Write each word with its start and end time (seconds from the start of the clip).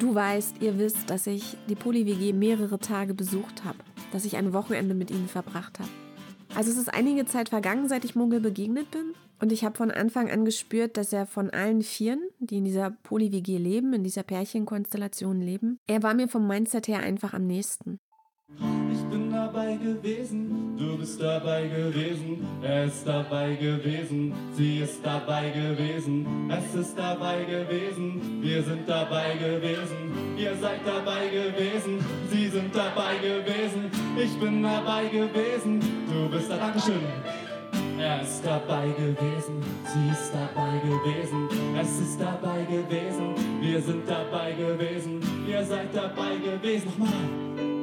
Du 0.00 0.14
weißt, 0.14 0.62
ihr 0.62 0.78
wisst, 0.78 1.10
dass 1.10 1.26
ich 1.26 1.58
die 1.68 1.74
Poly-WG 1.74 2.32
mehrere 2.32 2.78
Tage 2.78 3.12
besucht 3.12 3.64
habe, 3.64 3.76
dass 4.12 4.24
ich 4.24 4.38
ein 4.38 4.54
Wochenende 4.54 4.94
mit 4.94 5.10
ihnen 5.10 5.28
verbracht 5.28 5.78
habe. 5.78 5.90
Also 6.54 6.70
es 6.70 6.78
ist 6.78 6.88
einige 6.88 7.26
Zeit 7.26 7.50
vergangen, 7.50 7.86
seit 7.86 8.06
ich 8.06 8.16
Muggel 8.16 8.40
begegnet 8.40 8.90
bin. 8.90 9.12
Und 9.40 9.52
ich 9.52 9.62
habe 9.62 9.76
von 9.76 9.90
Anfang 9.90 10.30
an 10.30 10.46
gespürt, 10.46 10.96
dass 10.96 11.12
er 11.12 11.26
von 11.26 11.50
allen 11.50 11.82
Vieren, 11.82 12.22
die 12.38 12.56
in 12.56 12.64
dieser 12.64 12.92
Poly-WG 13.02 13.58
leben, 13.58 13.92
in 13.92 14.02
dieser 14.02 14.22
Pärchenkonstellation 14.22 15.42
leben, 15.42 15.78
er 15.86 16.02
war 16.02 16.14
mir 16.14 16.28
vom 16.28 16.48
Mindset 16.48 16.88
her 16.88 17.00
einfach 17.00 17.34
am 17.34 17.46
nächsten. 17.46 17.98
Ich 18.58 19.02
bin 19.10 19.30
dabei 19.30 19.76
gewesen, 19.76 20.76
du 20.76 20.98
bist 20.98 21.20
dabei 21.20 21.66
gewesen, 21.68 22.46
er 22.62 22.84
ist 22.84 23.06
dabei 23.06 23.54
gewesen, 23.54 24.32
sie 24.52 24.78
ist 24.78 25.04
dabei 25.04 25.50
gewesen, 25.50 26.26
es 26.50 26.74
ist 26.74 26.98
dabei 26.98 27.44
gewesen, 27.44 28.40
wir 28.42 28.62
sind 28.62 28.88
dabei 28.88 29.34
gewesen, 29.36 30.36
ihr 30.36 30.54
seid 30.56 30.80
dabei 30.86 31.28
gewesen, 31.28 31.98
sie 32.30 32.48
sind 32.48 32.74
dabei 32.74 33.18
gewesen, 33.18 33.90
ich 34.16 34.38
bin 34.38 34.62
dabei 34.62 35.06
gewesen, 35.06 35.80
du 36.08 36.28
bist 36.28 36.50
dabei. 36.50 36.66
Dankeschön. 36.66 37.02
Er 37.98 38.22
ist 38.22 38.44
dabei 38.44 38.88
gewesen, 38.88 39.62
sie 39.84 40.10
ist 40.10 40.32
dabei 40.32 40.78
gewesen, 40.78 41.48
es 41.80 42.00
ist 42.00 42.20
dabei 42.20 42.64
gewesen, 42.64 43.34
wir 43.60 43.80
sind 43.80 44.08
dabei 44.08 44.52
gewesen, 44.52 45.20
ihr 45.46 45.64
seid 45.64 45.94
dabei 45.94 46.36
gewesen. 46.36 46.88
Nochmal. 46.98 47.79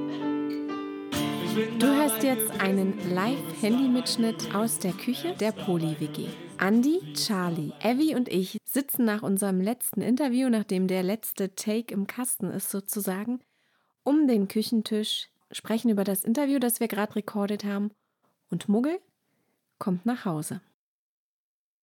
Du 1.57 1.87
hörst 1.87 2.21
jetzt 2.21 2.51
einen 2.61 3.15
Live-Handy-Mitschnitt 3.15 4.53
aus 4.53 4.77
der 4.77 4.91
Küche 4.91 5.33
der 5.39 5.51
Poli-WG. 5.51 6.27
Andy, 6.59 7.01
Charlie, 7.15 7.71
Evie 7.81 8.13
und 8.13 8.29
ich 8.29 8.59
sitzen 8.63 9.05
nach 9.05 9.23
unserem 9.23 9.59
letzten 9.59 10.01
Interview, 10.01 10.49
nachdem 10.49 10.87
der 10.87 11.01
letzte 11.01 11.55
Take 11.55 11.91
im 11.91 12.05
Kasten 12.05 12.51
ist 12.51 12.69
sozusagen, 12.69 13.39
um 14.03 14.27
den 14.27 14.47
Küchentisch, 14.47 15.29
sprechen 15.51 15.89
über 15.89 16.03
das 16.03 16.23
Interview, 16.23 16.59
das 16.59 16.79
wir 16.79 16.87
gerade 16.87 17.15
rekordet 17.15 17.63
haben 17.63 17.89
und 18.51 18.69
Muggel 18.69 18.99
kommt 19.79 20.05
nach 20.05 20.25
Hause. 20.25 20.61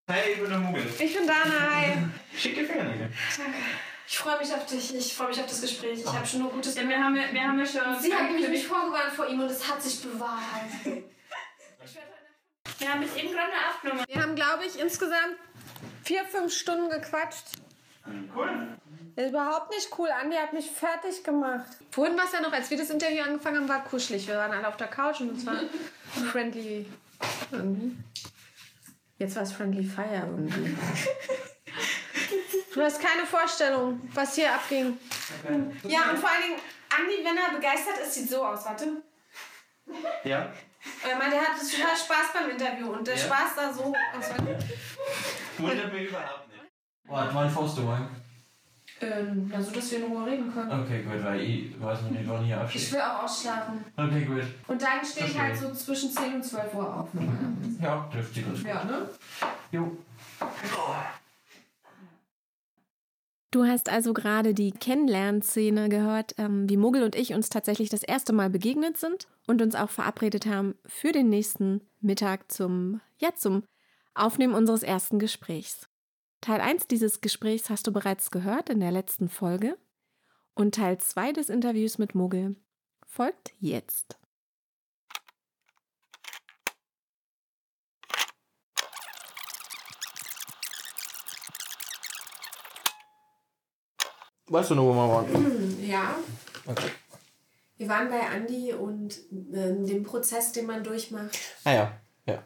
Hey, 0.07 0.35
ich 0.35 0.41
bin 0.41 0.51
der 0.51 0.61
Muggel. 0.61 0.85
Ich 1.01 1.17
bin 1.17 1.27
Dana, 1.27 1.75
hi. 1.75 1.97
Schicke 2.37 2.65
Fingernägel. 2.65 3.11
Danke. 3.37 3.59
Ich 4.07 4.19
freue 4.19 4.39
mich 4.39 4.53
auf 4.53 4.67
dich, 4.67 4.95
ich 4.95 5.15
freue 5.15 5.29
mich 5.29 5.41
auf 5.41 5.47
das 5.47 5.61
Gespräch. 5.63 6.01
Ich 6.01 6.07
habe 6.07 6.27
schon 6.27 6.41
nur 6.41 6.51
Gutes 6.51 6.75
Ja, 6.75 6.87
wir 6.89 7.03
haben, 7.03 7.17
ja- 7.17 7.33
wir 7.33 7.43
haben 7.43 7.59
ja 7.59 7.65
schon. 7.67 8.01
Sie 8.01 8.15
hat 8.15 8.25
nämlich 8.31 8.49
mich 8.49 8.67
vorgewarnt 8.67 9.13
vor 9.15 9.27
ihm 9.27 9.41
und 9.41 9.51
es 9.51 9.67
hat 9.67 9.83
sich 9.83 10.03
bewahrheitet. 10.03 11.05
Wir 12.79 12.93
haben 12.93 13.03
jetzt 13.03 13.17
eben 13.17 13.33
gerade 13.33 13.53
aufgenommen. 13.71 14.05
Wir 14.09 14.23
haben, 14.23 14.35
glaube 14.35 14.65
ich, 14.67 14.79
insgesamt 14.79 15.37
vier, 16.03 16.25
fünf 16.27 16.53
Stunden 16.53 16.91
gequatscht. 16.91 17.45
Cool. 18.35 18.77
Ist 19.17 19.31
überhaupt 19.31 19.71
nicht 19.71 19.89
cool. 19.99 20.09
Andi 20.11 20.37
hat 20.37 20.53
mich 20.53 20.71
fertig 20.71 21.23
gemacht. 21.25 21.67
Vorhin 21.91 22.17
war 22.17 22.25
es 22.25 22.33
ja 22.33 22.41
noch, 22.41 22.53
als 22.53 22.69
wir 22.71 22.77
das 22.77 22.91
Interview 22.91 23.23
angefangen 23.23 23.59
haben, 23.59 23.69
war 23.69 23.85
kuschelig. 23.85 24.27
Wir 24.27 24.37
waren 24.37 24.53
alle 24.53 24.67
auf 24.69 24.77
der 24.77 24.89
Couch 24.89 25.21
und 25.21 25.37
es 25.39 25.47
war 25.47 25.57
friendly 26.33 26.87
irgendwie. 27.53 27.97
Jetzt 29.19 29.37
war 29.37 29.45
es 29.45 29.53
friendly 29.53 29.85
fire 29.85 30.27
irgendwie. 30.27 30.77
Du 32.75 32.83
hast 32.83 33.01
keine 33.01 33.25
Vorstellung, 33.25 34.01
was 34.15 34.35
hier 34.35 34.53
abging. 34.53 34.99
Ja, 35.85 36.11
und 36.11 36.19
vor 36.19 36.29
allen 36.31 36.43
Dingen, 36.43 36.59
Andi, 36.91 37.25
wenn 37.25 37.37
er 37.37 37.55
begeistert 37.57 37.99
ist, 38.05 38.15
sieht 38.15 38.29
so 38.31 38.45
aus. 38.45 38.65
Warte. 38.65 39.03
Ja? 40.25 40.53
Ich 40.85 41.19
meine, 41.19 41.31
der 41.31 41.41
hat 41.43 41.57
total 41.59 41.97
Spaß 41.97 42.33
beim 42.35 42.51
Interview 42.51 42.89
und 42.93 43.07
der 43.07 43.15
Ja. 43.15 43.21
Spaß 43.23 43.55
da 43.57 43.73
so 43.73 43.85
aus. 43.85 44.31
Wundert 45.59 45.93
mich 45.93 46.09
überhaupt 46.09 46.49
nicht. 46.49 46.63
Warte, 47.05 47.35
wann 47.35 47.51
fährst 47.51 47.79
du 47.79 47.83
morgen? 47.83 48.09
Ähm, 49.01 49.53
also, 49.55 49.71
dass 49.71 49.91
wir 49.91 49.99
in 49.99 50.05
Ruhe 50.05 50.27
reden 50.27 50.53
können. 50.53 50.83
Okay, 50.85 51.03
gut, 51.03 51.25
weil 51.25 51.41
ich 51.41 51.81
weiß 51.81 52.03
noch 52.03 52.11
nicht, 52.11 52.29
wann 52.29 52.45
ich 52.45 52.51
Ich 52.51 52.57
aufstehe. 52.57 52.93
will 52.93 53.01
auch 53.01 53.23
ausschlafen. 53.25 53.85
Okay, 53.97 54.25
gut. 54.25 54.43
Und 54.69 54.83
dann 54.83 55.05
stehe 55.05 55.27
ich 55.27 55.39
halt 55.39 55.57
so 55.57 55.73
zwischen 55.75 56.11
10 56.11 56.35
und 56.35 56.45
12 56.45 56.75
Uhr 56.75 56.97
auf. 57.01 57.09
Ja, 57.81 58.09
trifft 58.13 58.37
dich 58.37 58.45
gut. 58.45 58.63
Ja, 58.65 58.85
ne? 58.85 59.09
Jo. 59.73 59.97
Du 63.55 63.65
hast 63.65 63.89
also 63.89 64.13
gerade 64.15 64.53
die 64.53 64.73
Kennenlernszene 64.73 65.89
gehört, 65.89 66.35
ähm, 66.39 66.69
wie 66.69 66.77
Muggel 66.77 67.05
und 67.05 67.15
ich 67.15 67.35
uns 67.35 67.51
tatsächlich 67.51 67.89
das 67.89 68.03
erste 68.03 68.33
Mal 68.33 68.51
begegnet 68.51 68.97
sind 68.97 69.29
und 69.47 69.63
uns 69.63 69.77
auch 69.77 69.91
verabredet 69.91 70.47
haben 70.47 70.75
für 70.87 71.13
den 71.13 71.29
nächsten 71.29 71.81
Mittag 72.01 72.51
zum, 72.51 73.01
ja, 73.19 73.33
zum 73.37 73.63
Aufnehmen 74.13 74.55
unseres 74.55 74.83
ersten 74.83 75.21
Gesprächs. 75.21 75.89
Teil 76.41 76.61
1 76.61 76.89
dieses 76.89 77.21
Gesprächs 77.21 77.71
hast 77.71 77.87
du 77.87 77.93
bereits 77.93 78.33
gehört 78.33 78.71
in 78.71 78.81
der 78.81 78.91
letzten 78.91 79.29
Folge 79.29 79.79
und 80.57 80.75
Teil 80.75 80.99
2 80.99 81.33
des 81.33 81.49
Interviews 81.49 81.97
mit 81.97 82.17
Muggel 82.17 82.57
folgt 83.07 83.53
jetzt. 83.61 84.19
Weißt 94.55 94.71
du 94.71 94.77
noch, 94.77 94.85
wo 94.85 94.93
wir 94.95 95.09
waren? 95.09 95.85
Ja. 95.85 96.15
Okay. 96.65 96.89
Wir 97.77 97.89
waren 97.89 98.09
bei 98.09 98.21
Andi 98.21 98.73
und 98.73 99.19
ähm, 99.53 99.85
dem 99.85 100.05
Prozess, 100.05 100.53
den 100.53 100.67
man 100.67 100.85
durchmacht, 100.85 101.37
Ah 101.65 101.73
ja. 101.73 101.93
Ja. 102.27 102.39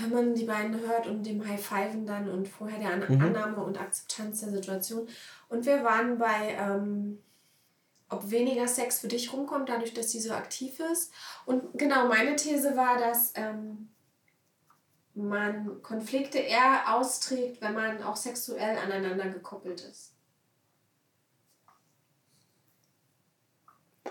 wenn 0.00 0.10
man 0.10 0.34
die 0.34 0.44
beiden 0.44 0.78
hört 0.80 1.06
und 1.06 1.22
dem 1.24 1.42
High-Fiven 1.48 2.04
dann 2.04 2.28
und 2.28 2.46
vorher 2.46 2.78
der 2.78 2.90
An 2.90 3.04
Mhm. 3.08 3.22
Annahme 3.24 3.64
und 3.64 3.80
Akzeptanz 3.80 4.40
der 4.40 4.50
Situation. 4.50 5.08
Und 5.48 5.64
wir 5.64 5.82
waren 5.84 6.18
bei, 6.18 6.54
ähm, 6.60 7.18
ob 8.10 8.30
weniger 8.30 8.68
Sex 8.68 9.00
für 9.00 9.08
dich 9.08 9.32
rumkommt, 9.32 9.70
dadurch, 9.70 9.94
dass 9.94 10.10
sie 10.10 10.20
so 10.20 10.34
aktiv 10.34 10.78
ist. 10.92 11.12
Und 11.46 11.78
genau, 11.78 12.08
meine 12.08 12.36
These 12.36 12.76
war, 12.76 12.98
dass 12.98 13.32
ähm, 13.36 13.88
man 15.14 15.82
Konflikte 15.82 16.38
eher 16.40 16.94
austrägt, 16.94 17.62
wenn 17.62 17.72
man 17.72 18.02
auch 18.02 18.16
sexuell 18.16 18.76
aneinander 18.76 19.30
gekoppelt 19.30 19.80
ist. 19.80 20.13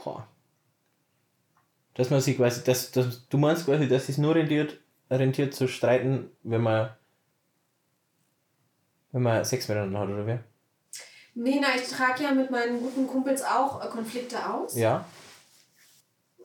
Boah. 0.03 0.27
Dass 1.93 2.09
man 2.09 2.21
sich 2.21 2.37
quasi, 2.37 2.63
dass, 2.63 2.91
dass, 2.91 3.27
du 3.27 3.37
meinst 3.37 3.65
quasi, 3.65 3.87
dass 3.87 4.09
es 4.09 4.17
nur 4.17 4.35
rentiert, 4.35 4.79
rentiert 5.09 5.53
zu 5.53 5.67
streiten, 5.67 6.31
wenn 6.43 6.61
man 6.61 6.89
wenn 9.13 9.21
man 9.21 9.45
Sex 9.45 9.67
miteinander 9.67 9.99
hat, 9.99 10.09
oder 10.09 10.27
wie? 10.27 10.39
Nee, 11.35 11.59
na, 11.61 11.75
ich 11.75 11.87
trage 11.87 12.23
ja 12.23 12.31
mit 12.31 12.51
meinen 12.51 12.79
guten 12.79 13.07
Kumpels 13.07 13.43
auch 13.43 13.83
äh, 13.83 13.87
Konflikte 13.87 14.49
aus. 14.49 14.75
Ja. 14.75 15.05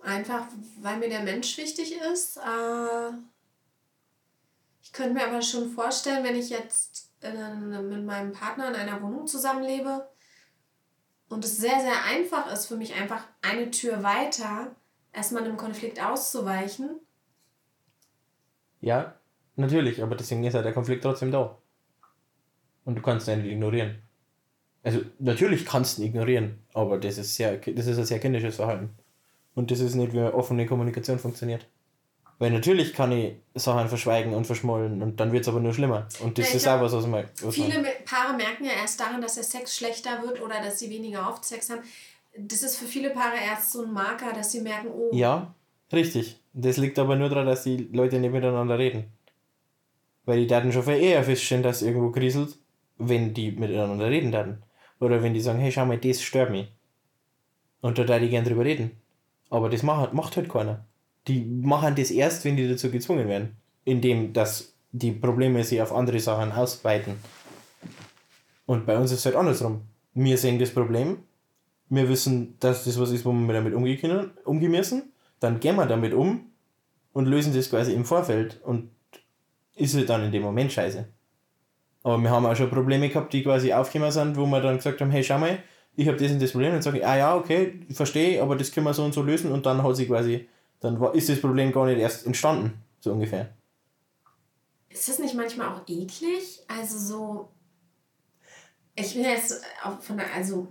Einfach, 0.02 0.46
weil 0.80 0.98
mir 0.98 1.08
der 1.08 1.22
Mensch 1.22 1.56
wichtig 1.56 1.96
ist. 2.12 2.36
Äh, 2.36 3.10
ich 4.82 4.92
könnte 4.92 5.14
mir 5.14 5.26
aber 5.26 5.42
schon 5.42 5.70
vorstellen, 5.70 6.24
wenn 6.24 6.36
ich 6.36 6.50
jetzt 6.50 7.10
mit 7.20 8.04
meinem 8.04 8.32
Partner 8.32 8.68
in 8.68 8.76
einer 8.76 9.02
Wohnung 9.02 9.26
zusammenlebe 9.26 10.08
und 11.28 11.44
es 11.44 11.58
sehr, 11.58 11.80
sehr 11.80 12.04
einfach 12.04 12.50
ist 12.52 12.66
für 12.66 12.76
mich, 12.76 12.94
einfach 12.94 13.22
eine 13.42 13.70
Tür 13.70 14.02
weiter 14.02 14.74
erstmal 15.12 15.44
einem 15.44 15.56
Konflikt 15.56 16.02
auszuweichen. 16.02 17.00
Ja, 18.80 19.14
natürlich, 19.56 20.02
aber 20.02 20.14
deswegen 20.14 20.44
ist 20.44 20.54
ja 20.54 20.62
der 20.62 20.72
Konflikt 20.72 21.02
trotzdem 21.02 21.30
da. 21.30 21.58
Und 22.84 22.96
du 22.96 23.02
kannst 23.02 23.28
ihn 23.28 23.44
ignorieren. 23.44 23.98
Also 24.82 25.00
natürlich 25.18 25.66
kannst 25.66 25.98
du 25.98 26.02
ihn 26.02 26.08
ignorieren, 26.08 26.58
aber 26.72 26.98
das 26.98 27.18
ist 27.18 27.34
sehr, 27.34 27.56
das 27.56 27.86
ist 27.86 27.98
ein 27.98 28.04
sehr 28.04 28.20
kindisches 28.20 28.56
Verhalten. 28.56 28.90
Und 29.54 29.70
das 29.70 29.80
ist 29.80 29.96
nicht, 29.96 30.12
wie 30.12 30.20
offene 30.20 30.66
Kommunikation 30.66 31.18
funktioniert. 31.18 31.66
Weil 32.38 32.52
natürlich 32.52 32.92
kann 32.92 33.10
ich 33.10 33.34
Sachen 33.54 33.88
verschweigen 33.88 34.32
und 34.32 34.46
verschmollen 34.46 35.02
und 35.02 35.18
dann 35.18 35.32
wird 35.32 35.42
es 35.42 35.48
aber 35.48 35.58
nur 35.58 35.74
schlimmer. 35.74 36.06
Und 36.20 36.38
das 36.38 36.50
Ja, 36.50 36.56
ist 36.56 36.62
glaub, 36.62 36.78
auch 36.78 36.84
was, 36.84 36.92
was 36.92 37.06
man. 37.06 37.24
Was 37.42 37.54
Viele 37.54 37.82
man 37.82 37.86
Paare 38.04 38.36
merken 38.36 38.64
ja 38.64 38.72
erst 38.80 39.00
daran, 39.00 39.20
dass 39.20 39.34
der 39.34 39.42
Sex 39.42 39.76
schlechter 39.76 40.22
wird 40.22 40.40
oder 40.40 40.62
dass 40.62 40.78
sie 40.78 40.88
weniger 40.88 41.28
oft 41.28 41.44
Sex 41.44 41.68
haben. 41.70 41.80
Das 42.36 42.62
ist 42.62 42.76
für 42.76 42.84
viele 42.84 43.10
Paare 43.10 43.36
erst 43.44 43.72
so 43.72 43.82
ein 43.82 43.92
Marker, 43.92 44.32
dass 44.32 44.52
sie 44.52 44.60
merken, 44.60 44.88
oh, 44.92 45.10
ja, 45.12 45.52
richtig. 45.92 46.38
Das 46.52 46.76
liegt 46.76 46.98
aber 47.00 47.16
nur 47.16 47.28
daran, 47.28 47.46
dass 47.46 47.64
die 47.64 47.88
Leute 47.92 48.20
nicht 48.20 48.32
miteinander 48.32 48.78
reden. 48.78 49.12
Weil 50.24 50.40
die 50.40 50.46
Daten 50.46 50.70
schon 50.72 50.84
viel 50.84 50.94
eher 50.94 51.24
feststellen, 51.24 51.64
dass 51.64 51.82
irgendwo 51.82 52.10
kriselt, 52.12 52.56
wenn 52.98 53.34
die 53.34 53.50
miteinander 53.50 54.08
reden 54.10 54.30
Daten. 54.30 54.62
Oder 55.00 55.22
wenn 55.22 55.34
die 55.34 55.40
sagen, 55.40 55.58
hey, 55.58 55.72
schau 55.72 55.86
mal, 55.86 55.98
das 55.98 56.22
stört 56.22 56.50
mich. 56.50 56.68
Und 57.80 57.98
da 57.98 58.04
darf 58.04 58.22
ich 58.22 58.30
gerne 58.30 58.48
drüber 58.48 58.64
reden. 58.64 59.00
Aber 59.50 59.68
das 59.68 59.82
macht, 59.82 60.12
macht 60.12 60.36
halt 60.36 60.48
keiner. 60.48 60.84
Die 61.28 61.44
machen 61.44 61.94
das 61.94 62.10
erst, 62.10 62.44
wenn 62.44 62.56
die 62.56 62.68
dazu 62.68 62.90
gezwungen 62.90 63.28
werden. 63.28 63.56
Indem, 63.84 64.32
dass 64.32 64.74
die 64.92 65.12
Probleme 65.12 65.62
sich 65.64 65.80
auf 65.80 65.92
andere 65.92 66.20
Sachen 66.20 66.52
ausweiten. 66.52 67.14
Und 68.66 68.86
bei 68.86 68.96
uns 68.98 69.12
ist 69.12 69.20
es 69.20 69.26
halt 69.26 69.36
andersrum. 69.36 69.82
Wir 70.14 70.36
sehen 70.36 70.58
das 70.58 70.70
Problem, 70.70 71.18
wir 71.90 72.08
wissen, 72.08 72.56
dass 72.60 72.84
das 72.84 72.98
was 72.98 73.10
ist, 73.10 73.24
wo 73.24 73.32
wir 73.32 73.54
damit 73.54 73.74
umgehen 73.74 73.98
können, 73.98 74.30
müssen, 74.70 75.12
dann 75.40 75.60
gehen 75.60 75.76
wir 75.76 75.86
damit 75.86 76.12
um 76.12 76.46
und 77.12 77.26
lösen 77.26 77.54
das 77.54 77.70
quasi 77.70 77.92
im 77.92 78.04
Vorfeld 78.04 78.60
und 78.64 78.90
ist 79.76 79.94
halt 79.94 80.08
dann 80.08 80.24
in 80.24 80.32
dem 80.32 80.42
Moment 80.42 80.72
scheiße. 80.72 81.06
Aber 82.02 82.18
wir 82.18 82.30
haben 82.30 82.46
auch 82.46 82.56
schon 82.56 82.70
Probleme 82.70 83.08
gehabt, 83.08 83.32
die 83.32 83.42
quasi 83.42 83.72
aufgekommen 83.72 84.12
sind, 84.12 84.36
wo 84.36 84.46
wir 84.46 84.60
dann 84.60 84.76
gesagt 84.76 85.00
haben, 85.00 85.10
hey, 85.10 85.22
schau 85.22 85.38
mal, 85.38 85.58
ich 85.96 86.06
habe 86.06 86.16
das 86.16 86.30
und 86.30 86.42
das 86.42 86.52
Problem, 86.52 86.72
dann 86.72 86.82
sage 86.82 86.98
ich, 86.98 87.06
ah 87.06 87.16
ja, 87.16 87.36
okay, 87.36 87.80
verstehe, 87.90 88.42
aber 88.42 88.56
das 88.56 88.70
können 88.70 88.86
wir 88.86 88.94
so 88.94 89.04
und 89.04 89.14
so 89.14 89.22
lösen 89.22 89.50
und 89.50 89.66
dann 89.66 89.82
hat 89.82 89.96
sie 89.96 90.06
quasi, 90.06 90.48
dann 90.80 91.02
ist 91.14 91.28
das 91.28 91.40
Problem 91.40 91.72
gar 91.72 91.86
nicht 91.86 91.98
erst 91.98 92.26
entstanden, 92.26 92.82
so 93.00 93.12
ungefähr. 93.12 93.54
Ist 94.88 95.08
das 95.08 95.18
nicht 95.18 95.34
manchmal 95.34 95.68
auch 95.68 95.82
eklig? 95.86 96.60
Also 96.68 96.98
so. 96.98 97.48
Ich 98.94 99.14
bin 99.14 99.24
jetzt 99.24 99.62
auch 99.84 100.00
von 100.00 100.16
der. 100.16 100.32
Also. 100.34 100.66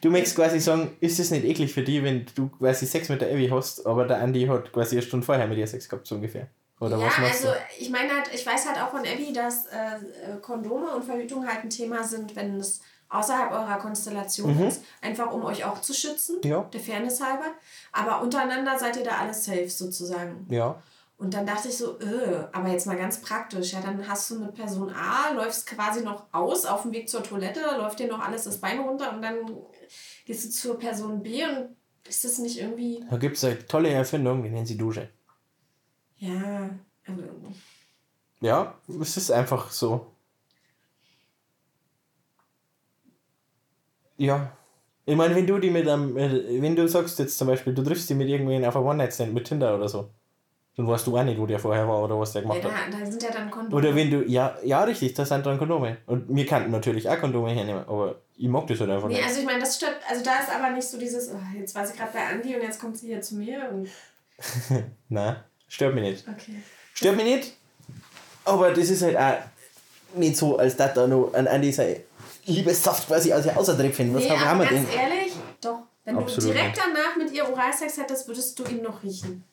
Du 0.00 0.10
möchtest 0.10 0.36
quasi 0.36 0.60
sagen, 0.60 0.96
ist 1.00 1.18
es 1.18 1.30
nicht 1.30 1.44
eklig 1.44 1.72
für 1.72 1.82
dich, 1.82 2.02
wenn 2.02 2.26
du 2.34 2.48
quasi 2.48 2.86
Sex 2.86 3.08
mit 3.08 3.20
der 3.20 3.32
Abby 3.32 3.48
hast, 3.48 3.86
aber 3.86 4.06
der 4.06 4.20
Andy 4.20 4.46
hat 4.46 4.70
quasi 4.72 4.96
eine 4.96 5.02
Stunde 5.02 5.24
vorher 5.24 5.46
mit 5.46 5.58
ihr 5.58 5.66
Sex 5.66 5.88
gehabt, 5.88 6.06
so 6.06 6.16
ungefähr. 6.16 6.48
Oder 6.78 6.98
ja, 6.98 7.06
was 7.06 7.18
machst 7.18 7.46
also 7.46 7.58
ich 7.78 7.88
meine 7.88 8.12
halt, 8.12 8.34
ich 8.34 8.44
weiß 8.44 8.66
halt 8.66 8.78
auch 8.82 8.90
von 8.90 9.00
Abby, 9.00 9.32
dass 9.32 9.66
äh, 9.66 10.36
Kondome 10.42 10.94
und 10.94 11.04
Verhütung 11.04 11.46
halt 11.46 11.64
ein 11.64 11.70
Thema 11.70 12.04
sind, 12.04 12.36
wenn 12.36 12.56
es 12.56 12.80
außerhalb 13.08 13.52
eurer 13.52 13.78
Konstellation 13.78 14.56
Mhm. 14.56 14.64
ist. 14.68 14.82
Einfach 15.00 15.32
um 15.32 15.44
euch 15.44 15.64
auch 15.64 15.80
zu 15.80 15.92
schützen, 15.94 16.40
Ja. 16.44 16.62
der 16.72 16.80
Fairness 16.80 17.20
halber. 17.20 17.46
Aber 17.92 18.22
untereinander 18.22 18.78
seid 18.78 18.96
ihr 18.96 19.04
da 19.04 19.18
alles 19.18 19.44
safe 19.44 19.68
sozusagen. 19.68 20.46
Ja. 20.50 20.82
Und 21.16 21.32
dann 21.32 21.46
dachte 21.46 21.68
ich 21.68 21.78
so, 21.78 21.98
äh, 22.00 22.48
aber 22.52 22.68
jetzt 22.70 22.86
mal 22.88 22.96
ganz 22.96 23.20
praktisch, 23.20 23.72
ja, 23.72 23.80
dann 23.80 24.06
hast 24.08 24.28
du 24.30 24.38
mit 24.40 24.54
Person 24.54 24.92
A, 24.92 25.30
läufst 25.32 25.66
quasi 25.66 26.02
noch 26.02 26.24
aus 26.32 26.66
auf 26.66 26.82
dem 26.82 26.92
Weg 26.92 27.08
zur 27.08 27.22
Toilette, 27.22 27.60
läuft 27.78 28.00
dir 28.00 28.08
noch 28.08 28.18
alles 28.18 28.44
das 28.44 28.58
Bein 28.58 28.80
runter 28.80 29.12
und 29.14 29.22
dann 29.22 29.36
gehst 30.26 30.44
du 30.44 30.50
zur 30.50 30.76
Person 30.78 31.22
B 31.22 31.44
und 31.44 31.76
ist 32.08 32.24
das 32.24 32.38
nicht 32.38 32.58
irgendwie, 32.60 33.04
Da 33.08 33.16
gibt 33.16 33.36
es 33.36 33.44
eine 33.44 33.64
tolle 33.64 33.90
Erfindung, 33.90 34.42
wir 34.42 34.50
nennen 34.50 34.66
sie 34.66 34.76
Dusche. 34.76 35.08
ja, 36.16 36.70
aber 37.06 37.22
Ja, 38.40 38.74
es 39.00 39.16
ist 39.16 39.30
einfach 39.30 39.70
so. 39.70 40.06
Ja. 44.16 44.52
Ich 45.06 45.16
meine, 45.16 45.34
wenn 45.34 45.46
du 45.46 45.58
die 45.58 45.70
mit 45.70 45.86
einem, 45.88 46.16
äh, 46.16 46.62
wenn 46.62 46.74
du 46.74 46.88
sagst 46.88 47.18
jetzt 47.18 47.36
zum 47.36 47.48
Beispiel, 47.48 47.74
du 47.74 47.82
triffst 47.82 48.08
die 48.08 48.14
mit 48.14 48.28
irgendwen 48.28 48.64
auf 48.64 48.74
einer 48.76 48.86
One-Night-Stand 48.86 49.34
mit 49.34 49.44
Tinder 49.46 49.74
oder 49.74 49.88
so, 49.88 50.08
dann 50.76 50.88
weißt 50.88 51.06
du 51.06 51.16
auch 51.18 51.22
nicht, 51.22 51.38
wo 51.38 51.46
der 51.46 51.58
vorher 51.58 51.86
war 51.86 52.02
oder 52.02 52.18
was 52.18 52.32
der 52.32 52.42
ja, 52.42 52.48
gemacht 52.48 52.64
hat. 52.64 52.92
da, 52.92 52.98
da 52.98 53.06
sind 53.06 53.22
ja 53.22 53.30
dann 53.30 53.50
Kondome. 53.50 53.76
Oder 53.76 53.94
wenn 53.94 54.10
du, 54.10 54.22
ja, 54.24 54.56
ja, 54.64 54.82
richtig, 54.84 55.12
das 55.14 55.28
sind 55.28 55.44
dann 55.44 55.58
Kondome. 55.58 55.98
Und 56.06 56.24
wir 56.34 56.46
kannten 56.46 56.70
natürlich 56.70 57.08
auch 57.08 57.18
Kondome 57.20 57.50
hernehmen, 57.50 57.84
aber 57.86 58.16
ich 58.36 58.48
mag 58.48 58.66
das 58.66 58.80
halt 58.80 58.90
einfach 58.90 59.08
Nee, 59.08 59.14
nicht. 59.16 59.24
also 59.26 59.40
ich 59.40 59.46
meine, 59.46 59.60
das 59.60 59.76
stört, 59.76 59.96
also 60.08 60.24
da 60.24 60.38
ist 60.40 60.50
aber 60.50 60.70
nicht 60.74 60.88
so 60.88 60.98
dieses, 60.98 61.30
oh, 61.30 61.38
jetzt 61.58 61.74
war 61.74 61.86
sie 61.86 61.96
gerade 61.96 62.10
bei 62.12 62.20
Andi 62.26 62.56
und 62.56 62.62
jetzt 62.62 62.80
kommt 62.80 62.96
sie 62.96 63.08
hier 63.08 63.20
zu 63.20 63.36
mir 63.36 63.68
und 63.72 63.88
Nein, 65.10 65.36
stört 65.68 65.94
mich 65.94 66.02
nicht. 66.04 66.24
okay. 66.28 66.54
Stört 66.94 67.16
mich 67.16 67.24
nicht, 67.26 67.52
aber 68.44 68.70
das 68.72 68.88
ist 68.90 69.02
halt 69.02 69.16
auch 69.16 70.18
nicht 70.18 70.36
so, 70.36 70.56
als 70.58 70.76
dass 70.76 70.94
da 70.94 71.06
noch 71.06 71.32
an 71.34 71.46
Andi 71.46 71.70
sein 71.72 71.96
Liebessaft 72.46 73.06
quasi 73.06 73.32
aus 73.32 73.46
ihr 73.46 73.56
außerdrücken. 73.56 74.14
Was 74.14 74.24
Nee, 74.24 74.30
haben, 74.30 74.60
wir 74.60 74.66
ganz 74.66 74.88
denn? 74.90 74.98
ehrlich, 74.98 75.32
doch, 75.60 75.82
wenn 76.04 76.16
Absolut 76.16 76.50
du 76.50 76.54
direkt 76.54 76.78
danach 76.78 77.16
mit 77.16 77.32
ihr 77.32 77.48
Oralsex 77.48 77.96
hättest, 77.98 78.28
würdest 78.28 78.58
du 78.58 78.64
ihn 78.64 78.82
noch 78.82 79.02
riechen. 79.02 79.44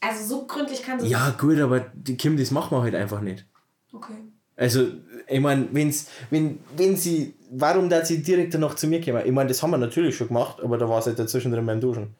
Also 0.00 0.24
so 0.24 0.46
gründlich 0.46 0.82
kann 0.82 0.98
sie 1.00 1.08
Ja, 1.08 1.30
gut, 1.30 1.58
aber 1.58 1.80
die 1.94 2.16
Kim, 2.16 2.36
das 2.36 2.50
machen 2.50 2.76
wir 2.76 2.82
halt 2.82 2.94
einfach 2.94 3.20
nicht. 3.20 3.44
Okay. 3.92 4.14
Also, 4.56 4.88
ich 5.26 5.40
meine, 5.40 5.68
wenn's, 5.72 6.08
wenn, 6.30 6.58
wenn 6.76 6.96
sie, 6.96 7.34
warum 7.50 7.88
da 7.88 8.04
sie 8.04 8.22
direkt 8.22 8.54
danach 8.54 8.74
zu 8.74 8.86
mir 8.86 9.00
kommen? 9.02 9.22
Ich 9.24 9.32
meine, 9.32 9.48
das 9.48 9.62
haben 9.62 9.70
wir 9.70 9.78
natürlich 9.78 10.16
schon 10.16 10.28
gemacht, 10.28 10.60
aber 10.62 10.76
da 10.78 10.88
war 10.88 10.98
es 10.98 11.06
halt 11.06 11.18
dazwischen 11.18 11.50
drin 11.50 11.64
beim 11.66 11.80
Duschen. 11.80 12.14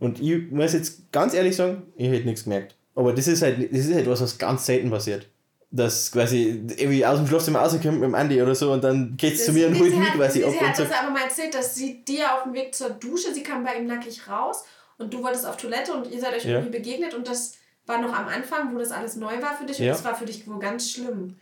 Und 0.00 0.20
ich 0.20 0.50
muss 0.50 0.72
jetzt 0.72 1.10
ganz 1.12 1.34
ehrlich 1.34 1.54
sagen, 1.56 1.84
ich 1.96 2.10
hätte 2.10 2.26
nichts 2.26 2.44
gemerkt. 2.44 2.76
Aber 2.96 3.12
das 3.12 3.26
ist 3.28 3.42
halt, 3.42 3.72
das 3.72 3.86
ist 3.86 3.94
halt 3.94 4.08
was, 4.08 4.20
was 4.20 4.38
ganz 4.38 4.66
selten 4.66 4.90
passiert. 4.90 5.28
Dass 5.76 6.12
quasi 6.12 6.62
irgendwie 6.76 7.04
aus 7.04 7.18
dem 7.18 7.26
Schlafzimmer 7.26 7.58
rauskommt 7.58 7.84
mit 7.98 8.04
dem 8.04 8.14
Andi 8.14 8.40
oder 8.40 8.54
so 8.54 8.70
und 8.72 8.84
dann 8.84 9.16
geht's 9.16 9.44
zu 9.44 9.52
mir 9.52 9.66
und 9.66 9.76
holt 9.80 9.90
sie 9.90 9.98
mich 9.98 10.12
quasi 10.12 10.38
sie 10.38 10.44
ab 10.44 10.52
und 10.52 10.68
hat 10.68 10.78
das 10.78 10.92
aber 10.92 11.10
mal 11.10 11.22
erzählt, 11.24 11.52
dass 11.52 11.74
sie 11.74 12.04
dir 12.04 12.32
auf 12.32 12.44
dem 12.44 12.54
Weg 12.54 12.72
zur 12.76 12.90
Dusche, 12.90 13.34
sie 13.34 13.42
kam 13.42 13.64
bei 13.64 13.74
ihm 13.74 13.86
nackig 13.86 14.28
raus 14.28 14.64
und 14.98 15.12
du 15.12 15.20
wolltest 15.24 15.44
auf 15.44 15.56
Toilette 15.56 15.92
und 15.92 16.08
ihr 16.12 16.20
seid 16.20 16.32
euch 16.34 16.44
Ja. 16.44 16.58
irgendwie 16.58 16.78
begegnet 16.78 17.12
und 17.14 17.26
das 17.26 17.54
war 17.86 18.00
noch 18.00 18.12
am 18.16 18.28
Anfang, 18.28 18.72
wo 18.72 18.78
das 18.78 18.92
alles 18.92 19.16
neu 19.16 19.42
war 19.42 19.56
für 19.58 19.66
dich 19.66 19.80
und 19.80 19.86
Ja. 19.86 19.92
das 19.94 20.04
war 20.04 20.14
für 20.14 20.26
dich 20.26 20.46
wohl 20.46 20.60
ganz 20.60 20.92
schlimm. 20.92 21.34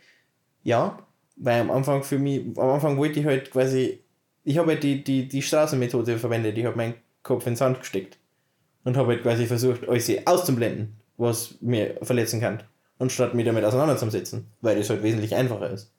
Ja, 0.63 0.97
weil 1.35 1.61
am 1.61 1.69
Anfang 1.69 2.01
für 2.03 2.17
mich, 2.17 2.41
am 2.57 2.69
Anfang 2.69 2.97
wollte 2.97 3.19
ich 3.19 3.27
halt 3.27 3.51
quasi, 3.51 3.99
ich 4.43 4.57
habe 4.57 4.71
halt 4.71 4.81
die, 4.81 5.03
die, 5.03 5.27
die 5.27 5.41
Straßenmethode 5.43 6.17
verwendet, 6.17 6.57
ich 6.57 6.65
habe 6.65 6.75
meinen 6.75 6.95
Kopf 7.21 7.45
in 7.45 7.51
den 7.51 7.57
Sand 7.57 7.79
gesteckt 7.81 8.17
und 8.83 8.97
habe 8.97 9.09
halt 9.09 9.21
quasi 9.21 9.45
versucht, 9.45 9.87
alles 9.87 10.11
auszublenden, 10.25 10.95
was 11.17 11.55
mir 11.61 11.97
verletzen 12.01 12.41
kann, 12.41 12.63
anstatt 13.03 13.33
mich 13.35 13.45
damit 13.45 13.63
auseinanderzusetzen, 13.63 14.47
weil 14.61 14.77
das 14.77 14.89
halt 14.89 15.03
wesentlich 15.03 15.35
einfacher 15.35 15.69
ist. 15.69 15.91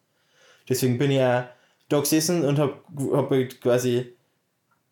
Deswegen 0.69 0.99
bin 0.99 1.11
ich 1.11 1.19
ja 1.19 1.49
da 1.89 2.01
gesessen 2.01 2.45
und 2.45 2.59
habe 2.59 2.75
hab 3.13 3.31
halt 3.31 3.61
quasi 3.61 4.17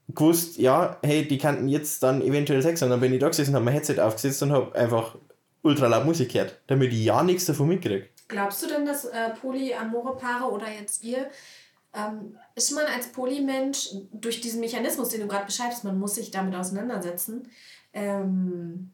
gewusst, 0.08 0.58
ja, 0.58 0.98
hey, 1.02 1.26
die 1.26 1.38
kannten 1.38 1.68
jetzt 1.68 2.02
dann 2.02 2.22
eventuell 2.22 2.62
Sex 2.62 2.82
haben. 2.82 2.90
Dann 2.90 3.00
bin 3.00 3.12
ich 3.12 3.20
da 3.20 3.28
gesessen, 3.28 3.54
habe 3.54 3.64
mein 3.64 3.74
Headset 3.74 3.98
aufgesetzt 4.00 4.42
und 4.42 4.52
habe 4.52 4.74
einfach 4.74 5.16
ultra 5.62 5.86
laut 5.86 6.04
Musik 6.04 6.32
gehört, 6.32 6.60
damit 6.66 6.92
ich 6.92 7.04
ja 7.04 7.22
nichts 7.22 7.46
davon 7.46 7.68
mitkriege. 7.68 8.08
Glaubst 8.28 8.62
du 8.62 8.66
denn, 8.66 8.84
dass 8.84 9.04
äh, 9.04 9.30
polyamore 9.40 10.16
Paare 10.16 10.50
oder 10.50 10.66
jetzt 10.70 11.02
ihr, 11.04 11.30
ähm, 11.94 12.36
ist 12.54 12.72
man 12.72 12.84
als 12.86 13.08
Polymensch 13.08 13.90
durch 14.12 14.40
diesen 14.40 14.60
Mechanismus, 14.60 15.10
den 15.10 15.20
du 15.20 15.28
gerade 15.28 15.46
beschreibst, 15.46 15.84
man 15.84 15.98
muss 15.98 16.14
sich 16.14 16.30
damit 16.30 16.54
auseinandersetzen, 16.54 17.48
ähm, 17.92 18.92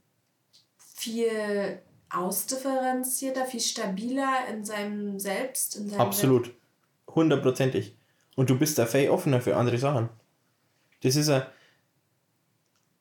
viel 0.76 1.80
ausdifferenzierter, 2.10 3.44
viel 3.46 3.60
stabiler 3.60 4.46
in 4.50 4.64
seinem 4.64 5.19
Selbst, 5.19 5.76
in 5.76 5.88
seinem 5.88 6.00
Absolut. 6.00 6.55
Hundertprozentig. 7.14 7.96
Und 8.37 8.50
du 8.50 8.58
bist 8.58 8.78
da 8.78 8.87
viel 8.87 9.10
offener 9.10 9.40
für 9.40 9.56
andere 9.56 9.78
Sachen. 9.78 10.08
Das 11.02 11.16
ist 11.16 11.28
ein. 11.28 11.43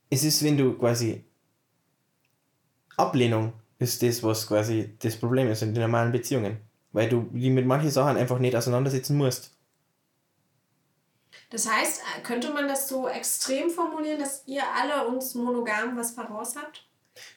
Es 0.10 0.24
ist, 0.24 0.44
wenn 0.44 0.58
du 0.58 0.74
quasi. 0.78 1.24
Ablehnung 2.96 3.54
ist 3.78 4.02
das, 4.02 4.24
was 4.24 4.48
quasi 4.48 4.96
das 5.00 5.16
Problem 5.18 5.50
ist 5.50 5.62
in 5.62 5.74
den 5.74 5.84
normalen 5.84 6.12
Beziehungen. 6.12 6.58
Weil 6.92 7.10
du 7.10 7.30
die 7.32 7.52
mit 7.52 7.66
manchen 7.66 7.92
Sachen 7.92 8.18
einfach 8.18 8.40
nicht 8.40 8.56
auseinandersetzen 8.56 9.18
musst. 9.18 9.52
Das 11.50 11.70
heißt, 11.70 12.02
könnte 12.24 12.52
man 12.52 12.68
das 12.68 12.90
so 12.90 13.08
extrem 13.08 13.70
formulieren, 13.70 14.20
dass 14.20 14.44
ihr 14.48 14.64
alle 14.76 15.08
uns 15.08 15.36
monogam 15.36 15.96
was 15.96 16.12
voraus 16.12 16.56
habt? 16.56 16.88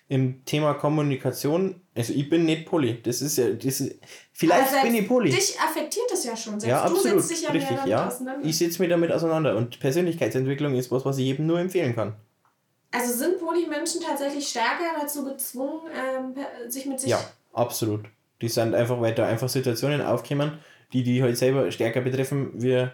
Im 0.09 0.45
Thema 0.45 0.75
Kommunikation, 0.75 1.81
also 1.95 2.13
ich 2.13 2.29
bin 2.29 2.45
nicht 2.45 2.67
Poly. 2.67 3.01
Das 3.03 3.23
ist 3.23 3.39
ja. 3.39 3.51
Das 3.51 3.81
ist, 3.81 3.99
vielleicht 4.33 4.83
bin 4.83 4.95
ich 4.95 5.07
Poly. 5.09 5.31
Dich 5.31 5.59
affektiert 5.61 6.07
das 6.11 6.25
ja 6.25 6.37
schon. 6.37 6.59
Selbst 6.59 6.67
Ja, 6.69 6.89
du 6.89 6.95
absolut. 6.97 7.23
setzt 7.23 7.31
dich 7.31 7.43
ja 7.43 7.51
Richtig, 7.51 7.71
mehr 7.71 7.79
damit 7.79 7.91
ja. 7.91 8.07
auseinander. 8.09 8.49
Ich 8.49 8.59
setze 8.59 8.83
mich 8.83 8.91
damit 8.91 9.13
auseinander. 9.13 9.57
Und 9.57 9.81
Persönlichkeitsentwicklung 9.81 10.75
ist 10.75 10.91
was, 10.91 11.05
was 11.05 11.19
ich 11.19 11.25
jedem 11.27 11.47
nur 11.47 11.61
empfehlen 11.61 11.95
kann. 11.95 12.15
Also 12.93 13.13
sind 13.13 13.39
Polymenschen 13.39 14.01
tatsächlich 14.01 14.49
stärker 14.49 15.01
dazu 15.01 15.25
gezwungen, 15.25 15.83
ähm, 15.95 16.35
sich 16.69 16.87
mit 16.87 16.99
sich. 16.99 17.11
Ja, 17.11 17.21
absolut. 17.53 18.07
Die 18.43 18.49
sind 18.49 18.75
einfach, 18.75 19.01
weil 19.01 19.15
da 19.15 19.27
einfach 19.27 19.49
Situationen 19.49 20.01
aufkommen, 20.03 20.59
die 20.93 21.03
die 21.05 21.23
halt 21.23 21.39
selber 21.39 21.71
stärker 21.71 22.01
betreffen, 22.01 22.51
wie 22.55 22.89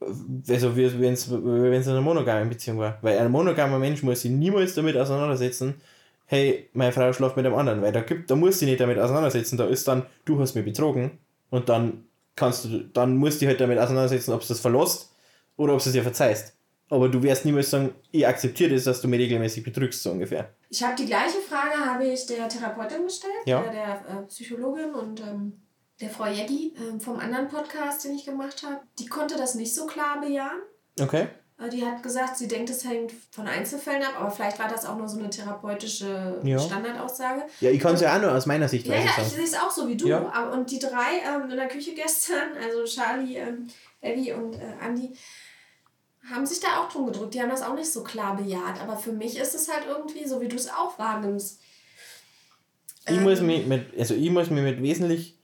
also 0.00 0.76
wie 0.76 1.00
wenn 1.00 1.12
es 1.14 1.26
in 1.28 1.92
einer 1.92 2.00
monogamen 2.00 2.48
Beziehung 2.48 2.78
war. 2.78 2.98
Weil 3.02 3.18
ein 3.18 3.30
monogamer 3.30 3.78
Mensch 3.78 4.02
muss 4.02 4.22
sich 4.22 4.30
niemals 4.30 4.74
damit 4.74 4.96
auseinandersetzen, 4.96 5.80
hey, 6.26 6.68
meine 6.72 6.92
Frau 6.92 7.12
schläft 7.12 7.36
mit 7.36 7.46
einem 7.46 7.54
anderen, 7.54 7.82
weil 7.82 7.92
da 7.92 8.00
gibt, 8.00 8.30
da 8.30 8.36
muss 8.36 8.58
sie 8.58 8.66
nicht 8.66 8.80
damit 8.80 8.98
auseinandersetzen, 8.98 9.56
da 9.56 9.66
ist 9.66 9.86
dann, 9.88 10.04
du 10.24 10.38
hast 10.40 10.54
mich 10.54 10.64
betrogen 10.64 11.12
und 11.50 11.68
dann 11.68 12.04
kannst 12.34 12.64
du, 12.64 12.80
dann 12.92 13.16
musst 13.16 13.40
du 13.40 13.46
halt 13.46 13.60
damit 13.60 13.78
auseinandersetzen, 13.78 14.32
ob 14.32 14.42
du 14.42 14.48
das 14.48 14.60
verlässt 14.60 15.12
oder 15.56 15.72
ob 15.74 15.82
du 15.82 15.88
es 15.88 15.92
dir 15.92 16.02
verzeihst. 16.02 16.52
Aber 16.88 17.08
du 17.08 17.20
wirst 17.22 17.44
niemals 17.44 17.70
sagen, 17.70 17.90
ich 18.12 18.26
akzeptiere 18.26 18.74
das, 18.74 18.84
dass 18.84 19.00
du 19.00 19.08
mich 19.08 19.18
regelmäßig 19.20 19.64
betrügst, 19.64 20.02
so 20.02 20.10
ungefähr. 20.12 20.50
Ich 20.70 20.82
habe 20.84 20.94
die 20.96 21.06
gleiche 21.06 21.38
Frage 21.38 21.74
habe 21.84 22.04
ich 22.04 22.26
der 22.26 22.48
Therapeutin 22.48 23.04
gestellt, 23.04 23.32
Ja. 23.46 23.62
der, 23.62 23.72
der 23.72 23.94
äh, 24.20 24.26
Psychologin 24.28 24.94
und 24.94 25.20
ähm, 25.20 25.52
der 26.00 26.10
Frau 26.10 26.26
Jeddi 26.26 26.74
ähm, 26.76 27.00
vom 27.00 27.18
anderen 27.18 27.48
Podcast, 27.48 28.04
den 28.04 28.14
ich 28.14 28.24
gemacht 28.24 28.62
habe. 28.64 28.80
Die 28.98 29.06
konnte 29.06 29.36
das 29.36 29.54
nicht 29.54 29.74
so 29.74 29.86
klar 29.86 30.20
bejahen. 30.20 30.60
Okay? 31.00 31.28
Äh, 31.58 31.70
Die 31.70 31.84
hat 31.86 32.02
gesagt, 32.02 32.36
sie 32.36 32.48
denkt, 32.48 32.68
es 32.68 32.84
hängt 32.84 33.12
von 33.30 33.48
Einzelfällen 33.48 34.02
ab, 34.02 34.14
aber 34.18 34.30
vielleicht 34.30 34.58
war 34.58 34.68
das 34.68 34.84
auch 34.84 34.96
nur 34.98 35.08
so 35.08 35.18
eine 35.18 35.30
therapeutische 35.30 36.40
Ja. 36.44 36.58
Standardaussage. 36.58 37.44
Ja, 37.60 37.70
ich 37.70 37.80
kann 37.80 37.94
es 37.94 38.02
ja 38.02 38.14
auch 38.16 38.20
nur 38.20 38.32
aus 38.32 38.44
meiner 38.46 38.68
Sicht 38.68 38.86
Ja, 38.86 38.96
ja, 38.96 39.10
ich 39.18 39.28
sehe 39.28 39.44
es 39.44 39.54
auch 39.54 39.70
so 39.70 39.88
wie 39.88 39.96
du. 39.96 40.06
Ja. 40.06 40.30
Aber- 40.32 40.52
Und 40.52 40.70
die 40.70 40.78
drei 40.78 41.20
ähm, 41.24 41.50
in 41.50 41.56
der 41.56 41.68
Küche 41.68 41.94
gestern, 41.94 42.52
also 42.62 42.84
Charlie, 42.84 43.36
ähm, 43.36 43.68
Ellie 44.02 44.36
und 44.36 44.54
äh, 44.56 44.74
Andi, 44.82 45.14
haben 46.30 46.44
sich 46.44 46.60
da 46.60 46.80
auch 46.80 46.90
drum 46.90 47.06
gedrückt. 47.06 47.32
Die 47.34 47.40
haben 47.40 47.50
das 47.50 47.62
auch 47.62 47.74
nicht 47.74 47.90
so 47.90 48.02
klar 48.02 48.36
bejaht. 48.36 48.80
Aber 48.82 48.96
für 48.96 49.12
mich 49.12 49.38
ist 49.38 49.54
es 49.54 49.72
halt 49.72 49.84
irgendwie 49.86 50.26
so, 50.26 50.40
wie 50.40 50.48
du 50.48 50.56
es 50.56 50.68
auch 50.68 50.98
wahrnimmst. 50.98 51.60
Ich 53.08 53.16
Ähm. 53.16 53.22
muss 53.22 53.40
mich 53.40 53.66
mit, 53.66 53.96
also 53.98 54.14
ich 54.14 54.28
muss 54.30 54.50
mich 54.50 54.62
mit 54.62 54.82
wesentlich, 54.82 55.38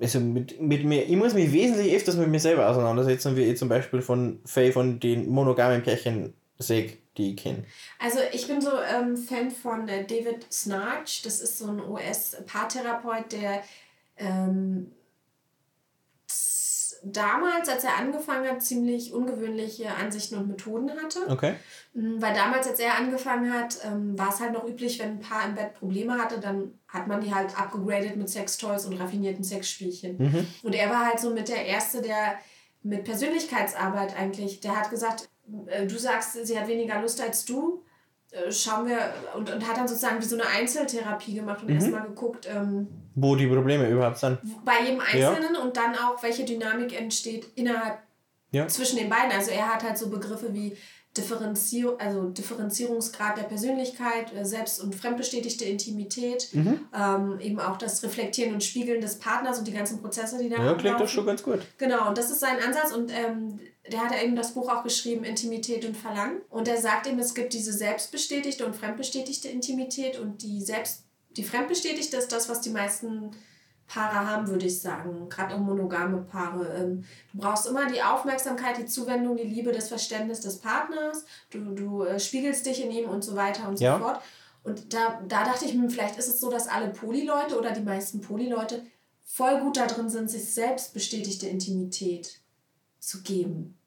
also 0.00 0.20
mit, 0.20 0.60
mit 0.60 0.84
mir, 0.84 1.04
ich 1.04 1.16
muss 1.16 1.34
mich 1.34 1.52
wesentlich 1.52 1.94
öfters 1.94 2.16
mit 2.16 2.28
mir 2.28 2.40
selber 2.40 2.68
auseinandersetzen, 2.68 3.36
wie 3.36 3.44
ich 3.44 3.58
zum 3.58 3.68
Beispiel 3.68 4.00
von 4.00 4.40
Faye 4.44 4.72
von 4.72 5.00
den 5.00 5.28
monogamen 5.28 5.82
Pärchen 5.82 6.34
sehe, 6.58 6.92
die 7.16 7.30
ich 7.30 7.36
kenne. 7.36 7.64
Also 7.98 8.18
ich 8.32 8.46
bin 8.46 8.60
so 8.60 8.70
ähm, 8.70 9.16
Fan 9.16 9.50
von 9.50 9.86
David 9.86 10.46
Snarch. 10.52 11.22
Das 11.22 11.40
ist 11.40 11.58
so 11.58 11.66
ein 11.68 11.80
US-Paartherapeut, 11.80 13.32
der 13.32 13.62
ähm, 14.16 14.92
damals, 17.12 17.68
als 17.68 17.84
er 17.84 17.96
angefangen 17.96 18.48
hat, 18.48 18.62
ziemlich 18.62 19.12
ungewöhnliche 19.12 19.94
Ansichten 19.94 20.36
und 20.36 20.48
Methoden 20.48 20.90
hatte. 21.02 21.20
Okay. 21.28 21.54
Mm, 21.94 22.20
Weil 22.20 22.34
damals, 22.34 22.66
als 22.68 22.80
er 22.80 22.96
angefangen 22.96 23.52
hat, 23.52 23.78
ähm, 23.84 24.18
war 24.18 24.28
es 24.30 24.40
halt 24.40 24.52
noch 24.52 24.66
üblich, 24.66 24.98
wenn 24.98 25.10
ein 25.10 25.20
Paar 25.20 25.44
im 25.46 25.54
Bett 25.54 25.74
Probleme 25.74 26.18
hatte, 26.18 26.38
dann 26.40 26.78
hat 26.88 27.06
man 27.06 27.20
die 27.20 27.34
halt 27.34 27.58
abgegradet 27.58 28.16
mit 28.16 28.28
Sextoys 28.28 28.86
und 28.86 28.98
raffinierten 29.00 29.44
Sexspielchen. 29.44 30.16
Mhm. 30.18 30.46
Und 30.62 30.74
er 30.74 30.90
war 30.90 31.06
halt 31.06 31.20
so 31.20 31.30
mit 31.30 31.48
der 31.48 31.64
Erste, 31.66 32.00
der 32.02 32.38
mit 32.82 33.04
Persönlichkeitsarbeit 33.04 34.16
eigentlich, 34.16 34.60
der 34.60 34.76
hat 34.78 34.90
gesagt, 34.90 35.28
äh, 35.66 35.86
du 35.86 35.98
sagst, 35.98 36.34
sie 36.46 36.58
hat 36.58 36.68
weniger 36.68 37.00
Lust 37.00 37.20
als 37.20 37.44
du. 37.44 37.82
Äh, 38.30 38.52
Schauen 38.52 38.86
wir 38.88 38.98
und, 39.36 39.50
und 39.50 39.66
hat 39.66 39.76
dann 39.76 39.88
sozusagen 39.88 40.20
wie 40.20 40.24
so 40.26 40.36
eine 40.36 40.46
Einzeltherapie 40.46 41.34
gemacht 41.34 41.62
und 41.62 41.68
Mhm. 41.70 41.74
erstmal 41.76 42.02
geguckt, 42.06 42.46
ähm, 42.50 42.88
Wo 43.20 43.36
die 43.36 43.46
Probleme 43.46 43.88
überhaupt 43.88 44.18
sind. 44.18 44.38
bei 44.64 44.82
jedem 44.84 45.00
Ja. 45.14 45.30
Einzelnen 45.30 45.56
und 45.56 45.76
dann 45.76 45.94
auch, 45.96 46.22
welche 46.22 46.44
Dynamik 46.44 46.98
entsteht 46.98 47.46
innerhalb 47.54 47.98
Ja. 48.50 48.66
zwischen 48.68 48.96
den 48.98 49.08
beiden. 49.08 49.30
Also 49.32 49.50
er 49.50 49.72
hat 49.74 49.82
halt 49.82 49.98
so 49.98 50.08
Begriffe 50.08 50.52
wie 50.54 50.76
Differenzier 51.16 51.96
also 51.98 52.28
Differenzierungsgrad 52.28 53.36
der 53.38 53.42
Persönlichkeit, 53.44 54.32
äh, 54.34 54.44
selbst- 54.44 54.80
und 54.80 54.94
fremdbestätigte 54.94 55.64
Intimität, 55.64 56.48
Mhm. 56.52 56.80
ähm, 56.96 57.40
eben 57.40 57.58
auch 57.60 57.76
das 57.76 58.02
Reflektieren 58.02 58.54
und 58.54 58.62
Spiegeln 58.62 59.00
des 59.00 59.18
Partners 59.18 59.58
und 59.58 59.66
die 59.66 59.72
ganzen 59.72 60.00
Prozesse, 60.00 60.38
die 60.38 60.48
da 60.48 60.56
Ja, 60.64 60.74
klingt 60.74 61.00
doch 61.00 61.08
schon 61.08 61.26
ganz 61.26 61.42
gut. 61.42 61.60
Genau, 61.78 62.08
und 62.08 62.16
das 62.18 62.30
ist 62.30 62.40
sein 62.40 62.58
Ansatz 62.64 62.92
und 62.92 63.10
ähm, 63.12 63.58
der 63.90 64.00
hat 64.04 64.12
ja 64.12 64.22
eben 64.22 64.36
das 64.36 64.52
Buch 64.52 64.70
auch 64.70 64.84
geschrieben, 64.84 65.24
Intimität 65.24 65.84
und 65.86 65.96
Verlangen. 65.96 66.40
Und 66.50 66.68
er 66.68 66.76
sagt 66.80 67.06
eben, 67.08 67.18
es 67.18 67.34
gibt 67.34 67.52
diese 67.52 67.72
selbstbestätigte 67.72 68.64
und 68.66 68.76
fremdbestätigte 68.76 69.48
Intimität 69.48 70.18
und 70.20 70.42
die 70.42 70.62
selbst, 70.62 71.04
die 71.38 71.44
fremdbestätigte 71.44 72.16
ist 72.16 72.32
das, 72.32 72.48
was 72.48 72.60
die 72.60 72.70
meisten 72.70 73.30
Paare 73.86 74.26
haben, 74.26 74.48
würde 74.48 74.66
ich 74.66 74.80
sagen. 74.80 75.28
Gerade 75.30 75.54
auch 75.54 75.60
monogame 75.60 76.18
Paare. 76.18 76.66
Ähm, 76.74 77.04
du 77.32 77.38
brauchst 77.38 77.66
immer 77.66 77.90
die 77.90 78.02
Aufmerksamkeit, 78.02 78.76
die 78.76 78.84
Zuwendung, 78.84 79.36
die 79.36 79.44
Liebe, 79.44 79.72
das 79.72 79.88
Verständnis 79.88 80.40
des 80.40 80.58
Partners. 80.58 81.24
Du, 81.50 81.60
du 81.74 82.02
äh, 82.02 82.20
spiegelst 82.20 82.66
dich 82.66 82.84
in 82.84 82.90
ihm 82.90 83.08
und 83.08 83.24
so 83.24 83.34
weiter 83.34 83.66
und 83.68 83.80
Ja. 83.80 83.96
so 83.98 84.04
fort. 84.04 84.20
Und 84.62 84.92
da, 84.92 85.22
da 85.26 85.44
dachte 85.44 85.64
ich 85.64 85.74
mir, 85.74 85.88
vielleicht 85.88 86.18
ist 86.18 86.28
es 86.28 86.40
so, 86.40 86.50
dass 86.50 86.68
alle 86.68 86.90
Polyleute 86.90 87.58
oder 87.58 87.70
die 87.70 87.80
meisten 87.80 88.20
Polyleute 88.20 88.84
voll 89.24 89.60
gut 89.60 89.78
da 89.78 89.86
drin 89.86 90.10
sind, 90.10 90.30
sich 90.30 90.52
selbst 90.52 90.92
bestätigte 90.92 91.46
Intimität 91.46 92.40
zu 92.98 93.22
geben. 93.22 93.77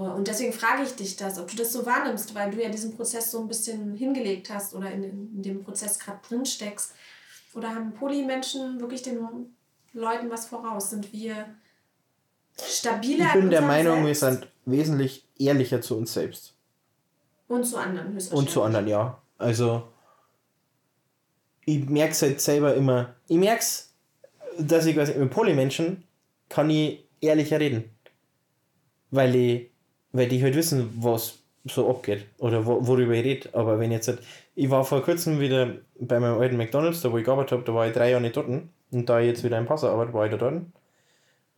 Oh, 0.00 0.14
Und 0.14 0.26
deswegen 0.28 0.52
frage 0.54 0.82
ich 0.82 0.94
dich 0.96 1.16
das, 1.16 1.38
ob 1.38 1.48
du 1.48 1.56
das 1.56 1.74
so 1.74 1.84
wahrnimmst, 1.84 2.34
weil 2.34 2.50
du 2.50 2.62
ja 2.62 2.70
diesen 2.70 2.96
Prozess 2.96 3.30
so 3.30 3.38
ein 3.40 3.48
bisschen 3.48 3.94
hingelegt 3.94 4.48
hast 4.48 4.74
oder 4.74 4.90
in, 4.90 5.02
in 5.04 5.42
dem 5.42 5.62
Prozess 5.62 5.98
gerade 5.98 6.20
drin 6.26 6.46
steckst. 6.46 6.94
Oder 7.52 7.74
haben 7.74 7.92
Polymenschen 7.92 8.80
wirklich 8.80 9.02
den 9.02 9.18
Leuten 9.92 10.30
was 10.30 10.46
voraus? 10.46 10.88
Sind 10.90 11.12
wir 11.12 11.54
stabiler 12.64 13.26
Ich 13.28 13.34
in 13.34 13.40
bin 13.42 13.50
der 13.50 13.60
Meinung, 13.60 14.06
wir 14.06 14.14
Selbst? 14.14 14.40
sind 14.42 14.50
wesentlich 14.64 15.28
ehrlicher 15.38 15.82
zu 15.82 15.98
uns 15.98 16.14
selbst. 16.14 16.54
Und 17.48 17.64
zu 17.64 17.76
anderen 17.76 18.08
Und 18.08 18.14
höchstwahrscheinlich. 18.14 18.52
zu 18.54 18.62
anderen, 18.62 18.86
ja. 18.88 19.20
Also, 19.36 19.82
ich 21.66 21.86
merke 21.88 22.12
es 22.12 22.22
halt 22.22 22.40
selber 22.40 22.74
immer. 22.74 23.16
Ich 23.28 23.36
merke 23.36 23.60
es, 23.60 23.92
dass 24.58 24.86
ich 24.86 24.94
quasi 24.94 25.14
mit 25.14 25.30
Polymenschen 25.30 26.04
kann 26.48 26.70
ich 26.70 27.04
ehrlicher 27.20 27.60
reden. 27.60 27.84
Weil 29.10 29.34
ich, 29.34 29.69
weil 30.12 30.28
die 30.28 30.42
halt 30.42 30.56
wissen, 30.56 30.90
was 30.96 31.38
so 31.64 31.88
abgeht 31.90 32.26
oder 32.38 32.64
wo, 32.64 32.86
worüber 32.86 33.12
ich 33.12 33.24
rede. 33.24 33.48
Aber 33.52 33.78
wenn 33.78 33.92
jetzt 33.92 34.12
ich 34.54 34.70
war 34.70 34.84
vor 34.84 35.02
kurzem 35.02 35.40
wieder 35.40 35.76
bei 35.98 36.20
meinem 36.20 36.38
alten 36.38 36.56
McDonalds, 36.56 37.00
da 37.00 37.12
wo 37.12 37.18
ich 37.18 37.24
gearbeitet 37.24 37.52
habe, 37.52 37.62
da 37.64 37.74
war 37.74 37.86
ich 37.86 37.94
drei 37.94 38.10
Jahre 38.10 38.22
nicht 38.22 38.36
dort. 38.36 38.48
Und 38.48 39.08
da 39.08 39.20
ich 39.20 39.26
jetzt 39.26 39.44
wieder 39.44 39.58
in 39.58 39.66
Passau 39.66 39.88
arbeite, 39.88 40.12
war 40.12 40.24
ich 40.24 40.32
da 40.32 40.36
dort. 40.36 40.62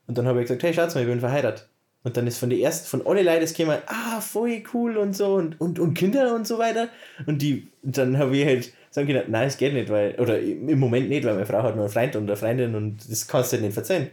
Und 0.07 0.19
dann 0.19 0.27
habe 0.27 0.41
ich 0.41 0.45
gesagt, 0.45 0.63
hey, 0.63 0.75
schaut 0.75 0.95
mal, 0.95 1.01
ich 1.03 1.07
bin 1.07 1.21
verheiratet. 1.21 1.69
Und 2.05 2.17
dann 2.17 2.27
ist 2.27 2.39
von 2.39 2.51
der 2.51 2.59
ersten, 2.59 2.89
von 2.89 3.07
alle 3.07 3.23
Leuten 3.23 3.43
das 3.43 3.55
gekommen, 3.55 3.79
ah, 3.87 4.21
voll 4.21 4.63
cool 4.75 4.97
und 4.97 5.17
so 5.17 5.35
und, 5.35 5.61
und, 5.61 5.79
und 5.79 5.95
Kinder 5.95 6.35
und 6.35 6.47
so 6.47 6.59
weiter. 6.59 6.89
Und 7.27 7.43
die, 7.43 7.69
dann 7.83 8.19
habe 8.19 8.37
ich 8.37 8.45
halt 8.45 8.73
sagen 8.91 9.07
können, 9.07 9.25
nein, 9.29 9.47
es 9.47 9.57
geht 9.57 9.73
nicht, 9.73 9.89
weil, 9.89 10.17
oder 10.19 10.41
im 10.41 10.81
Moment 10.81 11.09
nicht, 11.09 11.25
weil 11.25 11.35
meine 11.35 11.47
Frau 11.47 11.63
hat 11.63 11.77
nur 11.77 11.85
einen 11.85 11.93
Freund 11.93 12.17
und 12.17 12.25
eine 12.25 12.37
Freundin 12.37 12.75
und 12.75 13.09
das 13.09 13.29
kannst 13.29 13.53
du 13.53 13.57
halt 13.57 13.65
nicht 13.65 13.75
verzeihen. 13.75 14.11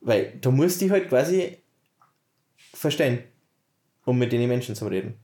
Weil 0.00 0.34
du 0.40 0.52
musst 0.52 0.80
die 0.80 0.90
halt 0.90 1.08
quasi 1.08 1.58
verstehen, 2.78 3.24
um 4.04 4.18
mit 4.18 4.32
den 4.32 4.46
Menschen 4.48 4.74
zu 4.74 4.86
reden. 4.86 5.14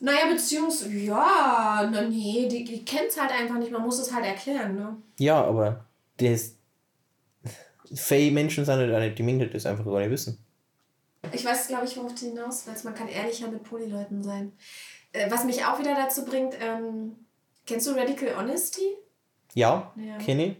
Naja, 0.00 0.26
beziehungsweise, 0.30 0.92
ja, 0.92 1.88
na 1.90 2.02
nee, 2.02 2.48
die, 2.48 2.64
die 2.64 2.84
kennt 2.84 3.08
es 3.08 3.20
halt 3.20 3.30
einfach 3.32 3.58
nicht, 3.58 3.72
man 3.72 3.82
muss 3.82 3.98
es 3.98 4.12
halt 4.12 4.26
erklären, 4.26 4.74
ne? 4.76 4.96
Ja, 5.18 5.42
aber 5.42 5.86
das, 6.18 6.54
viele 7.94 8.30
Menschen 8.32 8.64
sind 8.64 8.74
halt 8.76 8.90
nicht, 9.00 9.18
die 9.18 9.22
Minderheit 9.22 9.54
das 9.54 9.64
einfach 9.66 9.84
gar 9.84 10.00
nicht 10.00 10.10
wissen. 10.10 10.38
Ich 11.32 11.44
weiß, 11.44 11.68
glaube 11.68 11.86
ich, 11.86 11.96
worauf 11.96 12.14
du 12.14 12.26
hinaus 12.26 12.66
willst. 12.66 12.84
Man 12.84 12.94
kann 12.94 13.08
ehrlicher 13.08 13.48
mit 13.48 13.64
Polyleuten 13.64 14.22
sein. 14.22 14.52
Äh, 15.12 15.30
was 15.30 15.44
mich 15.44 15.64
auch 15.64 15.78
wieder 15.78 15.94
dazu 15.94 16.24
bringt, 16.24 16.54
ähm, 16.60 17.16
kennst 17.66 17.86
du 17.86 17.92
Radical 17.92 18.36
Honesty? 18.36 18.96
Ja, 19.54 19.92
Ja. 19.96 20.18
kenne 20.18 20.46
ich. 20.46 20.56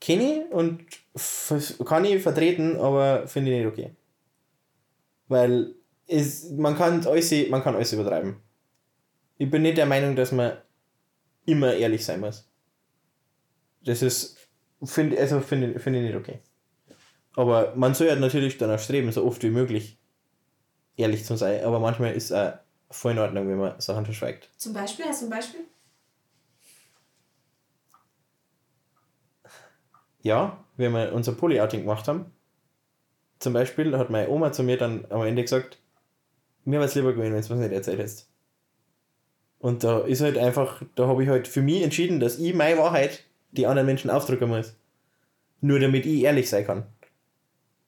Kenne 0.00 0.44
ich 0.46 0.52
und 0.52 0.86
kann 1.86 2.04
ich 2.04 2.22
vertreten, 2.22 2.78
aber 2.80 3.28
finde 3.28 3.52
ich 3.52 3.58
nicht 3.58 3.66
okay. 3.72 3.94
Weil 5.30 5.74
es, 6.06 6.50
man, 6.50 6.76
kann 6.76 7.06
alles, 7.06 7.32
man 7.48 7.62
kann 7.62 7.74
alles 7.74 7.94
übertreiben. 7.94 8.36
Ich 9.38 9.50
bin 9.50 9.62
nicht 9.62 9.78
der 9.78 9.86
Meinung, 9.86 10.14
dass 10.14 10.32
man 10.32 10.58
immer 11.46 11.72
ehrlich 11.72 12.04
sein 12.04 12.20
muss. 12.20 12.46
Das 13.82 14.02
ist, 14.02 14.36
finde 14.84 15.18
also 15.18 15.40
finde 15.40 15.78
find 15.78 15.96
ich 15.96 16.02
nicht 16.02 16.16
okay. 16.16 16.40
Aber 17.34 17.74
man 17.74 17.94
soll 17.94 18.08
ja 18.08 18.16
natürlich 18.16 18.58
danach 18.58 18.78
streben, 18.78 19.10
so 19.12 19.24
oft 19.24 19.42
wie 19.42 19.50
möglich 19.50 19.98
ehrlich 20.96 21.24
zu 21.24 21.36
sein. 21.36 21.64
Aber 21.64 21.80
manchmal 21.80 22.12
ist 22.12 22.30
es 22.30 22.52
voll 22.90 23.12
in 23.12 23.18
Ordnung, 23.18 23.48
wenn 23.48 23.56
man 23.56 23.80
Sachen 23.80 24.04
verschweigt. 24.04 24.50
Zum 24.58 24.74
Beispiel, 24.74 25.06
hast 25.06 25.22
du 25.22 25.26
ein 25.26 25.30
Beispiel? 25.30 25.60
ja, 30.22 30.64
wenn 30.76 30.92
wir 30.92 31.12
unser 31.12 31.32
Poly-Outing 31.32 31.80
gemacht 31.80 32.06
haben, 32.08 32.32
zum 33.40 33.52
Beispiel 33.54 33.96
hat 33.98 34.10
meine 34.10 34.28
Oma 34.28 34.52
zu 34.52 34.62
mir 34.62 34.76
dann 34.76 35.06
am 35.10 35.22
Ende 35.22 35.42
gesagt, 35.42 35.78
mir 36.64 36.78
wäre 36.78 36.84
es 36.88 36.94
lieber 36.94 37.12
gewesen, 37.12 37.32
wenn 37.32 37.32
du 37.32 37.38
es 37.40 37.48
mir 37.48 37.56
nicht 37.56 37.72
erzählt 37.72 37.98
hättest. 37.98 38.28
Und 39.58 39.82
da 39.82 40.00
ist 40.00 40.20
halt 40.20 40.38
einfach, 40.38 40.82
da 40.94 41.06
habe 41.06 41.22
ich 41.22 41.28
halt 41.28 41.48
für 41.48 41.62
mich 41.62 41.82
entschieden, 41.82 42.20
dass 42.20 42.38
ich 42.38 42.54
meine 42.54 42.78
Wahrheit 42.78 43.24
die 43.52 43.66
anderen 43.66 43.86
Menschen 43.86 44.10
ausdrücken 44.10 44.48
muss. 44.48 44.74
Nur 45.60 45.80
damit 45.80 46.06
ich 46.06 46.22
ehrlich 46.22 46.48
sein 46.48 46.66
kann. 46.66 46.86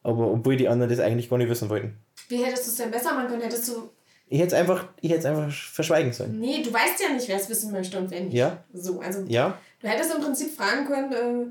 Aber 0.03 0.31
obwohl 0.31 0.57
die 0.57 0.69
anderen 0.69 0.91
das 0.91 1.01
eigentlich 1.01 1.31
gar 1.31 1.39
nicht 1.39 1.49
wissen 1.49 1.71
wollten. 1.71 1.97
Wie 2.29 2.45
hättest 2.45 2.67
du 2.67 2.71
es 2.71 2.77
denn 2.77 2.91
besser 2.91 3.15
machen 3.15 3.29
können? 3.29 3.43
Hättest 3.43 3.69
du. 3.69 3.91
Ich 4.29 4.39
hätte 4.39 4.49
es 4.49 4.61
einfach, 4.61 4.89
ich 5.01 5.11
hätte 5.11 5.21
es 5.21 5.27
einfach 5.27 5.51
verschweigen 5.51 6.13
sollen. 6.13 6.39
Nee, 6.41 6.63
du 6.63 6.73
weißt 6.73 7.03
ja 7.03 7.15
nicht, 7.15 7.29
wer 7.29 7.37
es 7.37 7.49
wissen 7.49 7.71
möchte 7.73 7.99
und 7.99 8.11
wer 8.11 8.21
nicht. 8.21 8.35
Ja. 8.35 8.65
So, 8.73 9.01
also 9.01 9.25
Ja, 9.29 9.59
du 9.81 9.89
hättest 9.89 10.15
im 10.15 10.23
Prinzip 10.23 10.55
fragen 10.55 10.87
können, 10.87 11.13
äh, 11.13 11.47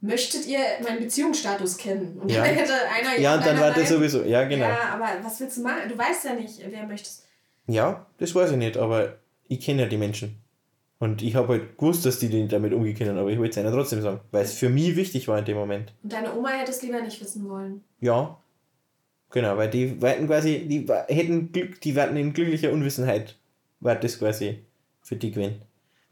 möchtet 0.00 0.46
ihr 0.46 0.58
meinen 0.82 1.00
Beziehungsstatus 1.00 1.76
kennen? 1.76 2.18
Und 2.20 2.30
Ja. 2.30 2.44
dann 2.44 2.54
hätte 2.54 2.72
einer 2.72 3.18
ja, 3.20 3.34
und 3.34 3.40
dann 3.46 3.56
einer 3.56 3.60
war 3.66 3.74
das 3.74 3.88
sowieso, 3.88 4.22
ja, 4.22 4.44
genau. 4.44 4.66
Ja, 4.68 4.90
aber 4.94 5.08
was 5.22 5.40
willst 5.40 5.56
du 5.56 5.62
machen? 5.62 5.88
Du 5.88 5.96
weißt 5.96 6.24
ja 6.24 6.34
nicht, 6.34 6.60
wer 6.68 6.86
möchtest. 6.86 7.26
Ja, 7.66 8.06
das 8.18 8.34
weiß 8.34 8.52
ich 8.52 8.56
nicht, 8.56 8.76
aber 8.76 9.16
ich 9.48 9.60
kenne 9.60 9.82
ja 9.82 9.88
die 9.88 9.96
Menschen. 9.96 10.40
Und 10.98 11.20
ich 11.22 11.34
habe 11.34 11.48
halt 11.48 11.76
gewusst, 11.76 12.06
dass 12.06 12.18
die 12.18 12.28
nicht 12.28 12.52
damit 12.52 12.72
umgehen 12.72 12.96
können, 12.96 13.18
aber 13.18 13.28
ich 13.30 13.38
wollte 13.38 13.50
es 13.60 13.64
ihnen 13.64 13.72
trotzdem 13.72 14.00
sagen, 14.00 14.20
weil 14.30 14.44
es 14.44 14.54
für 14.54 14.70
mich 14.70 14.96
wichtig 14.96 15.28
war 15.28 15.38
in 15.38 15.44
dem 15.44 15.56
Moment. 15.56 15.92
Und 16.02 16.12
deine 16.12 16.34
Oma 16.34 16.50
hätte 16.50 16.70
es 16.70 16.80
lieber 16.82 17.02
nicht 17.02 17.20
wissen 17.20 17.48
wollen. 17.50 17.82
Ja, 18.00 18.38
genau, 19.30 19.56
weil 19.58 19.68
die 19.68 20.00
wollten 20.00 20.26
quasi, 20.26 20.66
die 20.66 20.86
hätten 21.08 21.52
Glück, 21.52 21.80
die 21.82 21.94
warten 21.96 22.16
in 22.16 22.32
glücklicher 22.32 22.72
Unwissenheit, 22.72 23.36
war 23.80 23.96
das 23.96 24.18
quasi 24.18 24.64
für 25.02 25.16
die 25.16 25.32
gewesen. 25.32 25.60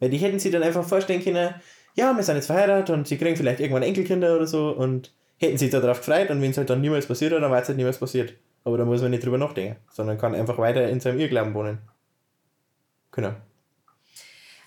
Weil 0.00 0.10
die 0.10 0.18
hätten 0.18 0.38
sich 0.38 0.52
dann 0.52 0.62
einfach 0.62 0.86
vorstellen 0.86 1.24
können, 1.24 1.54
ja, 1.94 2.14
wir 2.14 2.22
sind 2.22 2.36
jetzt 2.36 2.46
verheiratet 2.46 2.90
und 2.90 3.06
sie 3.08 3.16
kriegen 3.16 3.36
vielleicht 3.36 3.60
irgendwann 3.60 3.82
Enkelkinder 3.82 4.36
oder 4.36 4.46
so 4.46 4.70
und 4.70 5.12
hätten 5.38 5.58
sich 5.58 5.70
darauf 5.70 5.98
gefreut 5.98 6.30
und 6.30 6.40
wenn 6.42 6.50
es 6.50 6.58
halt 6.58 6.70
dann 6.70 6.80
niemals 6.80 7.06
passiert, 7.06 7.32
dann 7.32 7.42
war 7.50 7.60
es 7.60 7.68
halt 7.68 7.76
niemals 7.78 7.98
passiert. 7.98 8.34
Aber 8.64 8.78
da 8.78 8.84
muss 8.84 9.02
man 9.02 9.10
nicht 9.10 9.24
drüber 9.24 9.38
nachdenken, 9.38 9.76
sondern 9.90 10.16
kann 10.18 10.34
einfach 10.34 10.58
weiter 10.58 10.88
in 10.88 11.00
seinem 11.00 11.18
Irrglauben 11.20 11.54
wohnen. 11.54 11.78
Genau. 13.12 13.32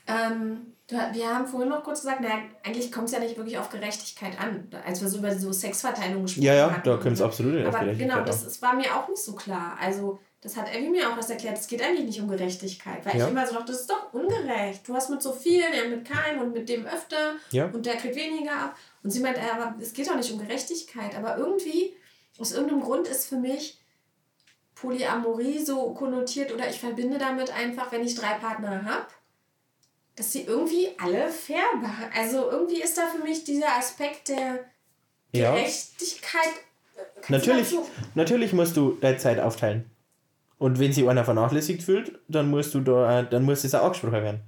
Ähm, 0.08 0.74
wir 0.90 1.28
haben 1.28 1.46
vorhin 1.48 1.68
noch 1.70 1.84
kurz 1.84 2.02
gesagt, 2.02 2.22
naja, 2.22 2.36
eigentlich 2.64 2.92
kommt 2.92 3.08
es 3.08 3.14
ja 3.14 3.20
nicht 3.20 3.36
wirklich 3.36 3.58
auf 3.58 3.70
Gerechtigkeit 3.70 4.40
an, 4.40 4.70
als 4.86 5.02
wir 5.02 5.10
so 5.10 5.18
über 5.18 5.36
so 5.36 5.52
Sexverteilung 5.52 6.22
gesprochen 6.24 6.46
Ja, 6.46 6.54
ja, 6.54 6.72
hatten. 6.72 6.88
da 6.88 6.96
kommt 6.96 7.14
es 7.16 7.22
absolut 7.22 7.56
nicht 7.56 7.68
auf 7.68 7.76
Aber 7.76 7.84
Gerechtigkeit 7.86 8.10
genau, 8.16 8.22
an. 8.22 8.28
das, 8.28 8.46
das 8.46 8.62
war 8.62 8.74
mir 8.76 8.96
auch 8.96 9.10
nicht 9.10 9.22
so 9.22 9.34
klar. 9.34 9.78
Also, 9.82 10.20
das 10.41 10.56
hat 10.56 10.74
Evi 10.74 10.89
mir 10.89 11.10
auch 11.10 11.17
was 11.17 11.29
erklärt. 11.29 11.58
Es 11.58 11.67
geht 11.67 11.82
eigentlich 11.82 12.06
nicht 12.06 12.22
um 12.22 12.27
Gerechtigkeit. 12.27 13.06
Weil 13.06 13.17
Ja. 13.17 13.25
ich 13.25 13.32
immer 13.32 13.46
so 13.48 13.53
dachte, 13.56 13.72
das 13.72 13.82
ist 13.82 13.89
doch 13.89 14.13
ungerecht. 14.13 14.88
Du 14.88 14.94
hast 14.94 15.10
mit 15.10 15.22
so 15.22 15.34
vielen, 15.34 15.74
er 15.74 15.88
mit 15.89 16.06
keinem 16.08 16.41
und 16.41 16.53
mit 16.53 16.70
dem 16.70 16.86
öfter 16.86 17.36
Ja. 17.51 17.65
und 17.65 17.86
der 17.86 17.96
kriegt 17.98 18.15
weniger 18.15 18.51
ab. 18.51 18.77
Und 19.03 19.10
sie 19.12 19.20
meint, 19.20 19.38
äh, 19.38 19.41
aber 19.53 19.75
es 19.82 19.94
geht 19.94 20.08
doch 20.08 20.15
nicht 20.15 20.32
um 20.32 20.39
Gerechtigkeit. 20.39 21.15
Aber 21.15 21.38
irgendwie, 21.38 21.96
aus 22.39 22.51
irgendeinem 22.51 22.82
Grund 22.82 23.08
ist 23.08 23.27
für 23.27 23.38
mich 23.38 23.79
Polyamorie 24.75 25.63
so 25.65 25.94
konnotiert 25.94 26.51
oder 26.53 26.70
ich 26.70 26.79
verbinde 26.79 27.17
damit 27.17 27.50
einfach, 27.51 27.91
wenn 27.91 28.06
ich 28.06 28.13
drei 28.15 28.34
Partner 28.36 28.86
habe, 28.86 29.08
dass 30.15 30.32
sie 30.32 30.44
irgendwie 30.44 30.89
alle 31.00 31.29
fair 31.29 31.63
behandeln. 31.82 32.12
Also 32.15 32.50
irgendwie 32.51 32.82
ist 32.82 32.98
da 32.98 33.08
für 33.08 33.24
mich 33.24 33.44
dieser 33.44 33.75
Aspekt 33.75 34.29
der 34.29 34.65
Ja. 35.34 35.51
Gerechtigkeit 35.51 36.53
Natürlich, 37.29 37.75
natürlich 38.15 38.53
musst 38.53 38.77
du 38.77 38.98
deine 39.01 39.17
Zeit 39.17 39.39
aufteilen. 39.39 39.89
Und 40.58 40.80
wenn 40.80 40.92
sich 40.92 41.08
einer 41.08 41.24
vernachlässigt 41.24 41.84
fühlt, 41.84 42.20
dann 42.28 42.50
musst 42.50 42.74
du 42.74 42.80
da, 42.82 43.22
dann 43.24 43.44
muss 43.44 43.64
es 43.64 43.76
auch 43.76 43.84
angesprochen 43.84 44.14
werden. 44.14 44.40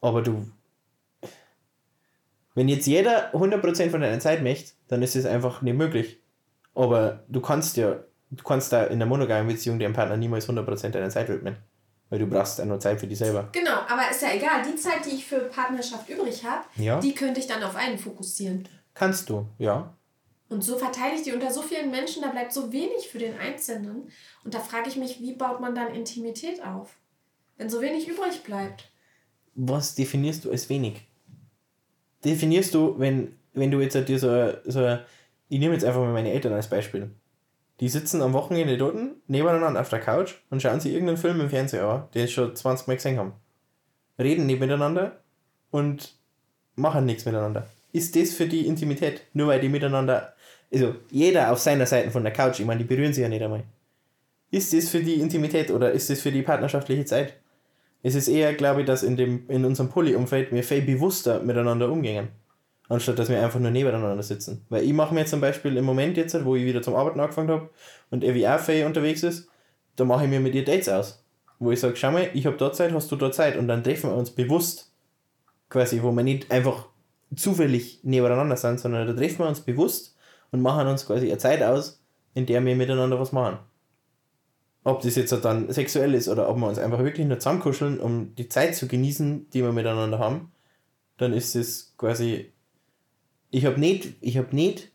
Aber 0.00 0.22
du, 0.22 0.46
wenn 2.54 2.68
jetzt 2.68 2.86
jeder 2.86 3.32
100% 3.34 3.90
von 3.90 4.00
deiner 4.00 4.18
Zeit 4.20 4.42
möchte, 4.42 4.72
dann 4.88 5.02
ist 5.02 5.16
es 5.16 5.26
einfach 5.26 5.62
nicht 5.62 5.76
möglich. 5.76 6.18
Aber 6.74 7.24
du 7.28 7.40
kannst 7.40 7.76
ja, 7.76 7.96
du 8.30 8.44
kannst 8.44 8.72
da 8.72 8.84
in 8.84 8.94
einer 8.94 9.06
monogamen 9.06 9.46
Beziehung 9.48 9.78
deinem 9.78 9.92
Partner 9.94 10.16
niemals 10.16 10.48
100% 10.48 10.90
deiner 10.90 11.10
Zeit 11.10 11.28
widmen. 11.28 11.56
Weil 12.10 12.18
du 12.20 12.26
brauchst 12.26 12.58
ja 12.58 12.64
nur 12.64 12.80
Zeit 12.80 13.00
für 13.00 13.06
dich 13.06 13.18
selber. 13.18 13.48
Genau, 13.52 13.80
aber 13.88 14.10
ist 14.10 14.22
ja 14.22 14.28
egal. 14.34 14.62
Die 14.66 14.76
Zeit, 14.76 15.04
die 15.04 15.16
ich 15.16 15.26
für 15.26 15.40
Partnerschaft 15.40 16.08
übrig 16.08 16.42
habe, 16.44 16.64
Ja. 16.76 17.00
die 17.00 17.14
könnte 17.14 17.38
ich 17.38 17.46
dann 17.46 17.62
auf 17.62 17.76
einen 17.76 17.98
fokussieren. 17.98 18.66
Kannst 18.94 19.28
du, 19.28 19.46
ja. 19.58 19.94
Und 20.48 20.64
so 20.64 20.78
verteile 20.78 21.14
ich 21.14 21.22
die 21.22 21.32
unter 21.32 21.50
so 21.50 21.60
vielen 21.60 21.90
Menschen, 21.90 22.22
da 22.22 22.28
bleibt 22.28 22.52
so 22.52 22.72
wenig 22.72 23.08
für 23.10 23.18
den 23.18 23.38
Einzelnen. 23.38 24.10
Und 24.44 24.54
da 24.54 24.60
frage 24.60 24.88
ich 24.88 24.96
mich, 24.96 25.20
wie 25.20 25.34
baut 25.34 25.60
man 25.60 25.74
dann 25.74 25.94
Intimität 25.94 26.64
auf? 26.64 26.96
Wenn 27.58 27.68
so 27.68 27.80
wenig 27.82 28.08
übrig 28.08 28.42
bleibt. 28.44 28.90
was 29.54 29.94
definierst 29.94 30.44
du 30.44 30.50
als 30.50 30.68
wenig? 30.68 31.06
Definierst 32.24 32.72
du, 32.74 32.98
wenn, 32.98 33.36
wenn 33.52 33.70
du 33.70 33.80
jetzt 33.80 33.94
halt 33.94 34.08
dir 34.08 34.18
so, 34.18 34.52
so, 34.64 34.98
ich 35.48 35.58
nehme 35.58 35.74
jetzt 35.74 35.84
einfach 35.84 36.00
mal 36.00 36.12
meine 36.12 36.32
Eltern 36.32 36.52
als 36.52 36.70
Beispiel. 36.70 37.10
Die 37.80 37.88
sitzen 37.88 38.22
am 38.22 38.32
Wochenende 38.32 38.76
dort 38.76 38.96
nebeneinander 39.28 39.80
auf 39.80 39.88
der 39.88 40.00
Couch 40.00 40.34
und 40.50 40.62
schauen 40.62 40.80
sich 40.80 40.92
irgendeinen 40.92 41.18
Film 41.18 41.40
im 41.40 41.50
Fernseher 41.50 41.84
an, 41.84 42.08
den 42.14 42.26
sie 42.26 42.32
schon 42.32 42.56
20 42.56 42.88
Mal 42.88 42.96
gesehen 42.96 43.18
haben. 43.18 43.34
Reden 44.18 44.46
nicht 44.46 44.60
miteinander 44.60 45.20
und 45.70 46.16
machen 46.74 47.04
nichts 47.04 47.24
miteinander. 47.24 47.68
Ist 47.92 48.16
das 48.16 48.32
für 48.32 48.46
die 48.46 48.66
Intimität? 48.66 49.22
Nur 49.32 49.48
weil 49.48 49.60
die 49.60 49.68
miteinander, 49.68 50.34
also 50.72 50.94
jeder 51.10 51.52
auf 51.52 51.58
seiner 51.58 51.86
Seite 51.86 52.10
von 52.10 52.22
der 52.22 52.32
Couch, 52.32 52.60
ich 52.60 52.66
meine, 52.66 52.78
die 52.78 52.86
berühren 52.86 53.12
sich 53.12 53.22
ja 53.22 53.28
nicht 53.28 53.42
einmal. 53.42 53.64
Ist 54.50 54.72
das 54.72 54.88
für 54.88 55.00
die 55.00 55.20
Intimität 55.20 55.70
oder 55.70 55.92
ist 55.92 56.10
das 56.10 56.20
für 56.20 56.32
die 56.32 56.42
partnerschaftliche 56.42 57.04
Zeit? 57.04 57.34
Es 58.02 58.14
ist 58.14 58.28
eher, 58.28 58.54
glaube 58.54 58.80
ich, 58.80 58.86
dass 58.86 59.02
in, 59.02 59.16
dem, 59.16 59.44
in 59.48 59.64
unserem 59.64 59.90
Poly-Umfeld 59.90 60.52
wir 60.52 60.62
viel 60.62 60.82
bewusster 60.82 61.40
miteinander 61.40 61.90
umgehen. 61.90 62.28
Anstatt 62.88 63.18
dass 63.18 63.28
wir 63.28 63.42
einfach 63.42 63.60
nur 63.60 63.70
nebeneinander 63.70 64.22
sitzen. 64.22 64.64
Weil 64.70 64.84
ich 64.84 64.94
mache 64.94 65.12
mir 65.12 65.26
zum 65.26 65.42
Beispiel 65.42 65.76
im 65.76 65.84
Moment 65.84 66.16
jetzt, 66.16 66.42
wo 66.44 66.56
ich 66.56 66.64
wieder 66.64 66.80
zum 66.80 66.94
Arbeiten 66.94 67.20
angefangen 67.20 67.50
habe 67.50 67.70
und 68.10 68.22
wie 68.22 68.48
auch 68.48 68.60
viel 68.60 68.86
unterwegs 68.86 69.22
ist, 69.22 69.48
da 69.96 70.04
mache 70.04 70.24
ich 70.24 70.30
mir 70.30 70.40
mit 70.40 70.54
ihr 70.54 70.64
Dates 70.64 70.88
aus. 70.88 71.22
Wo 71.58 71.70
ich 71.70 71.80
sage, 71.80 71.96
schau 71.96 72.12
mal, 72.12 72.30
ich 72.32 72.46
habe 72.46 72.56
da 72.56 72.72
Zeit, 72.72 72.92
hast 72.92 73.10
du 73.10 73.16
da 73.16 73.30
Zeit? 73.30 73.56
Und 73.56 73.68
dann 73.68 73.84
treffen 73.84 74.10
wir 74.10 74.16
uns 74.16 74.30
bewusst. 74.30 74.90
Quasi, 75.68 76.02
wo 76.02 76.12
wir 76.12 76.22
nicht 76.22 76.50
einfach 76.50 76.86
zufällig 77.36 78.00
nebeneinander 78.04 78.56
sind, 78.56 78.80
sondern 78.80 79.06
da 79.06 79.12
treffen 79.12 79.40
wir 79.40 79.48
uns 79.48 79.60
bewusst 79.60 80.16
und 80.50 80.62
machen 80.62 80.86
uns 80.86 81.06
quasi 81.06 81.26
eine 81.28 81.38
Zeit 81.38 81.62
aus, 81.62 82.00
in 82.34 82.46
der 82.46 82.64
wir 82.64 82.76
miteinander 82.76 83.18
was 83.18 83.32
machen. 83.32 83.58
Ob 84.84 85.02
das 85.02 85.16
jetzt 85.16 85.32
dann 85.32 85.70
sexuell 85.72 86.14
ist 86.14 86.28
oder 86.28 86.48
ob 86.48 86.56
wir 86.56 86.68
uns 86.68 86.78
einfach 86.78 87.00
wirklich 87.00 87.26
nur 87.26 87.38
zusammenkuscheln, 87.38 88.00
um 88.00 88.34
die 88.36 88.48
Zeit 88.48 88.74
zu 88.74 88.88
genießen, 88.88 89.50
die 89.50 89.62
wir 89.62 89.72
miteinander 89.72 90.18
haben, 90.18 90.52
dann 91.18 91.32
ist 91.32 91.56
es 91.56 91.94
quasi. 91.98 92.52
Ich 93.50 93.66
habe 93.66 93.80
nicht, 93.80 94.14
ich 94.20 94.38
hab 94.38 94.52
nicht 94.52 94.90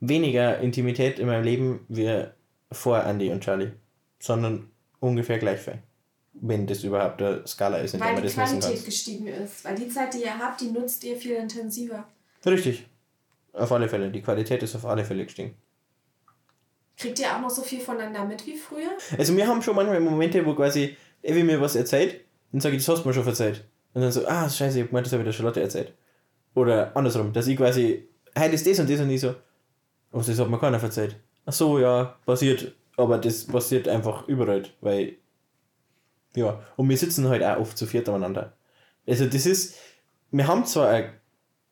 weniger 0.00 0.58
Intimität 0.58 1.18
in 1.18 1.28
meinem 1.28 1.44
Leben 1.44 1.86
wie 1.88 2.24
vor 2.72 3.04
Andy 3.04 3.30
und 3.30 3.42
Charlie, 3.42 3.72
sondern 4.18 4.70
ungefähr 4.98 5.38
gleich 5.38 5.60
viel. 5.60 5.78
Wenn 6.34 6.66
das 6.66 6.82
überhaupt 6.82 7.22
eine 7.22 7.46
Skala 7.46 7.78
ist, 7.78 7.94
in 7.94 8.00
der 8.00 8.08
Weil 8.08 8.14
man 8.14 8.22
die 8.22 8.28
das 8.28 8.36
messen 8.36 8.58
Qualität 8.58 8.80
kann. 8.80 8.86
gestiegen 8.86 9.26
ist. 9.28 9.64
Weil 9.64 9.76
die 9.76 9.88
Zeit, 9.88 10.14
die 10.14 10.22
ihr 10.22 10.38
habt, 10.38 10.60
die 10.60 10.70
nutzt 10.70 11.04
ihr 11.04 11.16
viel 11.16 11.36
intensiver. 11.36 12.04
Richtig. 12.44 12.86
Auf 13.52 13.72
alle 13.72 13.88
Fälle. 13.88 14.10
Die 14.10 14.22
Qualität 14.22 14.62
ist 14.62 14.74
auf 14.74 14.86
alle 14.86 15.04
Fälle 15.04 15.24
gestiegen. 15.24 15.56
Kriegt 16.96 17.18
ihr 17.18 17.34
auch 17.34 17.40
noch 17.40 17.50
so 17.50 17.62
viel 17.62 17.80
voneinander 17.80 18.24
mit 18.24 18.46
wie 18.46 18.56
früher? 18.56 18.90
Also 19.18 19.36
wir 19.36 19.46
haben 19.46 19.62
schon 19.62 19.76
manchmal 19.76 20.00
Momente, 20.00 20.44
wo 20.44 20.54
quasi 20.54 20.96
Evi 21.22 21.42
mir 21.42 21.60
was 21.60 21.74
erzählt, 21.74 22.20
dann 22.52 22.60
sage 22.60 22.76
ich, 22.76 22.84
das 22.84 22.94
hast 22.94 23.04
du 23.04 23.08
mir 23.08 23.14
schon 23.14 23.26
erzählt. 23.26 23.64
Und 23.94 24.02
dann 24.02 24.12
so, 24.12 24.26
ah, 24.26 24.48
scheiße, 24.48 24.78
ich 24.78 24.84
hab 24.84 24.90
gemeint, 24.90 25.06
das 25.06 25.12
habe 25.12 25.22
ich 25.22 25.26
der 25.26 25.32
Charlotte 25.32 25.60
erzählt. 25.60 25.92
Oder 26.54 26.96
andersrum, 26.96 27.32
dass 27.32 27.46
ich 27.46 27.56
quasi, 27.56 28.08
heute 28.38 28.54
ist 28.54 28.66
das 28.66 28.78
und 28.78 28.90
das 28.90 29.00
und 29.00 29.10
ich 29.10 29.20
so, 29.20 29.34
was, 30.10 30.26
das 30.26 30.38
hat 30.38 30.48
mir 30.48 30.58
keiner 30.58 30.82
erzählt. 30.82 31.16
Ach 31.46 31.52
so, 31.52 31.78
ja, 31.78 32.16
passiert. 32.26 32.74
Aber 32.96 33.18
das 33.18 33.46
passiert 33.46 33.88
einfach 33.88 34.28
überall, 34.28 34.64
weil, 34.80 35.16
ja, 36.34 36.62
und 36.76 36.88
wir 36.88 36.96
sitzen 36.96 37.28
halt 37.28 37.42
auch 37.42 37.58
oft 37.58 37.76
zu 37.76 37.86
viert 37.86 38.08
aneinander. 38.08 38.52
Also 39.06 39.26
das 39.26 39.46
ist, 39.46 39.76
wir 40.30 40.46
haben 40.46 40.64
zwar 40.66 40.88
eine, 40.88 41.14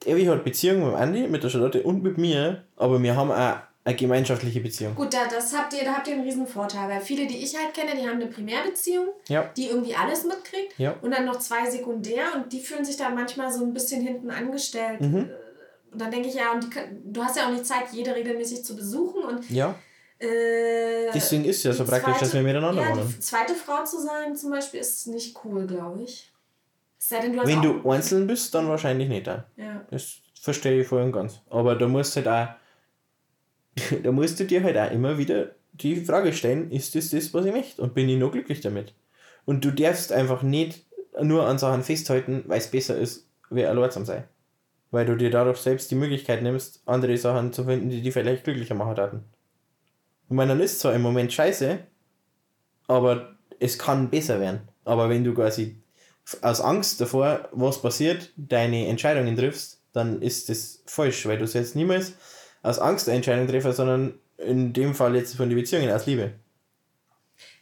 Evi 0.04 0.24
hat 0.26 0.44
Beziehung 0.44 0.86
mit 0.86 0.94
Andi, 0.94 1.28
mit 1.28 1.42
der 1.42 1.50
Charlotte 1.50 1.82
und 1.82 2.02
mit 2.02 2.16
mir, 2.18 2.64
aber 2.76 3.02
wir 3.02 3.16
haben 3.16 3.30
auch 3.30 3.56
eine 3.84 3.96
gemeinschaftliche 3.96 4.60
Beziehung. 4.60 4.94
Gut, 4.94 5.12
da, 5.12 5.26
das 5.28 5.56
habt 5.56 5.72
ihr, 5.74 5.84
da 5.84 5.94
habt 5.94 6.06
ihr 6.08 6.14
einen 6.14 6.24
riesen 6.24 6.46
Vorteil, 6.46 6.88
weil 6.88 7.00
viele, 7.00 7.26
die 7.26 7.38
ich 7.38 7.56
halt 7.56 7.74
kenne, 7.74 7.92
die 8.00 8.06
haben 8.06 8.16
eine 8.20 8.26
Primärbeziehung, 8.26 9.08
Ja. 9.28 9.50
die 9.56 9.66
irgendwie 9.68 9.94
alles 9.94 10.24
mitkriegt 10.24 10.78
Ja. 10.78 10.94
und 11.02 11.10
dann 11.12 11.24
noch 11.24 11.38
zwei 11.38 11.68
sekundär 11.70 12.24
und 12.34 12.52
die 12.52 12.60
fühlen 12.60 12.84
sich 12.84 12.96
dann 12.96 13.14
manchmal 13.14 13.50
so 13.52 13.64
ein 13.64 13.72
bisschen 13.74 14.02
hinten 14.02 14.30
angestellt. 14.30 15.00
Mhm. 15.00 15.30
Und 15.92 16.00
dann 16.00 16.10
denke 16.10 16.28
ich 16.28 16.34
ja, 16.34 16.52
und 16.52 16.64
die, 16.64 16.68
du 17.04 17.22
hast 17.24 17.36
ja 17.36 17.46
auch 17.46 17.50
nicht 17.52 17.66
Zeit, 17.66 17.84
jede 17.92 18.14
regelmäßig 18.14 18.64
zu 18.64 18.76
besuchen 18.76 19.22
und 19.24 19.50
Ja. 19.50 19.74
äh, 20.18 21.10
Deswegen 21.12 21.44
ist 21.44 21.56
es 21.58 21.62
ja 21.64 21.72
so 21.72 21.84
praktisch, 21.84 22.18
dass 22.18 22.32
wir 22.34 22.42
miteinander 22.42 22.82
ja, 22.82 22.90
wohnen. 22.90 23.08
Die 23.16 23.20
zweite 23.20 23.54
Frau 23.54 23.82
zu 23.84 24.00
sein 24.00 24.36
zum 24.36 24.50
Beispiel 24.50 24.80
ist 24.80 25.06
nicht 25.08 25.36
cool, 25.44 25.66
glaube 25.66 26.02
ich. 26.02 26.30
Denn, 27.10 27.32
du 27.32 27.46
Wenn 27.46 27.62
du 27.62 27.90
einzeln 27.90 28.26
bist, 28.26 28.54
dann 28.54 28.68
wahrscheinlich 28.68 29.08
nicht. 29.08 29.28
Auch. 29.28 29.42
Ja. 29.56 29.86
Das 29.90 30.18
verstehe 30.40 30.82
ich 30.82 30.86
voll 30.86 31.02
und 31.02 31.12
ganz. 31.12 31.40
Aber 31.48 31.74
da 31.74 31.88
musst 31.88 32.16
halt 32.16 32.28
auch, 32.28 32.48
da 34.02 34.12
musst 34.12 34.38
du 34.38 34.44
dir 34.44 34.62
halt 34.62 34.76
auch 34.76 34.90
immer 34.90 35.16
wieder 35.16 35.52
die 35.72 35.96
Frage 35.96 36.32
stellen, 36.32 36.70
ist 36.70 36.94
das 36.94 37.10
das, 37.10 37.32
was 37.32 37.46
ich 37.46 37.52
möchte? 37.52 37.80
Und 37.80 37.94
bin 37.94 38.08
ich 38.08 38.18
noch 38.18 38.32
glücklich 38.32 38.60
damit? 38.60 38.94
Und 39.46 39.64
du 39.64 39.70
darfst 39.70 40.12
einfach 40.12 40.42
nicht 40.42 40.84
nur 41.22 41.46
an 41.46 41.58
Sachen 41.58 41.82
festhalten, 41.82 42.44
weil 42.46 42.58
es 42.58 42.70
besser 42.70 42.96
ist, 42.98 43.28
wie 43.50 43.64
allein 43.64 43.90
zu 43.90 44.04
sein. 44.04 44.24
Weil 44.90 45.06
du 45.06 45.16
dir 45.16 45.30
dadurch 45.30 45.58
selbst 45.58 45.90
die 45.90 45.94
Möglichkeit 45.94 46.42
nimmst, 46.42 46.82
andere 46.86 47.16
Sachen 47.16 47.52
zu 47.52 47.64
finden, 47.64 47.90
die 47.90 48.02
dich 48.02 48.12
vielleicht 48.12 48.44
glücklicher 48.44 48.74
machen 48.74 48.96
hatten. 48.96 49.24
Ich 50.28 50.36
meine, 50.36 50.52
dann 50.52 50.60
ist 50.60 50.80
zwar 50.80 50.94
im 50.94 51.02
Moment 51.02 51.32
scheiße, 51.32 51.78
aber 52.86 53.36
es 53.58 53.78
kann 53.78 54.10
besser 54.10 54.40
werden. 54.40 54.60
Aber 54.84 55.08
wenn 55.08 55.24
du 55.24 55.34
quasi 55.34 55.80
aus 56.42 56.60
Angst 56.60 57.00
davor, 57.00 57.48
was 57.52 57.82
passiert, 57.82 58.30
deine 58.36 58.86
Entscheidungen 58.88 59.36
triffst, 59.36 59.80
dann 59.92 60.22
ist 60.22 60.48
das 60.48 60.82
falsch, 60.86 61.26
weil 61.26 61.38
du 61.38 61.46
sollst 61.46 61.74
niemals 61.76 62.12
aus 62.62 62.78
Angst 62.78 63.08
eine 63.08 63.16
Entscheidung 63.16 63.46
treffen, 63.48 63.72
sondern 63.72 64.14
in 64.38 64.72
dem 64.72 64.94
Fall 64.94 65.16
jetzt 65.16 65.36
von 65.36 65.48
den 65.48 65.58
Beziehungen 65.58 65.90
aus 65.90 66.06
Liebe. 66.06 66.32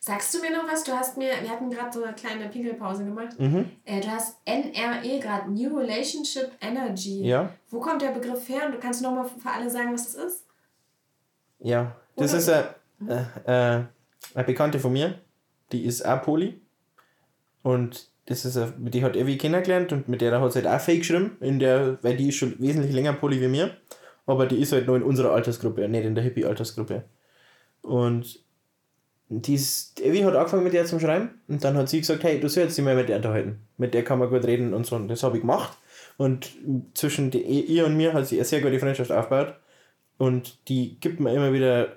Sagst 0.00 0.32
du 0.34 0.40
mir 0.40 0.50
noch 0.50 0.70
was? 0.70 0.84
Du 0.84 0.92
hast 0.92 1.16
mir, 1.16 1.30
wir 1.42 1.50
hatten 1.50 1.70
gerade 1.70 1.92
so 1.92 2.02
eine 2.02 2.14
kleine 2.14 2.48
Pinkelpause 2.48 3.04
gemacht. 3.04 3.38
Mhm. 3.38 3.70
Äh, 3.84 4.00
du 4.00 4.08
hast 4.08 4.36
NRE 4.46 5.18
gerade, 5.20 5.50
New 5.50 5.76
Relationship 5.76 6.50
Energy. 6.60 7.24
Ja, 7.26 7.52
Wo 7.70 7.80
kommt 7.80 8.02
der 8.02 8.10
Begriff 8.12 8.48
her? 8.48 8.66
Und 8.66 8.72
du 8.72 8.78
kannst 8.78 9.02
noch 9.02 9.12
mal 9.12 9.24
für 9.24 9.50
alle 9.50 9.68
sagen, 9.70 9.92
was 9.92 10.12
das 10.12 10.14
ist? 10.24 10.44
ja. 11.60 11.96
Das 12.16 12.32
Oder- 12.32 12.38
ist 12.38 12.48
eine, 13.00 13.28
äh, 13.46 13.76
äh, 13.78 13.84
eine 14.34 14.44
Bekannte 14.44 14.80
von 14.80 14.92
mir, 14.92 15.20
die 15.70 15.84
ist 15.84 16.04
auch 16.04 16.20
Poli. 16.22 16.60
Und 17.62 18.08
das 18.28 18.44
ist 18.44 18.58
eine, 18.58 18.72
die 18.78 19.02
hat 19.02 19.16
Evi 19.16 19.38
kennengelernt 19.38 19.90
und 19.90 20.06
mit 20.06 20.20
der 20.20 20.38
hat 20.38 20.52
sie 20.52 20.58
halt 20.58 20.68
auch 20.68 20.84
viel 20.84 20.98
geschrieben, 20.98 21.38
in 21.40 21.58
der, 21.58 21.98
weil 22.02 22.14
die 22.14 22.28
ist 22.28 22.36
schon 22.36 22.54
wesentlich 22.58 22.92
länger 22.92 23.14
Poli 23.14 23.40
wie 23.40 23.48
mir. 23.48 23.70
Aber 24.26 24.44
die 24.44 24.60
ist 24.60 24.72
halt 24.72 24.86
noch 24.86 24.96
in 24.96 25.02
unserer 25.02 25.32
Altersgruppe, 25.32 25.88
nicht 25.88 26.04
in 26.04 26.14
der 26.14 26.24
Hippie-Altersgruppe. 26.24 27.04
Und 27.80 28.40
die 29.30 29.54
ist, 29.54 29.98
Evi 30.00 30.20
hat 30.20 30.36
angefangen 30.36 30.64
mit 30.64 30.74
der 30.74 30.84
zum 30.84 31.00
Schreiben 31.00 31.40
und 31.48 31.64
dann 31.64 31.74
hat 31.78 31.88
sie 31.88 32.00
gesagt, 32.00 32.22
hey, 32.22 32.38
du 32.38 32.50
sollst 32.50 32.76
dich 32.76 32.84
mal 32.84 32.94
mit 32.94 33.08
der 33.08 33.16
unterhalten. 33.16 33.60
Mit 33.78 33.94
der 33.94 34.04
kann 34.04 34.18
man 34.18 34.28
gut 34.28 34.44
reden 34.44 34.74
und 34.74 34.84
so. 34.84 34.96
Und 34.96 35.08
das 35.08 35.22
habe 35.22 35.38
ich 35.38 35.40
gemacht. 35.40 35.78
Und 36.18 36.50
zwischen 36.92 37.30
die, 37.30 37.40
ihr 37.40 37.86
und 37.86 37.96
mir 37.96 38.12
hat 38.12 38.26
sie 38.26 38.36
eine 38.36 38.44
sehr 38.44 38.60
gute 38.60 38.78
Freundschaft 38.78 39.10
aufgebaut. 39.10 39.54
Und 40.18 40.58
die 40.68 41.00
gibt 41.00 41.18
mir 41.18 41.32
immer 41.32 41.54
wieder 41.54 41.96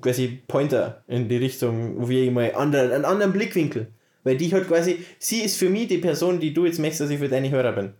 quasi 0.00 0.42
Pointer 0.46 1.02
in 1.08 1.28
die 1.28 1.38
Richtung, 1.38 2.08
wie 2.08 2.26
ich 2.26 2.30
mal 2.30 2.54
andere, 2.54 2.94
einen 2.94 3.04
anderen 3.04 3.32
Blickwinkel. 3.32 3.88
Weil 4.24 4.36
die 4.36 4.52
hat 4.54 4.68
quasi, 4.68 5.04
sie 5.18 5.40
ist 5.40 5.56
für 5.56 5.70
mich 5.70 5.88
die 5.88 5.98
Person, 5.98 6.40
die 6.40 6.52
du 6.52 6.66
jetzt 6.66 6.78
möchtest, 6.78 7.02
dass 7.02 7.10
ich 7.10 7.18
für 7.18 7.28
deine 7.28 7.50
Hörer 7.50 7.72
bin. 7.72 7.94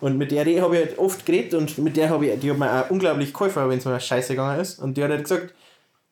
Und 0.00 0.18
mit 0.18 0.30
der 0.30 0.44
habe 0.62 0.76
ich 0.76 0.84
halt 0.84 0.98
oft 0.98 1.24
geredet 1.24 1.54
und 1.54 1.78
mit 1.78 1.96
der 1.96 2.10
habe 2.10 2.26
ich, 2.26 2.40
die 2.40 2.50
hat 2.50 2.58
mir 2.58 2.84
auch 2.84 2.90
unglaublich 2.90 3.32
geholfen, 3.32 3.68
wenn 3.68 3.78
es 3.78 3.84
mir 3.84 3.98
scheiße 3.98 4.34
gegangen 4.34 4.60
ist. 4.60 4.78
Und 4.78 4.96
die 4.96 5.04
hat 5.04 5.10
halt 5.10 5.22
gesagt, 5.22 5.54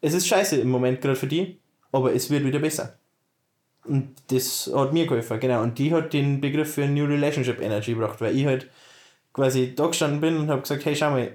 es 0.01 0.15
ist 0.15 0.27
scheiße 0.27 0.57
im 0.57 0.69
Moment 0.69 1.01
gerade 1.01 1.17
für 1.17 1.27
die, 1.27 1.59
aber 1.93 2.15
es 2.15 2.31
wird 2.31 2.45
wieder 2.45 2.59
besser. 2.59 2.99
Und 3.85 4.15
das 4.29 4.71
hat 4.75 4.93
mir 4.93 5.07
geholfen, 5.07 5.41
genau. 5.41 5.63
Und 5.63 5.79
die 5.79 5.93
hat 5.93 6.13
den 6.13 6.41
Begriff 6.41 6.75
für 6.75 6.87
New 6.87 7.05
Relationship 7.05 7.61
Energy 7.61 7.93
gebracht, 7.93 8.21
weil 8.21 8.37
ich 8.37 8.47
halt 8.47 8.71
quasi 9.33 9.75
da 9.75 9.87
gestanden 9.87 10.21
bin 10.21 10.37
und 10.37 10.51
habe 10.51 10.63
gesagt, 10.63 10.85
hey, 10.85 10.97
schau 10.97 11.11
mal, 11.11 11.33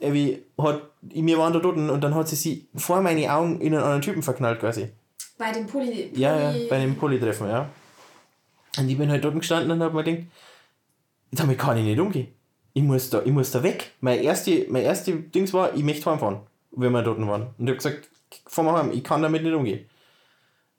Evi 0.00 0.42
hat, 0.58 0.82
wir 1.00 1.38
waren 1.38 1.52
da 1.54 1.58
dort 1.58 1.76
und 1.76 2.00
dann 2.02 2.14
hat 2.14 2.28
sie 2.28 2.36
sie 2.36 2.68
vor 2.74 3.00
meine 3.00 3.32
Augen 3.32 3.60
in 3.60 3.74
einen 3.74 3.82
anderen 3.82 4.02
Typen 4.02 4.22
verknallt 4.22 4.60
quasi. 4.60 4.88
Bei 5.38 5.52
dem 5.52 5.66
Poly. 5.66 6.08
Poly 6.08 6.20
Ja, 6.20 6.52
ja, 6.52 6.68
bei 6.68 6.80
dem 6.80 6.96
Polytreffen, 6.96 7.48
ja. 7.48 7.68
Und 8.78 8.88
ich 8.88 8.98
bin 8.98 9.10
halt 9.10 9.24
dort 9.24 9.38
gestanden 9.38 9.70
und 9.70 9.82
habe 9.82 9.94
mir 9.94 10.04
gedacht, 10.04 10.26
damit 11.32 11.58
kann 11.58 11.76
ich 11.78 11.84
nicht 11.84 11.98
umgehen. 11.98 12.28
Ich 12.74 12.82
muss 12.82 13.10
da, 13.10 13.22
ich 13.22 13.32
muss 13.32 13.50
da 13.50 13.62
weg. 13.62 13.92
Mein 14.00 14.22
erste, 14.22 14.66
mein 14.68 14.82
erste 14.82 15.14
Dings 15.14 15.52
war, 15.54 15.74
ich 15.74 15.82
möchte 15.82 16.10
heimfahren. 16.10 16.40
wenn 16.72 16.92
wir 16.92 17.02
dort 17.02 17.18
waren. 17.26 17.54
Und 17.58 17.64
ich 17.64 17.68
habe 17.68 17.76
gesagt, 17.76 18.08
fahr 18.46 18.64
mal 18.64 18.78
heim, 18.78 18.92
ich 18.92 19.02
kann 19.02 19.22
damit 19.22 19.42
nicht 19.42 19.54
umgehen. 19.54 19.86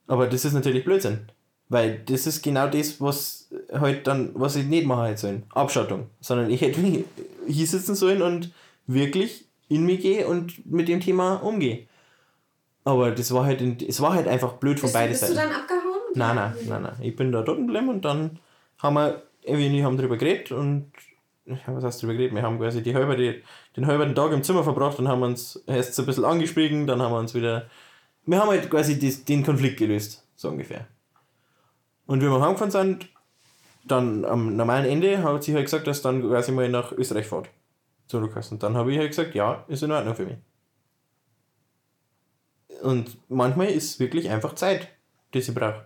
Aber 0.06 0.28
das 0.28 0.46
ist 0.46 0.54
natürlich 0.54 0.86
Blödsinn. 0.86 1.28
Weil 1.70 2.00
das 2.06 2.28
ist 2.28 2.44
genau 2.44 2.68
das, 2.68 3.02
was 3.02 3.50
halt 3.74 4.08
dann, 4.08 4.32
was 4.36 4.56
ich 4.56 4.66
nicht 4.66 4.86
machen 4.86 5.06
hätte 5.06 5.22
sollen. 5.22 5.44
Abschottung. 5.50 6.08
Sondern 6.22 6.50
ich 6.50 6.62
hätte 6.62 6.80
hier 7.48 7.68
sitzen 7.68 7.96
sollen 7.96 8.22
und 8.22 8.52
wirklich 8.86 9.46
in 9.68 9.84
mich 9.84 10.02
gehen 10.02 10.28
und 10.28 10.66
mit 10.66 10.88
dem 10.88 11.02
Thema 11.02 11.36
umgehen. 11.38 11.87
Aber 12.88 13.12
das 13.12 13.34
war 13.34 13.44
halt, 13.44 13.60
in, 13.62 13.78
es 13.86 14.00
war 14.00 14.14
halt 14.14 14.30
einfach 14.30 14.54
blöd 14.54 14.80
von 14.80 14.90
beiden 14.94 15.12
bist 15.12 15.24
du 15.24 15.34
Seiten. 15.34 15.50
dann 15.50 15.60
abgehauen? 15.60 16.00
Nein, 16.16 16.36
nein, 16.36 16.54
nein, 16.70 16.82
nein. 16.84 16.96
Ich 17.02 17.18
bin 17.18 17.34
da 17.34 17.42
dort 17.42 17.58
geblieben 17.58 17.90
und 17.90 18.06
dann 18.06 18.40
haben 18.78 18.94
wir, 18.94 19.24
Evi 19.44 19.68
und 19.68 19.74
ich 19.74 19.84
haben 19.84 19.98
drüber 19.98 20.16
geredet 20.16 20.54
und 20.54 20.94
was 21.66 21.84
heißt 21.84 22.02
drüber 22.02 22.14
geredet? 22.14 22.34
Wir 22.34 22.44
haben 22.44 22.58
quasi 22.58 22.82
die 22.82 22.96
halbe, 22.96 23.18
die, 23.18 23.44
den 23.76 23.88
halben 23.88 24.16
Tag 24.16 24.32
im 24.32 24.42
Zimmer 24.42 24.64
verbracht 24.64 25.00
und 25.00 25.10
haben 25.10 25.22
uns 25.22 25.62
erst 25.68 25.96
so 25.96 26.04
ein 26.04 26.06
bisschen 26.06 26.24
angeschwiegen, 26.24 26.88
dann 26.88 27.02
haben 27.02 27.12
wir 27.12 27.20
uns 27.20 27.34
wieder. 27.34 27.70
Wir 28.26 28.40
haben 28.40 28.48
halt 28.48 28.70
quasi 28.70 28.98
das, 28.98 29.26
den 29.26 29.44
Konflikt 29.44 29.76
gelöst, 29.76 30.26
so 30.38 30.48
ungefähr. 30.48 30.88
Und 32.06 32.22
wie 32.22 32.28
wir 32.28 32.40
heimgefahren 32.40 32.72
sind, 32.72 33.10
dann 33.84 34.24
am 34.24 34.56
normalen 34.56 34.86
Ende 34.86 35.22
hat 35.24 35.44
sie 35.44 35.54
halt 35.54 35.66
gesagt, 35.66 35.88
dass 35.88 36.02
dann 36.02 36.22
quasi 36.22 36.54
mal 36.54 36.70
nach 36.70 36.94
Österreich 36.94 37.28
fährt. 37.28 37.50
Zu 38.08 38.22
Lukas. 38.22 38.50
Und 38.50 38.64
dann 38.64 38.78
habe 38.78 38.94
ich 38.94 38.98
halt 38.98 39.10
gesagt, 39.10 39.36
ja, 39.36 39.66
ist 39.68 39.84
in 39.84 39.92
Ordnung 39.92 40.16
für 40.16 40.26
mich. 40.26 40.38
Und 42.82 43.18
manchmal 43.30 43.68
ist 43.68 44.00
wirklich 44.00 44.30
einfach 44.30 44.56
Zeit, 44.56 44.90
die 45.34 45.42
sie 45.42 45.52
braucht. 45.52 45.86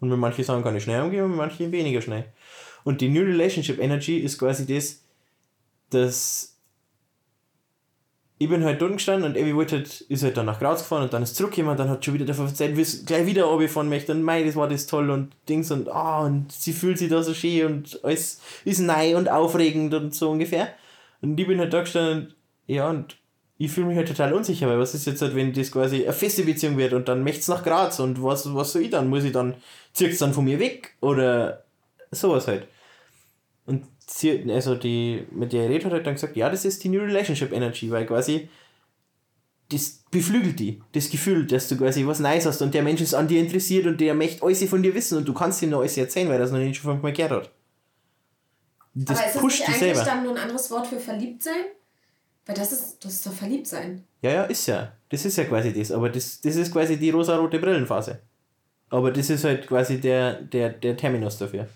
Und 0.00 0.08
mit 0.08 0.18
manchen 0.18 0.44
Sachen 0.44 0.64
kann 0.64 0.76
ich 0.76 0.82
schnell 0.82 1.02
umgehen 1.02 1.24
und 1.24 1.30
mit 1.30 1.38
manchen 1.38 1.72
weniger 1.72 2.00
schnell. 2.00 2.24
Und 2.84 3.00
die 3.00 3.08
New 3.08 3.22
Relationship 3.22 3.78
Energy 3.78 4.18
ist 4.18 4.38
quasi 4.38 4.66
das, 4.66 5.02
dass 5.90 6.52
ich 8.42 8.48
bin 8.48 8.64
halt 8.64 8.82
dort 8.82 8.94
gestanden 8.94 9.36
und 9.36 9.54
wollte 9.54 9.76
halt, 9.76 10.00
ist 10.00 10.24
halt 10.24 10.36
dann 10.36 10.46
nach 10.46 10.58
Graz 10.58 10.80
gefahren 10.80 11.04
und 11.04 11.12
dann 11.12 11.22
ist 11.22 11.36
zurückgekommen 11.36 11.70
und 11.70 11.78
dann 11.78 11.88
hat 11.88 12.04
schon 12.04 12.14
wieder 12.14 12.24
davon 12.24 12.48
erzählt, 12.48 12.76
wie 12.76 12.80
es 12.80 13.06
gleich 13.06 13.24
wieder 13.24 13.44
runterfahren 13.44 13.88
möchte 13.88 14.10
und 14.10 14.24
mei, 14.24 14.42
das 14.42 14.56
war 14.56 14.66
das 14.66 14.86
toll 14.86 15.10
und 15.10 15.36
Dings 15.48 15.70
und 15.70 15.88
ah, 15.88 16.24
und 16.24 16.50
sie 16.50 16.72
fühlt 16.72 16.98
sich 16.98 17.08
da 17.08 17.22
so 17.22 17.34
schön 17.34 17.66
und 17.66 18.00
alles 18.02 18.40
ist 18.64 18.80
neu 18.80 19.16
und 19.16 19.28
aufregend 19.28 19.94
und 19.94 20.12
so 20.12 20.30
ungefähr. 20.30 20.74
Und 21.20 21.38
ich 21.38 21.46
bin 21.46 21.60
halt 21.60 21.72
da 21.72 21.82
gestanden 21.82 22.24
und 22.26 22.34
ja, 22.66 22.90
und 22.90 23.16
ich 23.64 23.70
fühle 23.70 23.86
mich 23.86 23.96
halt 23.96 24.08
total 24.08 24.32
unsicher, 24.32 24.66
weil 24.66 24.80
was 24.80 24.92
ist 24.92 25.06
jetzt 25.06 25.22
halt, 25.22 25.36
wenn 25.36 25.52
das 25.52 25.70
quasi 25.70 26.02
eine 26.02 26.12
feste 26.12 26.42
Beziehung 26.42 26.76
wird 26.78 26.94
und 26.94 27.06
dann 27.06 27.22
möcht's 27.22 27.46
nach 27.46 27.62
Graz 27.62 28.00
und 28.00 28.20
was, 28.20 28.52
was 28.52 28.72
soll 28.72 28.82
ich 28.82 28.90
dann? 28.90 29.08
Muss 29.08 29.22
ich 29.22 29.30
dann, 29.30 29.54
zieht's 29.92 30.18
dann 30.18 30.34
von 30.34 30.44
mir 30.44 30.58
weg 30.58 30.96
oder 31.00 31.62
sowas 32.10 32.48
halt. 32.48 32.66
Und 33.64 33.84
sie, 34.04 34.50
also 34.50 34.74
die, 34.74 35.24
mit 35.30 35.52
der 35.52 35.66
ich 35.66 35.70
redet 35.70 35.84
hat, 35.84 35.92
hat 35.92 36.06
dann 36.06 36.14
gesagt, 36.14 36.36
ja, 36.36 36.50
das 36.50 36.64
ist 36.64 36.82
die 36.82 36.88
New 36.88 37.02
Relationship 37.02 37.52
Energy, 37.52 37.88
weil 37.92 38.04
quasi 38.04 38.48
das 39.70 40.02
beflügelt 40.10 40.58
die, 40.58 40.82
das 40.90 41.08
Gefühl, 41.08 41.46
dass 41.46 41.68
du 41.68 41.76
quasi 41.76 42.04
was 42.04 42.18
Neues 42.18 42.46
hast 42.46 42.62
und 42.62 42.74
der 42.74 42.82
Mensch 42.82 43.00
ist 43.00 43.14
an 43.14 43.28
dir 43.28 43.38
interessiert 43.38 43.86
und 43.86 44.00
der 44.00 44.14
möchte 44.14 44.44
alles 44.44 44.64
von 44.64 44.82
dir 44.82 44.92
wissen 44.92 45.18
und 45.18 45.28
du 45.28 45.34
kannst 45.34 45.62
ihm 45.62 45.70
noch 45.70 45.82
alles 45.82 45.96
erzählen, 45.96 46.26
weil 46.26 46.34
er 46.34 46.40
das 46.40 46.50
noch 46.50 46.58
nicht 46.58 46.80
schon 46.80 46.90
fünfmal 46.90 47.12
gehört 47.12 47.30
hat. 47.30 47.50
Das 48.94 49.18
Aber 49.20 49.26
ist 49.28 49.34
das 49.36 49.40
pusht 49.40 49.60
nicht 49.60 49.68
dich 49.68 49.82
eigentlich 49.82 49.96
selber. 49.98 50.10
dann 50.10 50.24
nur 50.24 50.32
ein 50.32 50.42
anderes 50.42 50.68
Wort 50.72 50.88
für 50.88 50.98
verliebt 50.98 51.44
sein? 51.44 51.64
Weil 52.46 52.56
das 52.56 52.72
ist, 52.72 53.04
das 53.04 53.12
ist 53.14 53.26
doch 53.26 53.32
verliebt 53.32 53.66
sein. 53.66 54.04
Ja, 54.20 54.30
ja, 54.30 54.42
ist 54.44 54.66
ja. 54.66 54.92
Das 55.08 55.24
ist 55.24 55.36
ja 55.36 55.44
quasi 55.44 55.72
das. 55.72 55.92
Aber 55.92 56.08
das, 56.08 56.40
das 56.40 56.56
ist 56.56 56.72
quasi 56.72 56.96
die 56.96 57.10
rosa-rote 57.10 57.58
Brillenphase. 57.58 58.20
Aber 58.90 59.10
das 59.10 59.30
ist 59.30 59.44
halt 59.44 59.66
quasi 59.66 60.00
der, 60.00 60.34
der, 60.42 60.70
der 60.70 60.96
Terminus 60.96 61.38
dafür. 61.38 61.68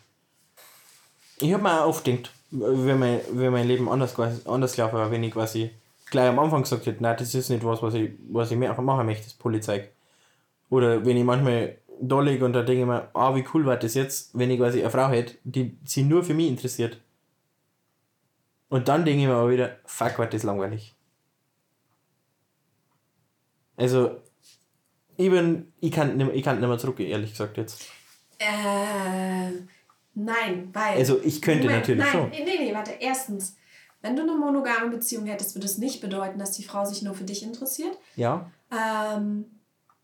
Ich 1.39 1.53
habe 1.53 1.63
mir 1.63 1.83
auch 1.83 1.89
oft 1.89 2.05
gedacht, 2.05 2.31
wie 2.51 2.95
mein, 2.95 3.21
wie 3.33 3.49
mein 3.49 3.67
Leben 3.67 3.89
anders, 3.89 4.15
anders 4.47 4.75
gelaufen 4.75 4.97
war, 4.97 5.11
wenn 5.11 5.23
ich 5.23 5.33
quasi 5.33 5.71
gleich 6.11 6.29
am 6.29 6.39
Anfang 6.39 6.63
gesagt 6.63 6.87
hätte, 6.87 7.03
nein, 7.03 7.17
das 7.19 7.35
ist 7.35 7.51
nicht 7.51 7.65
was, 7.65 7.83
was 7.83 7.95
ich, 7.95 8.11
was 8.31 8.51
ich 8.51 8.59
machen 8.59 9.07
möchte, 9.07 9.25
das 9.25 9.35
Polizei. 9.35 9.89
Oder 10.71 11.05
wenn 11.05 11.17
ich 11.17 11.25
manchmal 11.25 11.77
da 12.01 12.21
liege 12.21 12.45
und 12.45 12.53
da 12.53 12.63
denke 12.63 12.83
ich 12.83 12.87
mir, 12.87 13.09
ah, 13.15 13.35
wie 13.35 13.45
cool 13.55 13.65
war 13.67 13.77
das 13.77 13.95
jetzt, 13.95 14.37
wenn 14.39 14.51
ich 14.51 14.59
quasi 14.59 14.81
eine 14.81 14.91
Frau 14.91 15.09
hätte, 15.09 15.35
die 15.45 15.77
sich 15.85 16.05
nur 16.05 16.23
für 16.23 16.35
mich 16.35 16.49
interessiert. 16.49 16.99
Und 18.69 18.89
dann 18.89 19.05
denke 19.05 19.21
ich 19.23 19.27
mir 19.29 19.35
aber 19.35 19.51
wieder, 19.51 19.77
fuck, 19.85 20.19
war 20.19 20.27
das 20.27 20.43
langweilig. 20.43 20.95
Also, 23.77 24.23
ich 25.17 25.31
bin, 25.31 25.73
ich 25.81 25.93
kann 25.93 26.17
nicht, 26.17 26.27
mehr- 26.27 26.35
ich 26.35 26.43
kann 26.43 26.59
nicht 26.59 26.69
mehr 26.69 26.79
zurückgehen, 26.79 27.11
ehrlich 27.11 27.31
gesagt 27.31 27.57
jetzt. 27.57 27.85
Äh, 28.39 29.51
nein, 30.15 30.71
weil. 30.73 30.97
Also, 30.99 31.21
ich 31.23 31.41
könnte 31.43 31.69
natürlich 31.69 32.01
nein, 32.05 32.13
schon. 32.13 32.31
Nee, 32.31 32.45
nee, 32.45 32.75
warte. 32.75 32.93
Erstens, 33.01 33.57
wenn 34.03 34.17
du 34.17 34.23
eine 34.23 34.33
monogame 34.35 34.91
Beziehung 34.91 35.27
hättest, 35.27 35.55
würde 35.55 35.67
es 35.67 35.79
nicht 35.79 36.01
bedeuten, 36.01 36.39
dass 36.39 36.53
die 36.53 36.65
Frau 36.65 36.85
sich 36.85 37.03
nur 37.03 37.15
für 37.15 37.25
dich 37.25 37.43
interessiert. 37.43 37.97
Ja, 38.17 38.51
Ähm, 38.71 39.45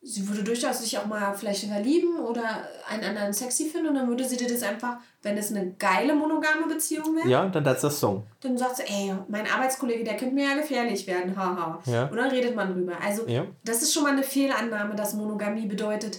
sie 0.04 0.28
würde 0.28 0.42
durchaus 0.42 0.80
sich 0.80 0.98
auch 0.98 1.06
mal 1.06 1.32
vielleicht 1.34 1.64
verlieben 1.64 2.18
oder 2.18 2.66
einen 2.88 3.04
anderen 3.04 3.32
sexy 3.32 3.66
finden 3.66 3.88
und 3.88 3.94
dann 3.94 4.08
würde 4.08 4.24
sie 4.24 4.36
dir 4.36 4.48
das 4.48 4.62
einfach, 4.64 4.96
wenn 5.22 5.38
es 5.38 5.50
eine 5.50 5.72
geile 5.74 6.12
monogame 6.14 6.66
Beziehung 6.66 7.14
wäre, 7.16 7.28
ja, 7.28 7.46
dann 7.48 7.64
ist 7.64 7.84
das 7.84 8.00
Song. 8.00 8.26
dann 8.40 8.58
sagt 8.58 8.78
sie, 8.78 8.82
ey, 8.82 9.14
mein 9.28 9.46
Arbeitskollege, 9.46 10.02
der 10.02 10.16
könnte 10.16 10.34
mir 10.34 10.48
ja 10.48 10.54
gefährlich 10.56 11.06
werden, 11.06 11.36
haha. 11.36 11.80
Ja. 11.86 12.06
Und 12.08 12.16
dann 12.16 12.30
redet 12.30 12.56
man 12.56 12.72
drüber. 12.74 12.94
Also 13.00 13.26
Ja. 13.28 13.46
das 13.64 13.82
ist 13.82 13.94
schon 13.94 14.02
mal 14.02 14.12
eine 14.12 14.24
Fehlannahme, 14.24 14.96
dass 14.96 15.14
Monogamie 15.14 15.66
bedeutet, 15.66 16.18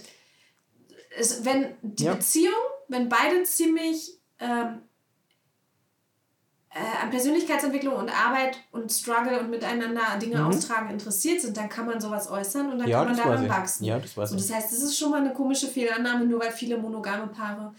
es, 1.18 1.44
wenn 1.44 1.74
die 1.82 2.04
Ja. 2.04 2.14
Beziehung, 2.14 2.54
wenn 2.88 3.08
beide 3.10 3.42
ziemlich 3.44 4.18
ähm, 4.40 4.48
äh, 4.50 4.66
an 7.04 7.10
Persönlichkeitsentwicklung 7.10 7.94
und 7.94 8.08
Arbeit 8.10 8.58
und 8.72 8.90
Struggle 8.90 9.38
und 9.40 9.50
miteinander 9.50 10.02
Dinge 10.20 10.38
Mhm. 10.40 10.46
austragen 10.46 10.90
interessiert 10.90 11.40
sind, 11.40 11.56
dann 11.56 11.68
kann 11.68 11.86
man 11.86 12.00
sowas 12.00 12.30
äußern 12.30 12.72
und 12.72 12.78
dann 12.78 12.88
Ja, 12.88 12.98
kann 13.04 13.08
man 13.08 13.16
daran 13.16 13.48
wachsen. 13.48 13.84
Ja, 13.84 13.98
das 13.98 14.16
weiß 14.16 14.30
so, 14.30 14.36
das 14.36 14.52
heißt, 14.52 14.72
das 14.72 14.82
ist 14.82 14.98
schon 14.98 15.10
mal 15.10 15.20
eine 15.20 15.32
komische 15.32 15.68
Fehlannahme, 15.68 16.24
nur 16.26 16.40
weil 16.40 16.50
viele 16.52 16.76
monogame 16.78 17.26
Paare 17.28 17.74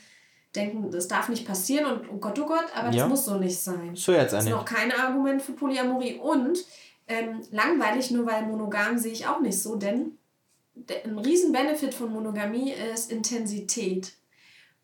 denken, 0.55 0.89
das 0.89 1.07
darf 1.07 1.27
nicht 1.29 1.45
passieren 1.45 1.85
und 1.91 2.09
oh 2.09 2.17
Gott, 2.17 2.39
oh 2.39 2.45
Gott, 2.45 2.65
aber 2.73 2.89
Ja. 2.91 3.01
das 3.03 3.09
muss 3.09 3.25
so 3.25 3.35
nicht 3.35 3.59
sein. 3.59 3.95
So 3.95 4.13
jetzt 4.13 4.31
Das 4.31 4.45
ist 4.45 4.49
noch 4.49 4.63
kein 4.65 4.91
Argument 4.91 5.41
für 5.41 5.51
Polyamorie. 5.51 6.15
Und 6.15 6.59
ähm, 7.07 7.41
langweilig, 7.51 8.11
nur 8.11 8.25
weil 8.25 8.43
monogam, 8.45 8.97
sehe 8.97 9.11
ich 9.11 9.27
auch 9.27 9.41
nicht 9.41 9.61
so, 9.61 9.75
denn 9.75 10.17
ein 11.05 11.17
riesen 11.19 11.51
Benefit 11.51 11.93
von 11.93 12.11
Monogamie 12.11 12.71
ist 12.93 13.11
Intensität. 13.11 14.13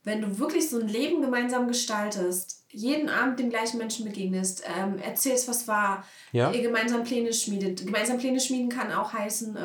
Wenn 0.04 0.22
du 0.22 0.40
wirklich 0.40 0.70
so 0.70 0.80
ein 0.80 0.88
Leben 0.88 1.22
gemeinsam 1.22 1.68
gestaltest, 1.68 2.64
jeden 2.70 3.10
Abend 3.10 3.40
dem 3.40 3.50
gleichen 3.50 3.78
Menschen 3.78 4.06
begegnest, 4.06 4.64
ähm, 4.66 4.98
erzählst, 4.98 5.48
was 5.48 5.68
war, 5.68 6.04
Ja. 6.32 6.52
ihr 6.52 6.62
gemeinsam 6.62 7.04
Pläne 7.04 7.34
schmiedet. 7.34 7.86
Gemeinsam 7.86 8.18
Pläne 8.18 8.40
schmieden 8.40 8.70
kann 8.70 8.92
auch 8.92 9.14
heißen, 9.14 9.56
äh, 9.58 9.60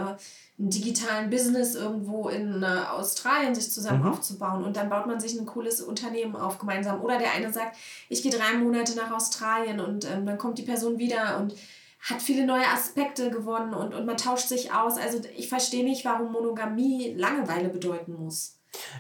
einen 0.59 0.71
digitalen 0.71 1.31
Business 1.31 1.75
irgendwo 1.75 2.29
in 2.29 2.63
äh, 2.63 2.67
Australien 2.67 3.55
sich 3.55 3.71
zusammen 3.71 4.01
Mhm. 4.03 4.09
aufzubauen 4.09 4.65
und 4.65 4.77
dann 4.77 4.89
baut 4.89 5.07
man 5.07 5.21
sich 5.21 5.39
ein 5.39 5.47
cooles 5.47 5.81
Unternehmen 5.83 6.35
auf 6.35 6.59
gemeinsam. 6.59 7.03
Oder 7.03 7.19
der 7.19 7.33
eine 7.33 7.53
sagt, 7.53 7.77
ich 8.09 8.23
gehe 8.23 8.33
drei 8.33 8.55
Monate 8.55 8.95
nach 8.97 9.11
Australien 9.13 9.81
und 9.81 10.05
ähm, 10.11 10.27
dann 10.27 10.39
kommt 10.39 10.59
die 10.59 10.63
Person 10.63 10.99
wieder 10.99 11.39
und 11.39 11.55
hat 12.01 12.23
viele 12.23 12.47
neue 12.47 12.67
Aspekte 12.69 13.31
gewonnen 13.31 13.75
und, 13.75 13.95
und 13.95 14.07
man 14.07 14.17
tauscht 14.17 14.49
sich 14.49 14.73
aus. 14.73 14.97
Also 14.97 15.21
ich 15.37 15.49
verstehe 15.49 15.85
nicht, 15.85 16.05
warum 16.05 16.33
Monogamie 16.33 17.13
Langeweile 17.15 17.69
bedeuten 17.69 18.15
muss. 18.15 18.55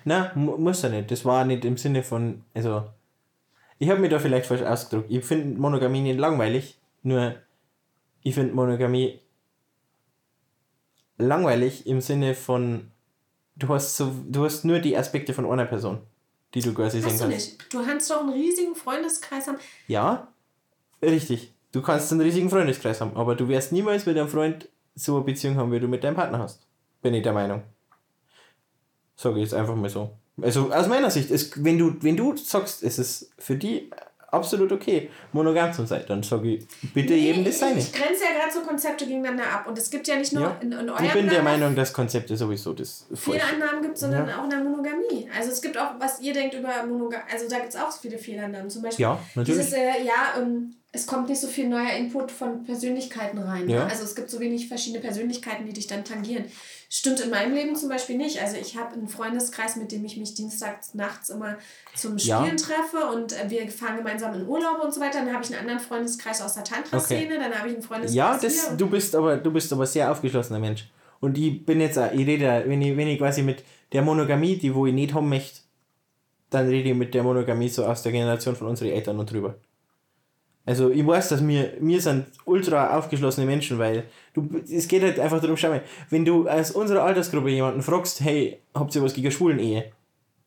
Na, 0.05 0.33
mu- 0.35 0.57
muss 0.57 0.83
ja 0.83 0.89
nicht. 0.89 1.11
Das 1.11 1.25
war 1.25 1.45
nicht 1.45 1.65
im 1.65 1.77
Sinne 1.77 2.03
von, 2.03 2.45
also, 2.55 2.85
ich 3.79 3.89
habe 3.91 4.01
mich 4.01 4.11
da 4.11 4.19
vielleicht 4.19 4.47
falsch 4.47 4.63
ausgedrückt. 4.63 5.11
Ich 5.11 5.25
finde 5.25 5.59
Monogamie 5.61 6.01
nicht 6.01 6.19
langweilig, 6.19 6.79
nur 7.03 7.35
ich 8.23 8.35
finde 8.35 8.55
Monogamie 8.55 9.21
langweilig 11.19 11.87
im 11.87 12.01
Sinne 12.01 12.35
von, 12.35 12.91
du 13.57 13.69
hast 13.69 13.97
so, 13.97 14.13
du 14.29 14.45
hast 14.45 14.65
nur 14.65 14.79
die 14.79 14.97
Aspekte 14.97 15.33
von 15.35 15.51
einer 15.51 15.65
Person, 15.67 15.99
die 16.55 16.61
du 16.61 16.75
quasi 16.75 17.01
sehen 17.01 17.11
Hast 17.11 17.21
du 17.21 17.29
kannst. 17.29 17.59
nicht. 17.61 17.73
Du 17.75 17.85
kannst 17.85 18.11
doch 18.11 18.21
einen 18.21 18.31
riesigen 18.33 18.75
Freundeskreis 18.75 19.47
haben. 19.49 19.59
Ja, 19.89 20.29
richtig. 21.03 21.53
Du 21.73 21.83
kannst 21.83 22.11
einen 22.13 22.21
riesigen 22.23 22.49
Freundeskreis 22.49 23.01
haben, 23.01 23.17
aber 23.17 23.35
du 23.35 23.49
wirst 23.49 23.73
niemals 23.73 24.07
mit 24.07 24.17
deinem 24.17 24.29
Freund 24.29 24.69
so 24.95 25.17
eine 25.17 25.25
Beziehung 25.25 25.57
haben, 25.57 25.73
wie 25.73 25.81
du 25.81 25.89
mit 25.89 26.03
deinem 26.05 26.15
Partner 26.17 26.39
hast. 26.39 26.67
Bin 27.03 27.13
ich 27.15 27.23
der 27.23 27.33
Meinung. 27.35 27.63
Sage 29.17 29.37
ich 29.37 29.45
jetzt 29.45 29.55
einfach 29.55 29.75
mal 29.75 29.89
so. 29.89 30.11
Also 30.43 30.71
aus 30.73 30.87
meiner 30.89 31.11
Sicht, 31.11 31.31
ist, 31.31 31.65
wenn, 31.65 31.79
du, 31.79 31.97
wenn 32.01 32.17
du 32.17 32.37
sagst, 32.37 32.83
es 32.83 32.99
ist 32.99 33.31
für 33.39 33.57
die 33.57 33.91
absolut 34.31 34.71
okay, 34.73 35.09
monogam 35.33 35.73
zu 35.73 35.87
sein, 35.87 36.05
dann 36.09 36.23
sage 36.23 36.57
ich, 36.57 36.67
bitte 36.93 37.15
jedem 37.15 37.45
das 37.45 37.59
seine. 37.59 37.79
Ich 37.79 37.91
grenze 37.93 38.25
ja 38.25 38.39
gerade 38.39 38.53
so 38.53 38.61
Konzepte 38.61 39.07
gegeneinander 39.07 39.45
ab. 39.51 39.67
Und 39.67 39.79
es 39.79 39.89
gibt 39.89 40.07
ja 40.09 40.17
nicht 40.17 40.33
nur 40.35 40.43
Ja. 40.43 40.57
in, 40.61 40.73
in 40.73 40.91
eurem 40.91 41.05
Ich 41.07 41.13
bin 41.13 41.29
der 41.29 41.43
Meinung, 41.43 41.75
dass 41.75 41.93
Konzepte 41.93 42.37
sowieso 42.37 42.75
das 42.75 43.07
viele 43.15 43.39
falsch. 43.41 43.53
Annahmen 43.55 43.83
gibt, 43.83 43.97
sondern 43.97 44.29
Ja. 44.29 44.39
auch 44.41 44.45
in 44.45 44.51
der 44.51 44.59
Monogamie. 44.61 45.31
Also 45.35 45.53
es 45.53 45.63
gibt 45.63 45.79
auch, 45.79 45.93
was 45.99 46.21
ihr 46.21 46.35
denkt 46.35 46.55
über 46.55 46.69
Monogamie, 46.87 47.23
also 47.33 47.49
da 47.49 47.57
gibt 47.61 47.71
es 47.71 47.77
auch 47.77 47.91
viele 47.93 48.19
Fehlannahmen. 48.19 48.69
Zum 48.69 48.83
Beispiel 48.83 49.05
Ja, 49.05 49.19
natürlich. 49.37 49.61
dieses, 49.61 49.73
äh, 49.73 50.05
ja, 50.05 50.39
ähm, 50.43 50.75
es 50.93 51.07
kommt 51.07 51.29
nicht 51.29 51.41
so 51.41 51.47
viel 51.47 51.69
neuer 51.69 51.93
Input 51.93 52.31
von 52.31 52.65
Persönlichkeiten 52.65 53.39
rein. 53.39 53.69
Ja. 53.69 53.85
Ne? 53.85 53.91
Also 53.91 54.05
es 54.05 54.15
gibt 54.15 54.29
so 54.31 54.41
wenig 54.41 54.69
verschiedene 54.69 55.01
Persönlichkeiten, 55.03 55.65
die 55.67 55.73
dich 55.73 55.87
dann 55.87 56.05
tangieren. 56.05 56.45
Stimmt 56.89 57.21
in 57.21 57.31
meinem 57.31 57.55
Leben 57.55 57.75
zum 57.75 57.89
Beispiel 57.89 58.17
nicht. 58.17 58.41
Also 58.41 58.57
ich 58.57 58.77
habe 58.77 58.95
einen 58.95 59.09
Freundeskreis, 59.09 59.77
mit 59.77 59.91
dem 59.91 60.05
ich 60.05 60.17
mich 60.17 60.35
dienstags 60.35 60.95
nachts 60.95 61.31
immer 61.31 61.57
zum 61.95 62.17
Ja. 62.19 62.41
Spielen 62.41 62.57
treffe 62.57 63.11
und 63.13 63.33
äh, 63.33 63.51
wir 63.51 63.69
fahren 63.69 63.97
gemeinsam 63.97 64.35
in 64.35 64.47
Urlaub 64.47 64.83
und 64.83 64.95
so 64.95 65.01
weiter. 65.01 65.19
Dann 65.25 65.33
habe 65.33 65.43
ich 65.43 65.51
einen 65.51 65.61
anderen 65.61 65.81
Freundeskreis 65.81 66.41
aus 66.41 66.55
der 66.55 66.65
Tantra-Szene, 66.65 67.39
dann 67.39 67.53
habe 67.55 67.69
ich 67.69 67.75
einen 67.75 67.83
Freundeskreis 67.83 68.15
Ja, 68.15 68.39
das, 68.41 68.77
du 68.77 68.89
bist 68.89 69.15
aber 69.17 69.37
du 69.37 69.53
bist 69.53 69.73
aber 69.73 69.87
sehr 69.87 70.11
aufgeschlossener 70.11 70.61
Mensch. 70.61 70.89
Und 71.21 71.37
ich 71.39 71.65
bin 71.65 71.81
jetzt 71.81 71.99
auch, 71.99 72.13
ich 72.13 72.27
rede, 72.27 72.65
wenn 72.67 72.83
ich, 72.83 72.97
wenn 72.97 73.09
ich 73.09 73.19
quasi 73.19 73.43
mit 73.43 73.65
der 73.93 74.03
Monogamie, 74.03 74.57
die 74.57 74.75
wo 74.75 74.87
ich 74.87 74.95
nicht 74.95 75.15
haben 75.15 75.29
möchte, 75.29 75.61
dann 76.51 76.69
rede 76.69 76.91
ich 76.91 76.95
mit 76.95 77.15
der 77.15 77.23
Monogamie 77.23 77.69
so 77.69 77.85
aus 77.85 78.03
der 78.03 78.13
Generation 78.13 78.55
von 78.55 78.69
unseren 78.69 78.89
Eltern 78.91 79.19
und 79.19 79.31
drüber. 79.31 79.57
Also 80.67 80.91
ich 80.91 81.07
weiß, 81.07 81.29
dass 81.29 81.47
wir, 81.47 81.75
wir 81.81 82.01
sind 82.01 82.27
ultra 82.45 82.99
aufgeschlossene 82.99 83.47
Menschen, 83.47 83.79
weil 83.79 84.03
du, 84.35 84.49
es 84.71 84.89
geht 84.89 85.03
halt 85.03 85.19
einfach 85.21 85.41
darum, 85.41 85.57
schau 85.57 85.69
mal, 85.69 85.83
wenn 86.11 86.25
du 86.25 86.49
aus 86.49 86.73
unserer 86.73 87.05
Altersgruppe 87.05 87.51
jemanden 87.51 87.83
fragst, 87.83 88.21
hey, 88.21 88.59
habt 88.75 88.95
ihr 88.97 89.03
was 89.03 89.15
gegen 89.15 89.31
Schwulen-Ehe? 89.31 89.93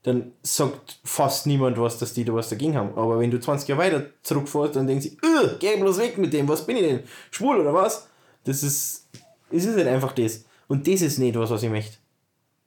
Dann 0.03 0.33
sagt 0.43 0.99
fast 1.05 1.47
niemand 1.47 1.79
was, 1.79 1.97
dass 1.99 2.13
die 2.13 2.25
da 2.25 2.33
was 2.33 2.49
dagegen 2.49 2.75
haben. 2.75 2.97
Aber 2.97 3.19
wenn 3.19 3.31
du 3.31 3.39
20 3.39 3.67
Jahre 3.69 3.81
weiter 3.81 4.05
zurückfährst, 4.23 4.75
dann 4.75 4.87
denken 4.87 5.01
sie, 5.01 5.17
"Ugh, 5.23 5.55
geh 5.59 5.77
bloß 5.77 5.99
weg 5.99 6.17
mit 6.17 6.33
dem, 6.33 6.47
was 6.47 6.65
bin 6.65 6.77
ich 6.77 6.83
denn? 6.83 6.99
Schwul 7.31 7.59
oder 7.59 7.73
was? 7.73 8.07
Das 8.43 8.61
ist, 8.63 9.07
es 9.51 9.65
ist 9.65 9.75
halt 9.75 9.87
einfach 9.87 10.13
das. 10.13 10.45
Und 10.67 10.87
das 10.87 11.01
ist 11.01 11.17
nicht 11.17 11.37
was, 11.37 11.49
was 11.49 11.63
ich 11.63 11.69
möchte. 11.69 11.97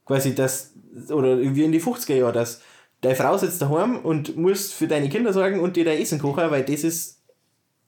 Quasi 0.06 0.34
das, 0.34 0.72
oder 1.10 1.38
wie 1.38 1.64
in 1.64 1.72
die 1.72 1.80
50er 1.80 2.14
Jahre, 2.14 2.32
dass 2.32 2.60
deine 3.00 3.14
Frau 3.16 3.36
sitzt 3.36 3.62
daheim 3.62 3.98
und 3.98 4.36
musst 4.36 4.74
für 4.74 4.86
deine 4.88 5.08
Kinder 5.08 5.32
sorgen 5.32 5.60
und 5.60 5.76
dir 5.76 5.84
dein 5.84 6.00
Essen 6.00 6.18
kochen, 6.18 6.50
weil 6.50 6.64
das 6.64 6.84
ist, 6.84 7.21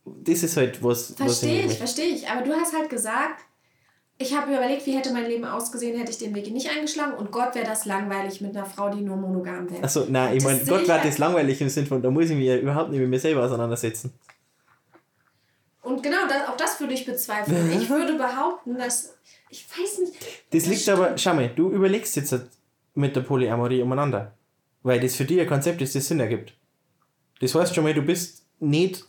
das 0.04 0.42
ist 0.42 0.56
halt 0.56 0.82
was, 0.82 1.14
Verstehe 1.16 1.66
ich, 1.66 1.78
verstehe 1.78 2.14
ich. 2.14 2.28
Aber 2.28 2.42
du 2.42 2.52
hast 2.52 2.74
halt 2.76 2.90
gesagt, 2.90 3.40
ich 4.18 4.36
habe 4.36 4.52
überlegt, 4.52 4.86
wie 4.86 4.92
hätte 4.96 5.12
mein 5.12 5.26
Leben 5.26 5.44
ausgesehen, 5.44 5.98
hätte 5.98 6.10
ich 6.12 6.18
den 6.18 6.34
Weg 6.34 6.50
nicht 6.52 6.68
eingeschlagen. 6.70 7.14
Und 7.14 7.32
Gott 7.32 7.54
wäre 7.54 7.66
das 7.66 7.84
langweilig 7.84 8.40
mit 8.40 8.56
einer 8.56 8.66
Frau, 8.66 8.88
die 8.90 9.00
nur 9.00 9.16
monogam 9.16 9.68
wäre. 9.70 9.82
Achso, 9.82 10.06
nein, 10.08 10.36
ich 10.36 10.44
Das 10.44 10.52
meine, 10.52 10.64
Gott 10.66 10.88
halt- 10.88 11.04
das 11.04 11.18
langweilig 11.18 11.60
im 11.60 11.68
Sinn 11.68 11.86
von, 11.86 12.00
da 12.02 12.10
muss 12.10 12.30
ich 12.30 12.36
mich 12.36 12.46
ja 12.46 12.56
überhaupt 12.56 12.90
nicht 12.90 13.00
mit 13.00 13.08
mir 13.08 13.18
selber 13.18 13.44
auseinandersetzen. 13.44 14.12
Und 15.82 16.02
genau, 16.02 16.26
das, 16.28 16.48
auch 16.48 16.56
das 16.56 16.80
würde 16.80 16.94
ich 16.94 17.04
bezweifeln. 17.04 17.70
Ich 17.72 17.88
würde 17.90 18.14
behaupten, 18.14 18.78
dass. 18.78 19.14
Ich 19.50 19.66
weiß 19.68 19.98
nicht. 19.98 20.12
Das 20.50 20.66
liegt 20.66 20.88
aber, 20.88 21.16
schau 21.18 21.34
mal, 21.34 21.48
du 21.54 21.70
überlegst 21.70 22.16
jetzt 22.16 22.34
mit 22.94 23.14
der 23.14 23.20
Polyamorie 23.20 23.82
umeinander. 23.82 24.32
Weil 24.82 25.00
das 25.00 25.16
für 25.16 25.24
dich 25.24 25.40
ein 25.40 25.46
Konzept 25.46 25.82
ist, 25.82 25.94
das 25.94 26.06
Sinn 26.08 26.20
ergibt. 26.20 26.54
Das 27.40 27.54
heißt 27.54 27.74
schon 27.74 27.84
mal, 27.84 27.92
du 27.94 28.02
bist 28.02 28.44
nicht 28.60 29.04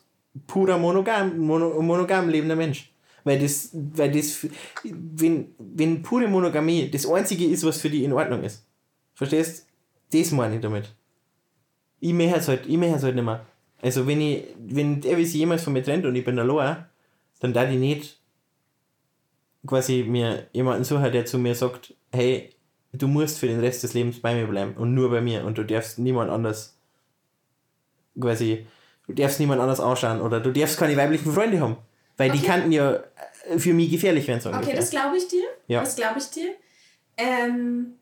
purer 0.48 0.78
monogam, 0.78 1.38
mono, 1.38 1.82
monogam 1.82 2.30
lebender 2.30 2.56
Mensch. 2.56 2.92
Weil 3.24 3.40
das, 3.40 3.72
weil 3.74 4.12
das, 4.12 4.46
wenn, 4.84 5.56
wenn 5.58 6.04
pure 6.04 6.28
Monogamie 6.28 6.92
das 6.92 7.08
einzige 7.08 7.46
ist, 7.46 7.66
was 7.66 7.82
für 7.82 7.90
dich 7.90 8.04
in 8.04 8.14
Ordnung 8.14 8.44
ist. 8.44 8.68
Verstehst? 9.16 9.68
Das 10.12 10.32
meine 10.32 10.56
ich 10.56 10.62
damit. 10.62 10.94
Ich 12.00 12.14
möchte 12.14 12.38
es 12.38 12.48
halt, 12.48 12.68
ich 12.68 12.78
möchte 12.78 12.98
es 12.98 13.04
halt 13.04 13.16
nicht 13.16 13.24
mehr. 13.24 13.46
Also 13.82 14.06
wenn 14.06 14.22
ich, 14.22 14.46
wenn 14.60 15.02
der 15.02 15.18
sich 15.18 15.34
jemals 15.34 15.64
von 15.64 15.74
mir 15.74 15.84
trennt 15.84 16.06
und 16.06 16.16
ich 16.16 16.24
bin 16.24 16.38
allein, 16.38 16.86
dann 17.40 17.54
darf 17.54 17.70
ich 17.70 17.80
nicht 17.80 18.20
quasi 19.66 20.04
mir 20.04 20.48
jemanden 20.54 20.84
suchen, 20.84 21.12
der 21.12 21.26
zu 21.26 21.40
mir 21.40 21.56
sagt, 21.56 21.96
hey, 22.12 22.52
du 22.94 23.08
musst 23.08 23.40
für 23.40 23.48
den 23.48 23.60
Rest 23.60 23.84
des 23.84 23.94
Lebens 23.94 24.22
bei 24.22 24.36
mir 24.36 24.48
bleiben 24.48 24.76
und 24.76 24.94
nur 24.94 25.10
bei 25.10 25.22
mir 25.22 25.46
und 25.46 25.58
du 25.58 25.64
darfst 25.64 26.00
niemand 26.00 26.30
anders 26.30 26.78
quasi, 28.20 28.68
du 29.08 29.14
darfst 29.14 29.40
niemand 29.40 29.62
anders 29.62 29.80
anschauen 29.80 30.22
oder 30.22 30.40
du 30.40 30.52
darfst 30.52 30.78
keine 30.78 30.96
weiblichen 30.98 31.32
Freunde 31.34 31.60
haben, 31.60 31.78
weil 32.18 32.32
die 32.32 32.40
Okay. 32.40 32.48
könnten 32.48 32.72
ja 32.72 32.94
äh, 33.50 33.58
für 33.60 33.74
mich 33.74 33.92
gefährlich 33.92 34.28
werden, 34.28 34.42
so 34.42 34.50
Okay, 34.50 34.58
ungefähr. 34.58 34.76
das 34.80 34.90
glaube 34.90 35.18
ich 35.18 35.28
dir. 35.28 35.44
Ja. 35.68 35.82
Das 35.82 35.96
glaube 35.96 36.20
ich 36.20 36.30
dir. 36.30 36.50
Ähm, 37.18 37.96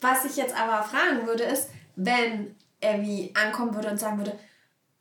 was 0.00 0.24
ich 0.24 0.36
jetzt 0.36 0.54
aber 0.56 0.82
fragen 0.84 1.26
würde, 1.26 1.44
ist, 1.44 1.68
wenn 1.96 2.54
er 2.80 3.00
wie 3.02 3.32
ankommen 3.34 3.74
würde 3.74 3.88
und 3.90 3.98
sagen 3.98 4.18
würde, 4.18 4.38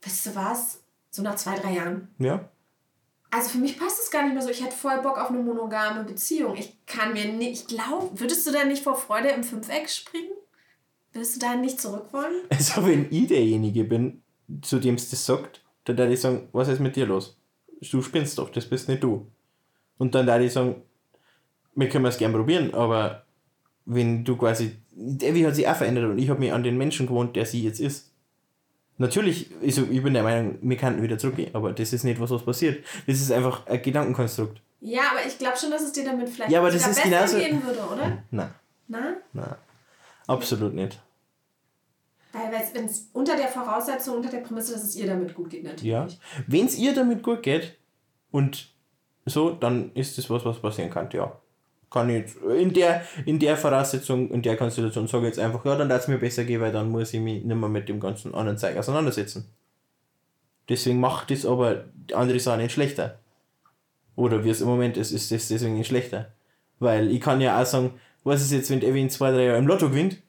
weißt 0.03 0.27
du 0.27 0.35
was, 0.35 0.79
so 1.09 1.21
nach 1.21 1.35
zwei, 1.35 1.55
drei 1.55 1.73
Jahren. 1.73 2.07
Ja. 2.19 2.49
Also 3.31 3.49
für 3.49 3.57
mich 3.59 3.79
passt 3.79 3.99
es 3.99 4.11
gar 4.11 4.23
nicht 4.23 4.33
mehr 4.33 4.41
so. 4.41 4.49
Ich 4.49 4.63
hätte 4.63 4.75
voll 4.75 5.01
Bock 5.01 5.17
auf 5.17 5.29
eine 5.29 5.39
monogame 5.39 6.03
Beziehung. 6.03 6.55
Ich 6.57 6.75
kann 6.85 7.13
mir 7.13 7.25
nicht, 7.31 7.61
ich 7.61 7.67
glaube, 7.67 8.19
würdest 8.19 8.45
du 8.45 8.51
da 8.51 8.65
nicht 8.65 8.83
vor 8.83 8.95
Freude 8.95 9.29
im 9.29 9.43
Fünfeck 9.43 9.89
springen? 9.89 10.31
Würdest 11.13 11.35
du 11.35 11.39
da 11.39 11.55
nicht 11.55 11.79
zurück 11.79 12.07
wollen? 12.11 12.41
Also 12.49 12.85
wenn 12.85 13.07
ich 13.09 13.27
derjenige 13.27 13.83
bin, 13.85 14.20
zu 14.61 14.79
dem 14.79 14.95
es 14.95 15.09
das 15.09 15.25
sagt, 15.25 15.61
dann 15.85 15.97
würde 15.97 16.13
ich 16.13 16.21
sagen, 16.21 16.49
was 16.51 16.67
ist 16.67 16.79
mit 16.79 16.95
dir 16.95 17.05
los? 17.05 17.37
Du 17.91 18.01
spinnst 18.01 18.37
doch, 18.37 18.49
das 18.49 18.65
bist 18.65 18.87
nicht 18.89 19.03
du. 19.03 19.27
Und 19.97 20.13
dann 20.15 20.27
würde 20.27 20.45
ich 20.45 20.53
sagen, 20.53 20.81
wir 21.75 21.89
können 21.89 22.05
es 22.05 22.17
gern 22.17 22.33
probieren, 22.33 22.73
aber 22.73 23.25
wenn 23.85 24.23
du 24.23 24.35
quasi, 24.37 24.77
der 24.91 25.29
Evi 25.29 25.41
hat 25.41 25.55
sich 25.55 25.67
auch 25.67 25.75
verändert 25.75 26.05
und 26.05 26.17
ich 26.19 26.29
habe 26.29 26.39
mich 26.39 26.53
an 26.53 26.63
den 26.63 26.77
Menschen 26.77 27.07
gewohnt, 27.07 27.35
der 27.35 27.45
sie 27.45 27.63
jetzt 27.63 27.79
ist. 27.79 28.11
Natürlich, 28.97 29.49
also 29.63 29.83
ich 29.89 30.03
bin 30.03 30.13
der 30.13 30.21
Meinung, 30.23 30.57
wir 30.61 30.77
könnten 30.77 31.01
wieder 31.01 31.17
zurückgehen, 31.17 31.55
aber 31.55 31.71
das 31.73 31.91
ist 31.93 32.03
nicht 32.03 32.19
was, 32.19 32.29
was 32.29 32.43
passiert. 32.45 32.83
Das 33.07 33.19
ist 33.19 33.31
einfach 33.31 33.65
ein 33.65 33.81
Gedankenkonstrukt. 33.81 34.61
Ja, 34.81 35.01
aber 35.11 35.25
ich 35.25 35.37
glaube 35.39 35.57
schon, 35.57 35.71
dass 35.71 35.81
es 35.81 35.91
dir 35.91 36.03
damit 36.05 36.29
vielleicht 36.29 36.51
Ja, 36.51 36.59
aber 36.59 36.69
das 36.71 36.85
ist 36.87 36.95
besser 37.03 37.09
genauso- 37.09 37.37
gehen 37.37 37.63
würde, 37.65 37.79
oder? 37.91 38.23
Nein, 38.31 38.53
Na? 38.87 39.13
nein. 39.33 39.55
Absolut 40.27 40.73
nicht. 40.73 40.99
Weil 42.33 42.51
wenn 42.73 42.85
es 42.85 43.09
unter 43.13 43.35
der 43.35 43.47
Voraussetzung, 43.47 44.17
unter 44.17 44.29
der 44.29 44.39
Prämisse, 44.39 44.73
dass 44.73 44.83
es 44.83 44.95
ihr 44.95 45.07
damit 45.07 45.33
gut 45.33 45.49
geht, 45.49 45.63
natürlich. 45.63 45.83
Ja. 45.83 46.07
Wenn 46.47 46.65
es 46.65 46.77
ihr 46.77 46.93
damit 46.93 47.23
gut 47.23 47.43
geht 47.43 47.77
und 48.31 48.69
so, 49.25 49.51
dann 49.51 49.91
ist 49.93 50.17
das 50.17 50.29
was, 50.29 50.45
was 50.45 50.59
passieren 50.59 50.89
kann, 50.89 51.09
ja. 51.11 51.39
Kann 51.89 52.09
ich 52.09 52.15
jetzt 52.15 52.37
in 52.37 52.73
der, 52.73 53.03
in 53.25 53.37
der 53.37 53.57
Voraussetzung, 53.57 54.31
in 54.31 54.41
der 54.41 54.55
Konstellation 54.55 55.07
sage 55.07 55.23
ich 55.23 55.35
jetzt 55.35 55.39
einfach, 55.39 55.65
ja, 55.65 55.75
dann 55.75 55.89
darf 55.89 56.03
es 56.03 56.07
mir 56.07 56.17
besser 56.17 56.45
gehen, 56.45 56.61
weil 56.61 56.71
dann 56.71 56.89
muss 56.89 57.13
ich 57.13 57.19
mich 57.19 57.43
nicht 57.43 57.55
mehr 57.55 57.67
mit 57.69 57.89
dem 57.89 57.99
ganzen 57.99 58.33
anderen 58.33 58.57
Zeug 58.57 58.77
auseinandersetzen. 58.77 59.49
Deswegen 60.69 61.01
macht 61.01 61.31
das 61.31 61.45
aber 61.45 61.85
andere 62.13 62.39
Sache 62.39 62.61
nicht 62.61 62.71
schlechter. 62.71 63.19
Oder 64.15 64.45
wie 64.45 64.49
es 64.49 64.61
im 64.61 64.67
Moment 64.67 64.95
ist, 64.95 65.11
ist 65.11 65.31
es 65.33 65.49
deswegen 65.49 65.77
nicht 65.77 65.87
schlechter. 65.87 66.31
Weil 66.79 67.11
ich 67.11 67.19
kann 67.19 67.41
ja 67.41 67.61
auch 67.61 67.65
sagen, 67.65 67.99
was 68.23 68.41
ist 68.41 68.51
jetzt, 68.51 68.69
wenn 68.69 68.81
Evi 68.81 69.01
in 69.01 69.09
zwei, 69.09 69.31
drei 69.31 69.45
Jahren 69.45 69.59
im 69.59 69.67
Lotto 69.67 69.89
gewinnt, 69.89 70.21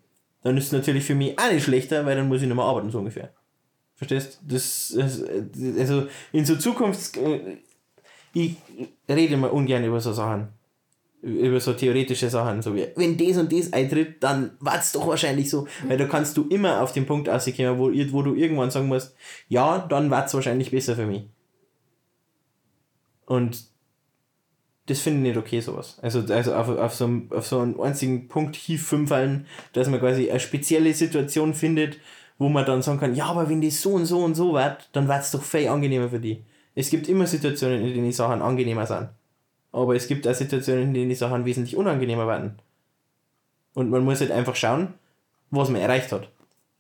dann 0.43 0.57
ist 0.57 0.67
es 0.67 0.73
natürlich 0.73 1.05
für 1.05 1.15
mich 1.15 1.39
auch 1.39 1.51
nicht 1.51 1.65
schlechter, 1.65 2.05
weil 2.07 2.17
dann 2.17 2.29
muss 2.29 2.43
ich 2.43 2.49
nicht 2.49 2.57
mehr 2.57 2.65
arbeiten, 2.65 2.91
so 2.91 2.99
ungefähr. 2.99 3.33
Verstehst? 3.95 4.41
Das 4.47 4.97
also 4.99 6.07
in 6.33 6.45
so 6.45 6.57
Zukunfts 6.57 7.17
äh, 7.17 7.59
ich 8.35 8.57
rede 9.09 9.37
mal 9.37 9.51
ungern 9.51 9.85
über 9.85 10.01
so 10.01 10.13
Sachen 10.13 10.49
über 11.23 11.61
so 11.61 11.73
theoretische 11.73 12.29
Sachen, 12.29 12.63
so 12.63 12.75
wie 12.75 12.89
wenn 12.97 13.17
das 13.17 13.39
und 13.39 13.53
das 13.53 13.73
eintritt, 13.73 14.23
dann 14.23 14.57
war 14.59 14.79
es 14.79 14.91
doch 14.91 15.07
wahrscheinlich 15.07 15.49
so, 15.49 15.69
weil 15.87 15.97
da 15.97 16.07
kannst 16.07 16.37
du 16.37 16.49
immer 16.49 16.83
auf 16.83 16.93
den 16.93 17.07
Punkt 17.07 17.29
rauskommen, 17.29 17.79
wo, 17.79 17.93
wo 18.13 18.23
du 18.23 18.35
irgendwann 18.35 18.73
sagen 18.73 18.89
musst, 18.89 19.15
ja, 19.49 19.79
dann 19.79 20.11
war 20.11 20.25
es 20.25 20.35
wahrscheinlich 20.35 20.73
besser 20.73 20.97
für 20.97 21.07
mich. 21.07 21.23
Und 23.25 23.72
das 24.87 25.01
finde 25.01 25.21
ich 25.29 25.35
nicht 25.35 25.37
okay, 25.45 25.61
sowas. 25.61 25.99
Also, 26.03 26.21
also 26.33 26.55
auf, 26.55 26.69
auf, 26.69 26.95
so, 26.95 27.05
einen- 27.05 27.31
auf 27.33 27.47
so 27.47 27.61
einen 27.61 27.79
einzigen 27.81 28.29
Punkt 28.29 28.57
hinfallen, 28.57 29.47
dass 29.73 29.89
man 29.89 30.01
quasi 30.01 30.31
eine 30.31 30.41
spezielle 30.41 30.93
Situation 30.93 31.55
findet, 31.55 31.99
wo 32.39 32.49
man 32.49 32.67
dann 32.67 32.83
sagen 32.83 32.99
kann, 32.99 33.15
ja, 33.15 33.27
aber 33.27 33.49
wenn 33.49 33.61
das 33.63 33.81
so 33.81 33.93
und 33.95 34.07
so 34.07 34.25
und 34.25 34.35
so 34.35 34.55
wird, 34.55 34.89
dann 34.93 35.07
wird 35.09 35.21
es 35.21 35.31
doch 35.31 35.43
viel 35.43 35.69
angenehmer 35.69 36.09
für 36.09 36.19
die. 36.19 36.43
Es 36.75 36.91
gibt 36.91 37.09
immer 37.09 37.27
Situationen, 37.27 37.81
in 37.81 37.95
denen 37.95 38.07
die 38.07 38.13
Sachen 38.13 38.43
angenehmer 38.43 38.87
sind. 38.87 39.09
Aber 39.71 39.95
es 39.95 40.09
gibt 40.09 40.27
auch 40.27 40.35
Situationen, 40.35 40.85
in 40.85 40.95
denen 40.95 41.09
die 41.11 41.15
Sachen 41.15 41.45
wesentlich 41.45 41.77
unangenehmer 41.77 42.27
werden. 42.27 42.59
Und 43.75 43.91
man 43.91 44.05
muss 44.05 44.21
halt 44.21 44.31
einfach 44.33 44.57
schauen, 44.57 44.95
was 45.51 45.71
man 45.71 45.81
erreicht 45.81 46.13
hat. 46.13 46.29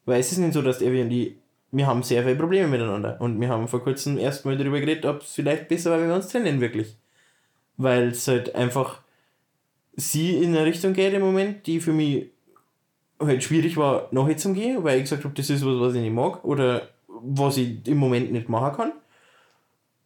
Weil 0.04 0.20
es 0.20 0.32
ist 0.32 0.38
nicht 0.38 0.54
so, 0.54 0.62
dass 0.62 0.80
ich, 0.80 0.90
wir 1.70 1.86
haben 1.86 2.02
sehr 2.02 2.22
viele 2.24 2.36
Probleme 2.36 2.68
miteinander. 2.68 3.20
Und 3.20 3.40
wir 3.40 3.48
haben 3.48 3.68
vor 3.68 3.82
kurzem 3.82 4.18
erst 4.18 4.44
mal 4.44 4.56
darüber 4.56 4.80
geredet, 4.80 5.06
ob 5.06 5.22
es 5.22 5.32
vielleicht 5.34 5.68
besser 5.68 5.90
war, 5.90 6.00
wenn 6.00 6.08
wir 6.08 6.16
uns 6.16 6.28
trennen, 6.28 6.60
wirklich. 6.60 6.96
Weil 7.76 8.08
es 8.08 8.28
halt 8.28 8.54
einfach 8.54 9.00
sie 9.94 10.36
in 10.36 10.56
eine 10.56 10.64
Richtung 10.64 10.92
geht 10.92 11.12
im 11.12 11.22
Moment, 11.22 11.66
die 11.66 11.80
für 11.80 11.92
mich 11.92 12.30
halt 13.20 13.42
schwierig 13.42 13.76
war, 13.76 14.08
nachher 14.10 14.36
zu 14.36 14.52
gehen, 14.52 14.82
weil 14.84 14.98
ich 14.98 15.04
gesagt 15.04 15.24
habe, 15.24 15.34
das 15.34 15.50
ist 15.50 15.64
was, 15.64 15.80
was 15.80 15.94
ich 15.94 16.00
nicht 16.00 16.14
mag 16.14 16.44
oder 16.44 16.88
was 17.06 17.56
ich 17.56 17.86
im 17.86 17.98
Moment 17.98 18.32
nicht 18.32 18.48
machen 18.48 18.76
kann. 18.76 18.92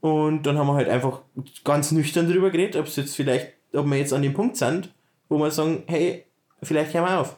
Und 0.00 0.42
dann 0.44 0.58
haben 0.58 0.66
wir 0.66 0.74
halt 0.74 0.88
einfach 0.88 1.22
ganz 1.64 1.92
nüchtern 1.92 2.28
darüber 2.28 2.50
geredet, 2.50 2.76
ob 2.76 2.86
es 2.86 2.96
jetzt 2.96 3.16
vielleicht, 3.16 3.54
ob 3.72 3.86
wir 3.86 3.96
jetzt 3.96 4.12
an 4.12 4.22
dem 4.22 4.34
Punkt 4.34 4.56
sind, 4.56 4.92
wo 5.28 5.38
wir 5.38 5.50
sagen, 5.50 5.84
hey, 5.86 6.24
vielleicht 6.62 6.94
hören 6.94 7.04
wir 7.04 7.20
auf. 7.20 7.36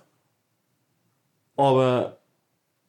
Aber 1.56 2.18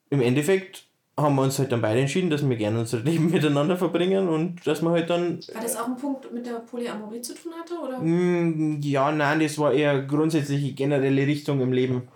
im 0.10 0.22
Endeffekt 0.22 0.89
haben 1.22 1.36
wir 1.36 1.44
uns 1.44 1.60
halt 1.60 1.72
dann 1.72 1.82
beide 1.82 2.02
entschieden, 2.02 2.30
dass 2.30 2.48
wir 2.48 2.56
gerne 2.56 2.80
unser 2.80 3.00
Leben 3.00 3.30
miteinander 3.32 3.78
verbringen 3.78 4.28
und 4.28 4.66
dass 4.66 4.82
wir 4.82 4.92
halt 4.92 5.10
dann 5.10 5.40
War 5.54 5.62
das 5.62 5.76
auch 5.78 5.88
ein 5.88 5.96
Punkt 5.98 6.32
mit 6.34 6.46
der 6.46 6.60
Polyamorie 6.60 7.22
zu 7.22 7.34
tun 7.36 7.54
hatte? 7.60 7.76
Oder? 7.76 8.00
Mm, 8.00 8.80
Ja, 8.82 9.12
nein, 9.12 9.40
das 9.40 9.58
war 9.58 9.74
eher 9.74 10.02
grundsätzliche 10.04 10.74
generelle 10.74 11.26
Richtung 11.26 11.62
im 11.62 11.72
Leben. 11.72 12.08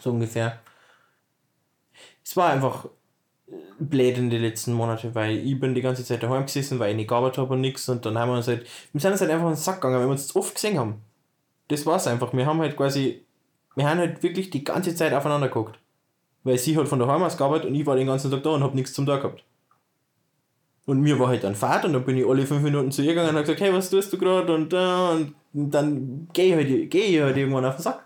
So 0.00 0.10
ungefähr. 0.10 0.60
Es 2.24 2.36
war 2.36 2.50
einfach, 2.50 2.86
blöd 3.78 4.18
in 4.18 4.30
den 4.30 4.42
letzten 4.42 4.72
Monaten, 4.72 5.14
weil 5.14 5.36
ich 5.38 5.58
bin 5.58 5.74
die 5.74 5.82
ganze 5.82 6.04
Zeit 6.04 6.22
daheim 6.22 6.46
gesessen, 6.46 6.78
weil 6.78 6.90
ich 6.90 6.96
nicht 6.96 7.08
gearbeitet 7.08 7.38
habe 7.38 7.54
und 7.54 7.60
nichts 7.60 7.88
und 7.88 8.04
dann 8.06 8.18
haben 8.18 8.30
wir 8.30 8.36
uns 8.36 8.48
halt, 8.48 8.66
wir 8.92 9.00
sind 9.00 9.12
uns 9.12 9.20
halt 9.20 9.30
einfach 9.30 9.46
in 9.46 9.52
den 9.52 9.56
Sack 9.56 9.76
gegangen, 9.76 9.96
weil 9.96 10.06
wir 10.06 10.12
uns 10.12 10.34
oft 10.34 10.54
gesehen 10.54 10.78
haben. 10.78 11.02
Das 11.68 11.86
war's 11.86 12.06
einfach. 12.06 12.32
Wir 12.32 12.46
haben 12.46 12.60
halt 12.60 12.76
quasi, 12.76 13.24
wir 13.74 13.88
haben 13.88 13.98
halt 13.98 14.22
wirklich 14.22 14.50
die 14.50 14.64
ganze 14.64 14.94
Zeit 14.94 15.12
aufeinander 15.14 15.48
geguckt. 15.48 15.78
Weil 16.44 16.58
sie 16.58 16.76
hat 16.76 16.88
von 16.88 16.98
daheim 16.98 17.22
aus 17.22 17.36
gearbeitet 17.36 17.68
und 17.68 17.74
ich 17.74 17.86
war 17.86 17.96
den 17.96 18.06
ganzen 18.06 18.30
Tag 18.30 18.42
da 18.42 18.50
und 18.50 18.62
hab 18.62 18.74
nichts 18.74 18.92
zum 18.92 19.06
Tag 19.06 19.22
gehabt. 19.22 19.44
Und 20.84 21.00
mir 21.00 21.18
war 21.18 21.28
halt 21.28 21.44
dann 21.44 21.54
Fahrt 21.54 21.84
und 21.84 21.92
dann 21.92 22.04
bin 22.04 22.16
ich 22.16 22.26
alle 22.26 22.44
fünf 22.44 22.62
Minuten 22.62 22.90
zu 22.90 23.02
ihr 23.02 23.10
gegangen 23.10 23.30
und 23.30 23.36
hab 23.36 23.42
gesagt, 23.42 23.60
hey, 23.60 23.72
was 23.72 23.90
tust 23.90 24.12
du 24.12 24.18
gerade 24.18 24.52
und 24.52 24.72
da 24.72 25.10
und 25.10 25.34
dann 25.54 26.28
gehe 26.32 26.46
ich, 26.46 26.54
halt, 26.54 26.90
geh 26.90 27.00
ich 27.00 27.20
halt 27.20 27.36
irgendwann 27.36 27.64
auf 27.64 27.76
den 27.76 27.82
Sack. 27.82 28.04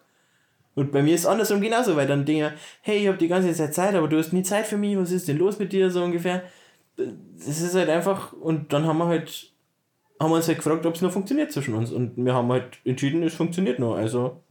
Und 0.74 0.92
bei 0.92 1.02
mir 1.02 1.14
ist 1.14 1.22
es 1.22 1.26
andersrum 1.26 1.62
genauso, 1.62 1.96
weil 1.96 2.06
dann 2.06 2.28
ich, 2.28 2.44
hey, 2.82 2.98
ich 2.98 3.08
habe 3.08 3.16
die 3.16 3.28
ganze 3.28 3.52
Zeit 3.54 3.74
Zeit, 3.74 3.94
aber 3.94 4.08
du 4.08 4.18
hast 4.18 4.34
nie 4.34 4.42
Zeit 4.42 4.66
für 4.66 4.76
mich, 4.76 4.96
was 4.98 5.10
ist 5.10 5.26
denn 5.26 5.38
los 5.38 5.58
mit 5.58 5.72
dir, 5.72 5.90
so 5.90 6.04
ungefähr. 6.04 6.42
Das 6.96 7.60
ist 7.60 7.74
halt 7.74 7.88
einfach, 7.88 8.34
und 8.34 8.74
dann 8.74 8.86
haben 8.86 8.98
wir 8.98 9.06
halt, 9.06 9.52
haben 10.20 10.30
wir 10.30 10.36
uns 10.36 10.48
halt 10.48 10.58
gefragt, 10.58 10.84
ob 10.84 10.94
es 10.94 11.00
noch 11.00 11.12
funktioniert 11.12 11.50
zwischen 11.50 11.74
uns. 11.74 11.92
Und 11.92 12.12
wir 12.16 12.34
haben 12.34 12.52
halt 12.52 12.78
entschieden, 12.84 13.22
es 13.22 13.34
funktioniert 13.34 13.78
noch, 13.78 13.96
also 13.96 14.42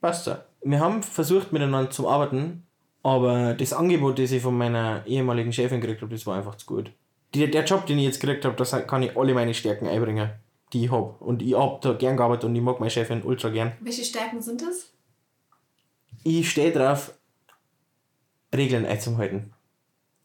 passt 0.00 0.26
ja. 0.26 0.44
Wir 0.62 0.80
haben 0.80 1.02
versucht 1.02 1.52
miteinander 1.52 1.90
zu 1.90 2.08
arbeiten, 2.08 2.66
aber 3.04 3.52
das 3.52 3.74
Angebot, 3.74 4.18
das 4.18 4.32
ich 4.32 4.42
von 4.42 4.56
meiner 4.56 5.06
ehemaligen 5.06 5.52
Chefin 5.52 5.80
gekriegt 5.80 6.00
habe, 6.00 6.12
das 6.12 6.26
war 6.26 6.38
einfach 6.38 6.56
zu 6.56 6.64
gut. 6.64 6.90
Die, 7.34 7.48
der 7.50 7.64
Job, 7.64 7.84
den 7.84 7.98
ich 7.98 8.06
jetzt 8.06 8.20
gekriegt 8.20 8.46
habe, 8.46 8.56
da 8.56 8.80
kann 8.80 9.02
ich 9.02 9.14
alle 9.14 9.34
meine 9.34 9.52
Stärken 9.52 9.86
einbringen, 9.86 10.30
die 10.72 10.86
ich 10.86 10.90
habe. 10.90 11.14
Und 11.20 11.42
ich 11.42 11.54
habe 11.54 11.78
da 11.82 11.92
gern 11.92 12.16
gearbeitet 12.16 12.44
und 12.44 12.56
ich 12.56 12.62
mag 12.62 12.80
meine 12.80 12.90
Chefin 12.90 13.22
ultra 13.22 13.50
gern. 13.50 13.72
Welche 13.80 14.04
Stärken 14.04 14.40
sind 14.40 14.62
das? 14.62 14.90
Ich 16.22 16.48
stehe 16.48 16.72
drauf, 16.72 17.12
Regeln 18.56 18.86
einzuhalten, 18.86 19.52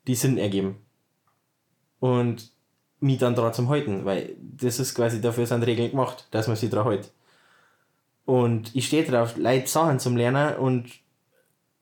die 0.07 0.15
Sinn 0.15 0.37
ergeben. 0.37 0.77
Und 1.99 2.49
mich 3.01 3.17
dann 3.17 3.35
zu 3.35 3.67
halten, 3.67 4.05
weil 4.05 4.37
das 4.39 4.79
ist 4.79 4.95
quasi 4.95 5.19
dafür 5.19 5.45
sind 5.45 5.65
Regeln 5.65 5.91
gemacht, 5.91 6.29
dass 6.31 6.47
man 6.47 6.55
sich 6.55 6.69
daran 6.69 6.93
hält. 6.93 7.11
Und 8.23 8.73
ich 8.73 8.87
stehe 8.87 9.03
drauf, 9.03 9.35
Leute 9.35 9.67
Sachen 9.67 9.99
zum 9.99 10.15
Lernen 10.15 10.55
und 10.55 10.89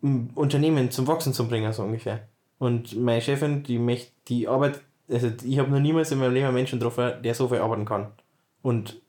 Unternehmen 0.01 0.91
zum 0.91 1.07
Wachsen 1.07 1.33
zu 1.33 1.47
bringen, 1.47 1.73
so 1.73 1.83
ungefähr. 1.83 2.27
Und 2.59 2.95
meine 2.95 3.21
Chefin, 3.21 3.63
die 3.63 3.79
möchte, 3.79 4.11
die 4.27 4.47
arbeitet, 4.47 4.81
also 5.09 5.31
ich 5.43 5.59
habe 5.59 5.71
noch 5.71 5.79
niemals 5.79 6.11
in 6.11 6.19
meinem 6.19 6.33
Leben 6.33 6.47
einen 6.47 6.55
Menschen 6.55 6.79
getroffen, 6.79 7.21
der 7.23 7.33
so 7.33 7.47
viel 7.47 7.59
arbeiten 7.59 7.85
kann. 7.85 8.11
Und 8.61 9.01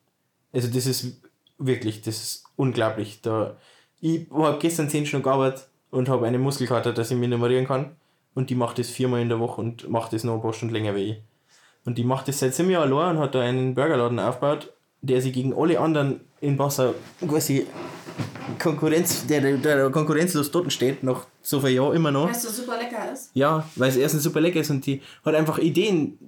also 0.52 0.68
das 0.68 0.86
ist 0.86 1.20
wirklich, 1.58 2.02
das 2.02 2.22
ist 2.22 2.44
unglaublich. 2.56 3.20
Da, 3.22 3.56
ich 4.00 4.26
habe 4.30 4.58
gestern 4.60 4.88
10 4.88 5.06
Stunden 5.06 5.24
gearbeitet 5.24 5.68
und 5.90 6.08
habe 6.08 6.26
eine 6.26 6.38
Muskelkater, 6.38 6.92
dass 6.92 7.10
ich 7.10 7.16
mich 7.16 7.28
nummerieren 7.28 7.66
kann. 7.66 7.96
Und 8.34 8.50
die 8.50 8.54
macht 8.54 8.78
das 8.78 8.90
viermal 8.90 9.20
in 9.20 9.28
der 9.28 9.40
Woche 9.40 9.60
und 9.60 9.88
macht 9.88 10.12
das 10.12 10.24
noch 10.24 10.34
ein 10.34 10.42
paar 10.42 10.52
Stunden 10.52 10.74
länger 10.74 10.94
wie 10.94 11.10
ich. 11.10 11.22
Und 11.84 11.98
die 11.98 12.04
macht 12.04 12.28
das 12.28 12.38
seit 12.38 12.54
sieben 12.54 12.70
Jahren 12.70 12.92
allein 12.92 13.16
und 13.16 13.22
hat 13.22 13.34
da 13.34 13.40
einen 13.40 13.74
Burgerladen 13.74 14.20
aufgebaut, 14.20 14.72
der 15.00 15.20
sich 15.20 15.32
gegen 15.32 15.54
alle 15.54 15.80
anderen 15.80 16.20
in 16.40 16.56
Passau 16.56 16.94
quasi 17.26 17.66
Konkurrenz, 18.58 19.26
der, 19.26 19.56
der, 19.56 19.90
konkurrenzlos 19.90 20.50
dort 20.50 20.72
steht, 20.72 21.02
nach 21.02 21.26
so 21.42 21.60
vielen 21.60 21.76
Jahren 21.76 21.96
immer 21.96 22.10
noch. 22.10 22.28
Weißt 22.28 22.44
du, 22.44 22.50
super 22.50 22.78
lecker 22.78 23.12
ist? 23.12 23.30
Ja, 23.34 23.68
weil 23.76 23.90
es 23.90 23.96
erstens 23.96 24.22
super 24.22 24.40
lecker 24.40 24.60
ist 24.60 24.70
und 24.70 24.84
die 24.86 25.02
hat 25.24 25.34
einfach 25.34 25.58
Ideen. 25.58 26.18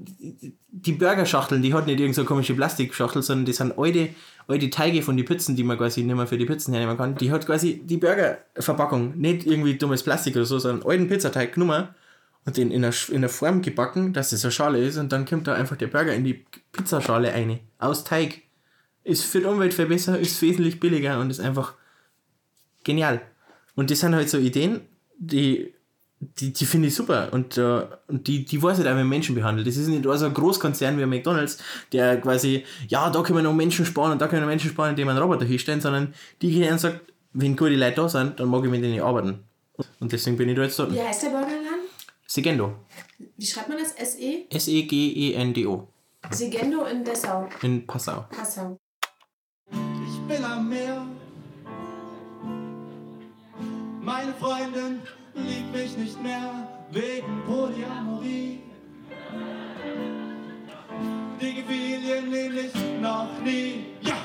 Die 0.73 0.93
Burgerschachteln, 0.93 1.63
die 1.63 1.75
hat 1.75 1.87
nicht 1.87 2.01
irgendeine 2.01 2.15
so 2.15 2.25
komische 2.25 2.55
Plastikschachtel, 2.55 3.23
sondern 3.23 3.45
die 3.45 3.53
sind 3.53 3.79
alte, 3.79 4.11
alte 4.47 4.71
Teige 4.71 5.03
von 5.03 5.17
den 5.17 5.27
Pizzen, 5.27 5.57
die 5.57 5.65
man 5.65 5.77
quasi 5.77 6.03
nicht 6.03 6.17
mehr 6.17 6.27
für 6.27 6.39
die 6.39 6.47
Pizzen 6.47 6.73
hernehmen 6.73 6.97
kann. 6.97 7.17
Die 7.17 7.31
hat 7.31 7.47
quasi 7.47 7.83
die 7.85 7.97
Burgerverpackung, 7.97 9.19
nicht 9.19 9.47
irgendwie 9.47 9.75
dummes 9.75 10.03
Plastik 10.03 10.37
oder 10.37 10.45
so, 10.45 10.59
sondern 10.59 10.89
alten 10.89 11.09
Pizzateig 11.09 11.55
genommen 11.55 11.89
und 12.47 12.57
den 12.57 12.71
in 12.71 12.85
einer, 12.85 12.95
in 13.09 13.17
einer 13.17 13.29
Form 13.29 13.63
gebacken, 13.63 14.13
dass 14.13 14.33
es 14.33 14.45
eine 14.45 14.53
Schale 14.53 14.79
ist 14.79 14.97
und 14.97 15.13
dann 15.13 15.27
kommt 15.27 15.47
da 15.47 15.55
einfach 15.55 15.77
der 15.77 15.89
Burger 15.89 16.15
in 16.15 16.25
die 16.25 16.45
Pizzaschale 16.73 17.33
rein. 17.33 17.61
Aus 17.79 18.05
Teig. 18.05 18.43
Ist 19.03 19.25
für 19.25 19.41
die 19.41 19.47
Umwelt 19.47 19.73
viel 19.73 19.87
besser, 19.87 20.19
ist 20.19 20.41
wesentlich 20.43 20.79
billiger 20.79 21.21
und 21.21 21.31
ist 21.31 21.41
einfach 21.41 21.75
genial. 22.91 23.21
Und 23.75 23.91
das 23.91 24.01
sind 24.01 24.15
halt 24.15 24.29
so 24.29 24.39
Ideen, 24.39 24.83
die, 25.17 25.73
die, 26.21 26.53
die 26.53 26.67
finde 26.67 26.89
ich 26.89 26.95
super. 26.95 27.33
Und, 27.33 27.57
äh, 27.57 27.87
und 28.09 28.27
die, 28.27 28.45
die 28.45 28.63
weiß 28.63 28.79
halt 28.79 28.89
auch, 28.89 28.97
wie 28.97 29.05
Menschen 29.05 29.35
behandelt. 29.35 29.67
Das 29.67 29.77
ist 29.77 29.89
nicht 29.89 30.05
so 30.05 30.27
ein 30.27 30.35
Großkonzern 30.35 30.99
wie 30.99 31.07
McDonalds, 31.07 31.59
der 31.93 32.21
quasi, 32.21 32.65
ja, 32.89 33.11
da 33.11 33.23
können 33.23 33.39
wir 33.39 33.43
noch 33.43 33.55
Menschen 33.55 33.87
sparen 33.87 34.13
und 34.13 34.21
da 34.21 34.29
können 34.29 34.43
wir 34.43 34.49
Menschen 34.49 34.71
sparen, 34.71 34.91
indem 34.91 35.07
wir 35.07 35.13
einen 35.13 35.23
Roboter 35.23 35.47
hinstellen, 35.47 35.81
sondern 35.81 36.15
die 36.43 36.51
gehen 36.51 36.73
und 36.73 36.79
sagt, 36.79 37.01
wenn 37.33 37.57
gute 37.57 37.77
Leute 37.77 37.97
da 37.97 38.09
sind, 38.09 38.41
dann 38.41 38.49
mag 38.49 38.65
ich 38.65 38.71
mit 38.71 38.83
denen 38.83 39.01
arbeiten. 39.01 39.45
Und 40.01 40.13
deswegen 40.13 40.37
bin 40.37 40.49
ich 40.49 40.57
da 40.57 40.63
jetzt 40.63 40.79
dort. 40.79 40.93
Wie 40.93 41.01
heißt 41.01 41.23
der 41.23 41.31
Burgerladen? 41.31 41.89
Segendo. 42.27 42.75
Wie 43.37 43.47
schreibt 43.47 43.69
man 43.69 43.79
das? 43.79 43.93
S-E? 43.93 44.47
S-E-G-E-N-D-O. 44.51 45.89
Segendo 46.31 46.85
in 46.85 47.05
Dessau. 47.05 47.49
In 47.63 47.87
Passau. 47.87 48.27
Passau. 48.31 48.77
Ich 49.71 50.21
bin 50.29 50.45
am 50.45 50.69
Meer. 50.69 51.07
Meine 54.13 54.35
Freundin 54.35 55.01
liebt 55.35 55.73
mich 55.73 55.97
nicht 55.97 56.21
mehr 56.21 56.69
wegen 56.91 57.45
Polyamorie. 57.47 58.61
Die 61.41 61.55
gefiel 61.55 62.03
ihr 62.03 62.23
nämlich 62.23 62.73
noch 63.01 63.29
nie. 63.45 63.85
Ja! 64.01 64.17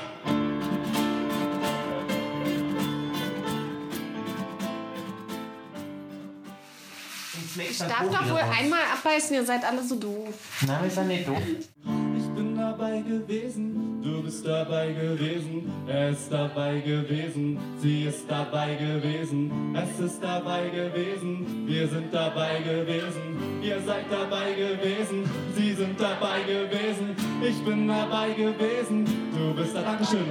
Ich 7.56 7.78
darf 7.78 8.10
doch 8.10 8.28
wohl 8.28 8.40
einmal 8.40 8.80
abbeißen, 8.92 9.36
ihr 9.36 9.44
seid 9.44 9.64
alle 9.64 9.84
so 9.84 9.94
doof. 9.94 10.34
Nein, 10.66 10.82
wir 10.82 10.90
sind 10.90 11.06
nicht 11.06 11.28
doof. 11.28 11.38
Ich 11.46 12.26
bin 12.34 12.56
dabei 12.56 13.02
gewesen, 13.02 13.85
du 14.06 14.22
bist 14.22 14.46
dabei 14.46 14.92
gewesen, 14.92 15.70
er 15.86 16.10
ist 16.10 16.30
dabei 16.30 16.78
gewesen, 16.78 17.58
sie 17.80 18.04
ist 18.04 18.24
dabei 18.28 18.74
gewesen, 18.74 19.50
es 19.74 19.98
ist 19.98 20.22
dabei 20.22 20.68
gewesen, 20.68 21.66
wir 21.66 21.88
sind 21.88 22.12
dabei 22.12 22.60
gewesen, 22.60 23.60
ihr 23.62 23.80
seid 23.80 24.04
dabei 24.10 24.52
gewesen, 24.52 25.24
sie 25.56 25.72
sind 25.72 26.00
dabei 26.00 26.42
gewesen, 26.42 27.16
ich 27.42 27.64
bin 27.64 27.88
dabei 27.88 28.30
gewesen, 28.30 29.04
du 29.36 29.54
bist 29.54 29.74
da, 29.74 29.82
Dankeschön. 29.82 30.26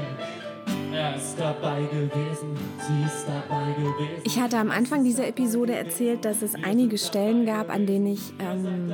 Er 0.94 1.16
ist 1.18 1.38
dabei 1.38 1.82
gewesen, 1.82 2.56
sie 2.80 3.06
ist 3.06 3.26
dabei 3.28 3.74
gewesen. 3.74 4.22
Ich 4.24 4.40
hatte 4.40 4.58
am 4.58 4.72
Anfang 4.72 5.04
dieser 5.04 5.28
Episode 5.28 5.76
erzählt, 5.76 6.24
dass 6.24 6.42
es 6.42 6.56
einige 6.56 6.98
Stellen 6.98 7.46
gab, 7.46 7.70
an 7.70 7.86
denen 7.86 8.08
ich, 8.08 8.34
ähm, 8.40 8.94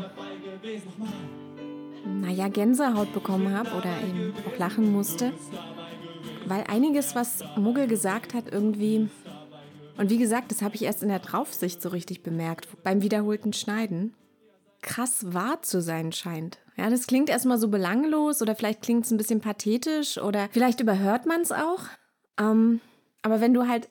naja, 2.06 2.48
Gänsehaut 2.48 3.14
bekommen 3.14 3.56
habe 3.56 3.72
oder 3.72 4.02
eben 4.02 4.34
auch 4.48 4.58
lachen 4.58 4.92
musste. 4.92 5.34
Weil 6.46 6.64
einiges, 6.68 7.16
was 7.16 7.44
Muggel 7.56 7.88
gesagt 7.88 8.34
hat, 8.34 8.52
irgendwie. 8.52 9.10
Und 9.98 10.10
wie 10.10 10.18
gesagt, 10.18 10.52
das 10.52 10.62
habe 10.62 10.76
ich 10.76 10.84
erst 10.84 11.04
in 11.04 11.10
der 11.10 11.20
Draufsicht 11.20 11.82
so 11.82 11.90
richtig 11.90 12.24
bemerkt, 12.24 12.68
beim 12.84 13.02
wiederholten 13.02 13.54
Schneiden. 13.54 14.14
Krass 14.82 15.34
wahr 15.34 15.62
zu 15.62 15.82
sein 15.82 16.12
scheint. 16.12 16.58
Ja, 16.76 16.90
das 16.90 17.06
klingt 17.06 17.30
erstmal 17.30 17.60
so 17.60 17.68
belanglos 17.68 18.42
oder 18.42 18.56
vielleicht 18.56 18.82
klingt 18.82 19.06
es 19.06 19.12
ein 19.12 19.18
bisschen 19.18 19.42
pathetisch 19.42 20.18
oder 20.18 20.50
vielleicht 20.52 20.80
überhört 20.80 21.28
man 21.28 21.42
es 21.42 21.52
auch. 21.52 21.82
Ähm, 22.40 22.82
aber 23.22 23.42
wenn 23.42 23.54
du 23.54 23.68
halt 23.68 23.90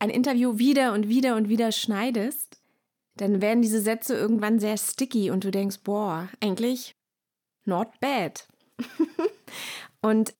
ein 0.00 0.10
Interview 0.10 0.58
wieder 0.58 0.94
und 0.94 1.08
wieder 1.08 1.36
und 1.36 1.48
wieder 1.48 1.70
schneidest, 1.70 2.60
dann 3.16 3.40
werden 3.40 3.62
diese 3.62 3.80
Sätze 3.80 4.16
irgendwann 4.16 4.58
sehr 4.58 4.76
sticky 4.76 5.30
und 5.30 5.44
du 5.44 5.50
denkst, 5.52 5.80
boah, 5.84 6.28
eigentlich 6.40 6.96
not 7.64 7.88
bad. 8.00 8.46
und 10.02 10.34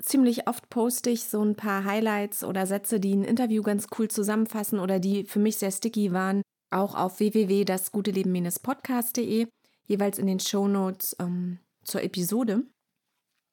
ziemlich 0.00 0.48
oft 0.48 0.70
poste 0.70 1.10
ich 1.10 1.24
so 1.24 1.42
ein 1.42 1.56
paar 1.56 1.84
Highlights 1.84 2.44
oder 2.44 2.64
Sätze, 2.66 3.00
die 3.00 3.14
ein 3.14 3.24
Interview 3.24 3.62
ganz 3.62 3.88
cool 3.98 4.08
zusammenfassen 4.08 4.78
oder 4.78 5.00
die 5.00 5.24
für 5.24 5.40
mich 5.40 5.58
sehr 5.58 5.70
sticky 5.70 6.12
waren, 6.12 6.40
auch 6.70 6.94
auf 6.94 7.20
www.dasgute-leben-podcast.de, 7.20 9.48
jeweils 9.86 10.18
in 10.18 10.26
den 10.26 10.40
Shownotes 10.40 11.16
ähm, 11.18 11.58
zur 11.82 12.02
Episode. 12.02 12.64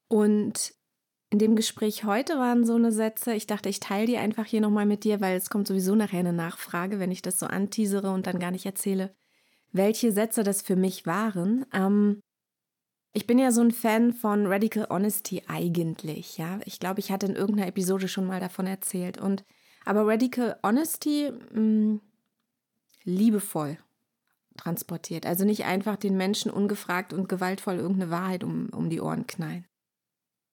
Und 0.08 0.74
in 1.32 1.40
dem 1.40 1.56
Gespräch 1.56 2.04
heute 2.04 2.38
waren 2.38 2.66
so 2.66 2.76
eine 2.76 2.92
Sätze, 2.92 3.34
ich 3.34 3.48
dachte, 3.48 3.70
ich 3.70 3.80
teile 3.80 4.06
die 4.06 4.18
einfach 4.18 4.46
hier 4.46 4.62
nochmal 4.62 4.86
mit 4.86 5.04
dir, 5.04 5.22
weil 5.22 5.36
es 5.36 5.50
kommt 5.50 5.68
sowieso 5.68 5.96
nachher 5.96 6.20
eine 6.20 6.34
Nachfrage, 6.34 7.00
wenn 7.00 7.12
ich 7.12 7.22
das 7.22 7.40
so 7.40 7.48
anteasere 7.48 8.12
und 8.12 8.28
dann 8.28 8.40
gar 8.40 8.52
nicht 8.52 8.66
erzähle, 8.66 9.16
welche 9.72 10.12
Sätze 10.12 10.44
das 10.44 10.62
für 10.62 10.76
mich 10.76 11.06
waren. 11.06 11.66
Ähm, 11.74 12.22
ich 13.16 13.26
bin 13.26 13.40
ja 13.40 13.52
so 13.52 13.62
ein 13.62 13.72
Fan 13.72 14.12
von 14.12 14.46
Radical 14.46 14.88
Honesty 14.90 15.42
eigentlich, 15.48 16.38
ja. 16.38 16.60
Ich 16.66 16.80
glaube, 16.80 17.00
ich 17.00 17.12
hatte 17.12 17.26
in 17.28 17.36
irgendeiner 17.36 17.70
Episode 17.70 18.10
schon 18.10 18.28
mal 18.28 18.42
davon 18.42 18.68
erzählt. 18.68 19.18
Und 19.18 19.46
aber 19.86 20.06
Radical 20.06 20.58
Honesty 20.62 21.32
mh, 21.54 22.00
liebevoll 23.06 23.78
transportiert. 24.58 25.26
Also 25.26 25.46
nicht 25.46 25.64
einfach 25.64 25.96
den 25.96 26.18
Menschen 26.18 26.52
ungefragt 26.52 27.14
und 27.14 27.30
gewaltvoll 27.30 27.76
irgendeine 27.76 28.12
Wahrheit 28.12 28.44
um, 28.44 28.68
um 28.72 28.90
die 28.90 29.00
Ohren 29.00 29.26
knallen. 29.28 29.66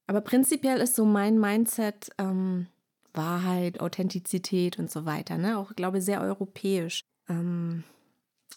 Aber 0.07 0.21
prinzipiell 0.21 0.79
ist 0.79 0.95
so 0.95 1.05
mein 1.05 1.41
Mindset 1.41 2.11
ähm, 2.19 2.69
Wahrheit, 3.13 3.81
Authentizität 3.81 4.79
und 4.79 4.89
so 4.89 5.05
weiter. 5.05 5.37
Ne? 5.37 5.59
Auch, 5.59 5.75
glaube 5.75 5.99
ich, 5.99 6.05
sehr 6.05 6.21
europäisch. 6.21 7.05
Ähm, 7.29 7.83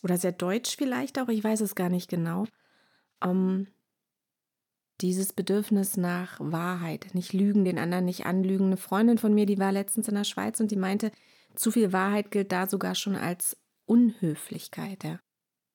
oder 0.03 0.17
sehr 0.17 0.31
deutsch 0.31 0.75
vielleicht 0.77 1.17
auch, 1.17 1.29
ich 1.29 1.43
weiß 1.43 1.61
es 1.61 1.73
gar 1.73 1.89
nicht 1.89 2.07
genau. 2.07 2.45
Ähm, 3.23 3.67
dieses 5.01 5.33
Bedürfnis 5.33 5.97
nach 5.97 6.39
Wahrheit, 6.39 7.07
nicht 7.13 7.33
lügen, 7.33 7.65
den 7.65 7.79
anderen 7.79 8.05
nicht 8.05 8.25
anlügen. 8.25 8.67
Eine 8.67 8.77
Freundin 8.77 9.17
von 9.17 9.33
mir, 9.33 9.45
die 9.45 9.59
war 9.59 9.71
letztens 9.71 10.07
in 10.07 10.15
der 10.15 10.23
Schweiz 10.23 10.59
und 10.59 10.71
die 10.71 10.77
meinte, 10.77 11.11
zu 11.55 11.71
viel 11.71 11.93
Wahrheit 11.93 12.31
gilt 12.31 12.51
da 12.51 12.67
sogar 12.67 12.95
schon 12.95 13.15
als 13.15 13.57
Unhöflichkeit. 13.85 15.03
Ja. 15.03 15.19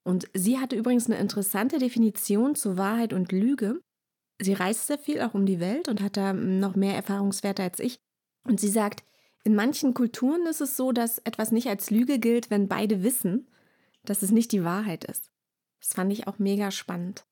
Und 0.04 0.28
sie 0.34 0.58
hatte 0.58 0.76
übrigens 0.76 1.06
eine 1.06 1.18
interessante 1.18 1.78
Definition 1.78 2.54
zu 2.54 2.78
Wahrheit 2.78 3.12
und 3.12 3.32
Lüge. 3.32 3.80
Sie 4.40 4.54
reist 4.54 4.86
sehr 4.86 4.98
viel 4.98 5.20
auch 5.20 5.34
um 5.34 5.44
die 5.44 5.60
Welt 5.60 5.88
und 5.88 6.00
hat 6.00 6.16
da 6.16 6.32
noch 6.32 6.74
mehr 6.74 6.94
Erfahrungswerte 6.94 7.62
als 7.62 7.78
ich. 7.78 8.00
Und 8.44 8.58
sie 8.58 8.70
sagt, 8.70 9.04
in 9.44 9.54
manchen 9.54 9.94
Kulturen 9.94 10.46
ist 10.46 10.60
es 10.60 10.76
so, 10.76 10.92
dass 10.92 11.18
etwas 11.18 11.52
nicht 11.52 11.68
als 11.68 11.90
Lüge 11.90 12.18
gilt, 12.18 12.50
wenn 12.50 12.68
beide 12.68 13.02
wissen, 13.02 13.48
dass 14.04 14.22
es 14.22 14.30
nicht 14.30 14.52
die 14.52 14.64
Wahrheit 14.64 15.04
ist. 15.04 15.30
Das 15.80 15.94
fand 15.94 16.12
ich 16.12 16.26
auch 16.26 16.38
mega 16.38 16.70
spannend. 16.70 17.24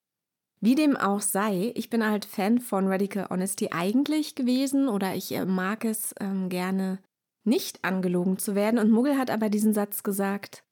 Wie 0.60 0.74
dem 0.74 0.96
auch 0.96 1.20
sei, 1.20 1.72
ich 1.76 1.88
bin 1.88 2.04
halt 2.04 2.24
Fan 2.24 2.60
von 2.60 2.88
Radical 2.88 3.28
Honesty 3.30 3.68
eigentlich 3.70 4.34
gewesen 4.34 4.88
oder 4.88 5.14
ich 5.14 5.32
äh, 5.32 5.44
mag 5.44 5.84
es 5.84 6.14
ähm, 6.20 6.48
gerne, 6.48 6.98
nicht 7.44 7.84
angelogen 7.84 8.38
zu 8.38 8.54
werden. 8.54 8.78
Und 8.78 8.90
Muggel 8.90 9.16
hat 9.16 9.30
aber 9.30 9.48
diesen 9.48 9.72
Satz 9.72 10.02
gesagt. 10.02 10.64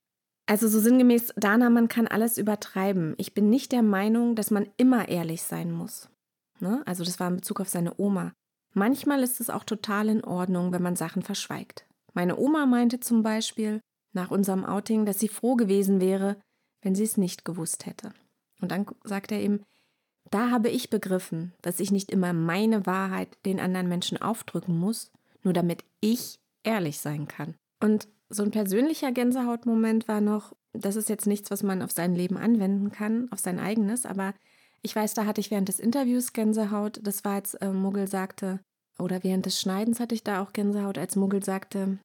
Also 0.47 0.69
so 0.69 0.81
sinngemäß, 0.81 1.33
Dana, 1.37 1.71
man 1.71 1.89
kann 1.89 2.07
alles 2.07 2.39
übertreiben. 2.39 3.15
Ich 3.17 3.35
bin 3.35 3.49
nicht 3.51 3.73
der 3.73 3.83
Meinung, 3.83 4.37
dass 4.37 4.51
man 4.51 4.69
immer 4.77 5.09
ehrlich 5.09 5.43
sein 5.43 5.73
muss. 5.73 6.09
Ne? 6.61 6.83
Also 6.87 7.05
das 7.05 7.19
war 7.19 7.29
in 7.29 7.37
Bezug 7.37 7.61
auf 7.61 7.69
seine 7.69 7.99
Oma. 7.99 8.33
Manchmal 8.75 9.23
ist 9.23 9.41
es 9.41 9.51
auch 9.51 9.65
total 9.65 10.09
in 10.09 10.23
Ordnung, 10.23 10.73
wenn 10.73 10.83
man 10.83 10.97
Sachen 10.97 11.23
verschweigt. 11.23 11.87
Meine 12.13 12.37
Oma 12.37 12.67
meinte 12.67 13.01
zum 13.01 13.23
Beispiel 13.23 13.81
nach 14.13 14.31
unserem 14.31 14.65
Outing, 14.65 15.07
dass 15.07 15.19
sie 15.19 15.29
froh 15.29 15.57
gewesen 15.57 16.01
wäre, 16.01 16.37
wenn 16.83 16.95
sie 16.95 17.05
es 17.05 17.17
nicht 17.17 17.45
gewusst 17.45 17.87
hätte. 17.87 18.13
Und 18.61 18.71
dann 18.71 18.87
sagt 19.05 19.33
er 19.33 19.41
eben, 19.41 19.65
da 20.31 20.51
habe 20.51 20.69
ich 20.69 20.91
begriffen, 20.91 21.53
dass 21.63 21.81
ich 21.81 21.91
nicht 21.91 22.11
immer 22.11 22.33
meine 22.33 22.87
Wahrheit 22.87 23.37
den 23.45 23.61
anderen 23.61 23.89
Menschen 23.89 24.21
aufdrücken 24.21 24.79
muss, 24.79 25.11
nur 25.43 25.53
damit 25.53 25.85
ich 26.01 26.41
ehrlich 26.65 26.99
sein 26.99 27.29
kann. 27.29 27.55
Und 27.81 28.09
so 28.29 28.43
ein 28.43 28.51
persönlicher 28.51 29.13
Gänsehautmoment 29.13 30.09
war 30.09 30.21
noch, 30.21 30.55
das 30.73 30.97
ist 30.97 31.09
jetzt 31.09 31.27
nichts, 31.27 31.51
was 31.51 31.63
man 31.63 31.83
auf 31.83 31.93
sein 31.93 32.15
Leben 32.15 32.37
anwenden 32.37 32.91
kann, 32.91 33.31
auf 33.31 33.39
sein 33.39 33.59
eigenes, 33.61 34.05
aber 34.05 34.35
ich 34.83 34.95
weiß, 34.95 35.15
da 35.15 35.27
hatte 35.27 35.41
ich 35.41 35.51
während 35.51 35.69
des 35.69 35.81
Interviews 35.81 36.33
Gänsehaut. 36.33 37.01
Das 37.03 37.25
war, 37.25 37.35
als 37.35 37.55
äh, 37.55 37.71
Muggel 37.71 38.07
sagte, 38.09 38.61
oder 38.99 39.25
während 39.25 39.47
des 39.47 39.61
Schneidens 39.61 40.01
hatte 40.01 40.15
ich 40.15 40.23
da 40.23 40.43
auch 40.43 40.53
Gänsehaut, 40.53 40.99
als 40.99 41.17
Muggel 41.17 41.45
sagte, 41.45 41.99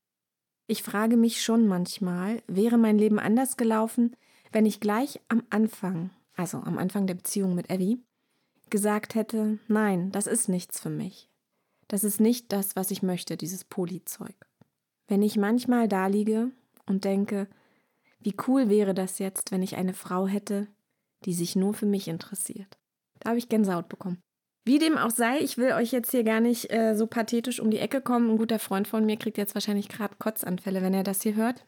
ich 0.67 0.83
frage 0.83 1.17
mich 1.17 1.41
schon 1.43 1.67
manchmal, 1.67 2.41
wäre 2.47 2.77
mein 2.77 2.97
Leben 2.97 3.19
anders 3.19 3.57
gelaufen, 3.57 4.15
wenn 4.51 4.65
ich 4.65 4.79
gleich 4.79 5.19
am 5.27 5.43
Anfang, 5.49 6.11
also 6.35 6.57
am 6.59 6.77
Anfang 6.77 7.07
der 7.07 7.15
Beziehung 7.15 7.55
mit 7.55 7.69
Evie, 7.69 8.01
gesagt 8.71 9.13
hätte, 9.13 9.59
nein, 9.67 10.11
das 10.11 10.25
ist 10.25 10.49
nichts 10.49 10.79
für 10.79 10.89
mich. 10.89 11.29
Das 11.87 12.03
ist 12.03 12.19
nicht 12.19 12.51
das, 12.51 12.75
was 12.75 12.89
ich 12.89 13.03
möchte, 13.03 13.37
dieses 13.37 13.63
Polyzeug. 13.63 14.35
Wenn 15.07 15.21
ich 15.21 15.37
manchmal 15.37 15.87
da 15.87 16.07
liege 16.07 16.51
und 16.85 17.03
denke, 17.03 17.47
wie 18.19 18.35
cool 18.47 18.69
wäre 18.69 18.93
das 18.93 19.19
jetzt, 19.19 19.51
wenn 19.51 19.61
ich 19.61 19.75
eine 19.75 19.93
Frau 19.93 20.25
hätte, 20.25 20.67
die 21.25 21.33
sich 21.33 21.55
nur 21.55 21.73
für 21.73 21.85
mich 21.85 22.07
interessiert. 22.07 22.77
Da 23.19 23.29
habe 23.29 23.39
ich 23.39 23.49
Gänsehaut 23.49 23.89
bekommen. 23.89 24.21
Wie 24.63 24.79
dem 24.79 24.97
auch 24.97 25.09
sei, 25.09 25.39
ich 25.39 25.57
will 25.57 25.73
euch 25.73 25.91
jetzt 25.91 26.11
hier 26.11 26.23
gar 26.23 26.39
nicht 26.39 26.71
äh, 26.71 26.95
so 26.95 27.07
pathetisch 27.07 27.59
um 27.59 27.71
die 27.71 27.79
Ecke 27.79 27.99
kommen. 27.99 28.29
Ein 28.29 28.37
guter 28.37 28.59
Freund 28.59 28.87
von 28.87 29.05
mir 29.05 29.17
kriegt 29.17 29.37
jetzt 29.37 29.55
wahrscheinlich 29.55 29.89
gerade 29.89 30.15
Kotzanfälle, 30.17 30.81
wenn 30.81 30.93
er 30.93 31.03
das 31.03 31.23
hier 31.23 31.35
hört. 31.35 31.65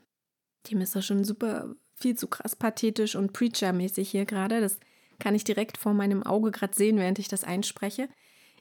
Dem 0.70 0.80
ist 0.80 0.96
das 0.96 1.06
schon 1.06 1.24
super, 1.24 1.76
viel 1.96 2.16
zu 2.16 2.28
krass 2.28 2.56
pathetisch 2.56 3.16
und 3.16 3.34
Preacher-mäßig 3.34 4.10
hier 4.10 4.26
gerade. 4.26 4.62
Das 4.62 4.80
kann 5.24 5.36
ich 5.36 5.46
direkt 5.46 5.78
vor 5.78 5.94
meinem 5.94 6.22
Auge 6.22 6.52
gerade 6.52 6.76
sehen, 6.76 6.98
während 6.98 7.18
ich 7.18 7.30
das 7.30 7.46
einspreche. 7.46 8.10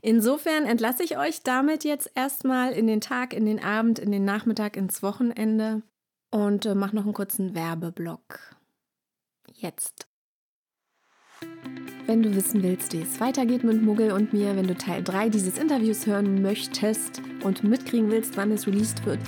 Insofern 0.00 0.64
entlasse 0.64 1.02
ich 1.02 1.18
euch 1.18 1.42
damit 1.42 1.82
jetzt 1.82 2.10
erstmal 2.14 2.72
in 2.72 2.86
den 2.86 3.00
Tag, 3.00 3.34
in 3.34 3.46
den 3.46 3.62
Abend, 3.62 3.98
in 3.98 4.12
den 4.12 4.24
Nachmittag, 4.24 4.76
ins 4.76 5.02
Wochenende 5.02 5.82
und 6.30 6.64
äh, 6.64 6.76
mache 6.76 6.94
noch 6.94 7.04
einen 7.04 7.14
kurzen 7.14 7.56
Werbeblock. 7.56 8.38
Jetzt. 9.52 10.06
Wenn 12.06 12.22
du 12.22 12.34
wissen 12.34 12.62
willst, 12.62 12.92
wie 12.92 13.02
es 13.02 13.18
weitergeht 13.20 13.64
mit 13.64 13.82
Muggel 13.82 14.12
und 14.12 14.32
mir, 14.32 14.54
wenn 14.54 14.68
du 14.68 14.76
Teil 14.76 15.02
3 15.02 15.28
dieses 15.28 15.58
Interviews 15.58 16.06
hören 16.06 16.42
möchtest 16.42 17.20
und 17.42 17.64
mitkriegen 17.64 18.10
willst, 18.10 18.36
wann 18.36 18.52
es 18.52 18.66
released 18.68 19.04
wird, 19.04 19.20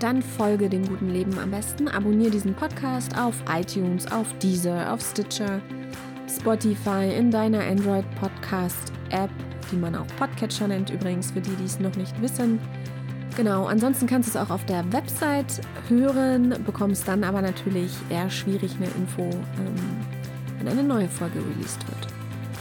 dann 0.00 0.20
folge 0.20 0.68
dem 0.68 0.86
guten 0.86 1.08
Leben 1.08 1.38
am 1.38 1.50
besten. 1.50 1.88
Abonniere 1.88 2.30
diesen 2.30 2.54
Podcast 2.54 3.16
auf 3.16 3.42
iTunes, 3.48 4.10
auf 4.10 4.26
Deezer, 4.38 4.92
auf 4.92 5.00
Stitcher, 5.00 5.62
Spotify, 6.28 7.12
in 7.16 7.30
deiner 7.30 7.60
Android 7.60 8.04
Podcast 8.20 8.92
App, 9.10 9.30
die 9.70 9.76
man 9.76 9.94
auch 9.94 10.06
Podcatcher 10.18 10.68
nennt 10.68 10.90
übrigens, 10.90 11.30
für 11.30 11.40
die, 11.40 11.54
die 11.56 11.64
es 11.64 11.80
noch 11.80 11.94
nicht 11.96 12.20
wissen. 12.20 12.58
Genau, 13.36 13.66
ansonsten 13.66 14.06
kannst 14.06 14.28
du 14.28 14.38
es 14.38 14.44
auch 14.44 14.50
auf 14.50 14.64
der 14.66 14.84
Website 14.92 15.60
hören, 15.88 16.54
bekommst 16.64 17.08
dann 17.08 17.24
aber 17.24 17.42
natürlich 17.42 17.92
eher 18.08 18.30
schwierig 18.30 18.76
eine 18.76 18.86
Info, 18.96 19.22
ähm, 19.22 19.74
wenn 20.58 20.68
eine 20.68 20.84
neue 20.84 21.08
Folge 21.08 21.40
released 21.40 21.84
wird. 21.88 22.12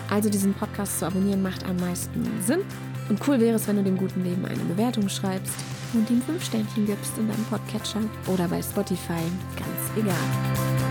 Also 0.09 0.29
diesen 0.29 0.53
Podcast 0.53 0.99
zu 0.99 1.05
abonnieren 1.05 1.41
macht 1.41 1.65
am 1.65 1.77
meisten 1.77 2.23
Sinn. 2.41 2.61
Und 3.09 3.19
cool 3.27 3.39
wäre 3.39 3.55
es, 3.55 3.67
wenn 3.67 3.75
du 3.75 3.83
dem 3.83 3.97
guten 3.97 4.23
Leben 4.23 4.45
eine 4.45 4.63
Bewertung 4.63 5.09
schreibst 5.09 5.55
und 5.93 6.09
ihm 6.09 6.21
fünf 6.21 6.43
Sternchen 6.43 6.85
gibst 6.85 7.17
in 7.17 7.27
deinem 7.27 7.45
Podcatcher 7.45 8.01
oder 8.27 8.47
bei 8.47 8.61
Spotify, 8.61 9.21
ganz 9.55 9.97
egal 9.97 10.82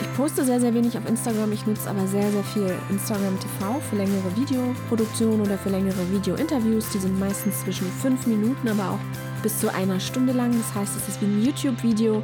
Ich 0.00 0.16
poste 0.16 0.44
sehr, 0.44 0.60
sehr 0.60 0.72
wenig 0.72 0.96
auf 0.96 1.04
Instagram. 1.08 1.50
Ich 1.50 1.66
nutze 1.66 1.90
aber 1.90 2.06
sehr, 2.06 2.30
sehr 2.30 2.44
viel 2.44 2.72
Instagram 2.90 3.40
TV 3.40 3.80
für 3.90 3.96
längere 3.96 4.36
Videoproduktionen 4.36 5.40
oder 5.40 5.58
für 5.58 5.70
längere 5.70 6.08
Video-Interviews. 6.12 6.90
Die 6.90 6.98
sind 6.98 7.18
meistens 7.18 7.62
zwischen 7.62 7.88
fünf 7.88 8.24
Minuten, 8.28 8.68
aber 8.68 8.90
auch 8.90 9.00
bis 9.42 9.58
zu 9.58 9.74
einer 9.74 9.98
Stunde 9.98 10.32
lang. 10.32 10.56
Das 10.56 10.72
heißt, 10.76 10.96
es 10.96 11.08
ist 11.08 11.20
wie 11.20 11.26
ein 11.26 11.42
YouTube-Video, 11.42 12.22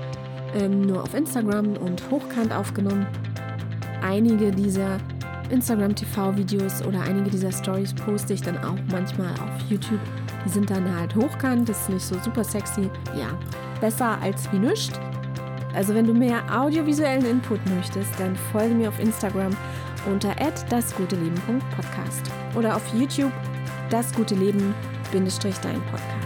ähm, 0.55 0.83
nur 0.83 1.03
auf 1.03 1.13
Instagram 1.13 1.77
und 1.79 2.09
hochkant 2.09 2.53
aufgenommen. 2.53 3.09
Einige 4.01 4.53
dieser 4.53 5.01
Instagram 5.51 5.95
TV-Videos 5.95 6.83
oder 6.83 7.03
einige 7.03 7.31
dieser 7.31 7.53
Stories 7.53 7.93
poste 7.95 8.35
ich 8.35 8.43
dann 8.43 8.59
auch 8.59 8.79
manchmal 8.91 9.33
auf 9.35 9.61
YouTube. 9.69 10.01
Die 10.45 10.49
sind 10.49 10.71
dann 10.71 10.97
halt 10.97 11.15
hochkant, 11.15 11.69
das 11.69 11.83
ist 11.83 11.89
nicht 11.91 12.05
so 12.05 12.17
super 12.21 12.45
sexy. 12.45 12.91
Ja, 13.17 13.29
besser 13.81 14.19
als 14.23 14.51
wie 14.53 14.59
nichts. 14.59 14.99
Also 15.75 15.95
wenn 15.95 16.07
du 16.07 16.15
mehr 16.15 16.43
audiovisuellen 16.51 17.25
Input 17.25 17.61
möchtest, 17.75 18.11
dann 18.19 18.35
folge 18.53 18.75
mir 18.75 18.89
auf 18.89 18.99
Instagram 18.99 19.57
unter 20.11 20.35
dasguteleben.podcast 20.69 22.31
oder 22.57 22.77
auf 22.77 22.83
YouTube 22.95 23.33
das 23.91 24.13
gute 24.15 24.35
Leben 24.35 24.75
dein 25.61 25.81
Podcast. 25.91 26.20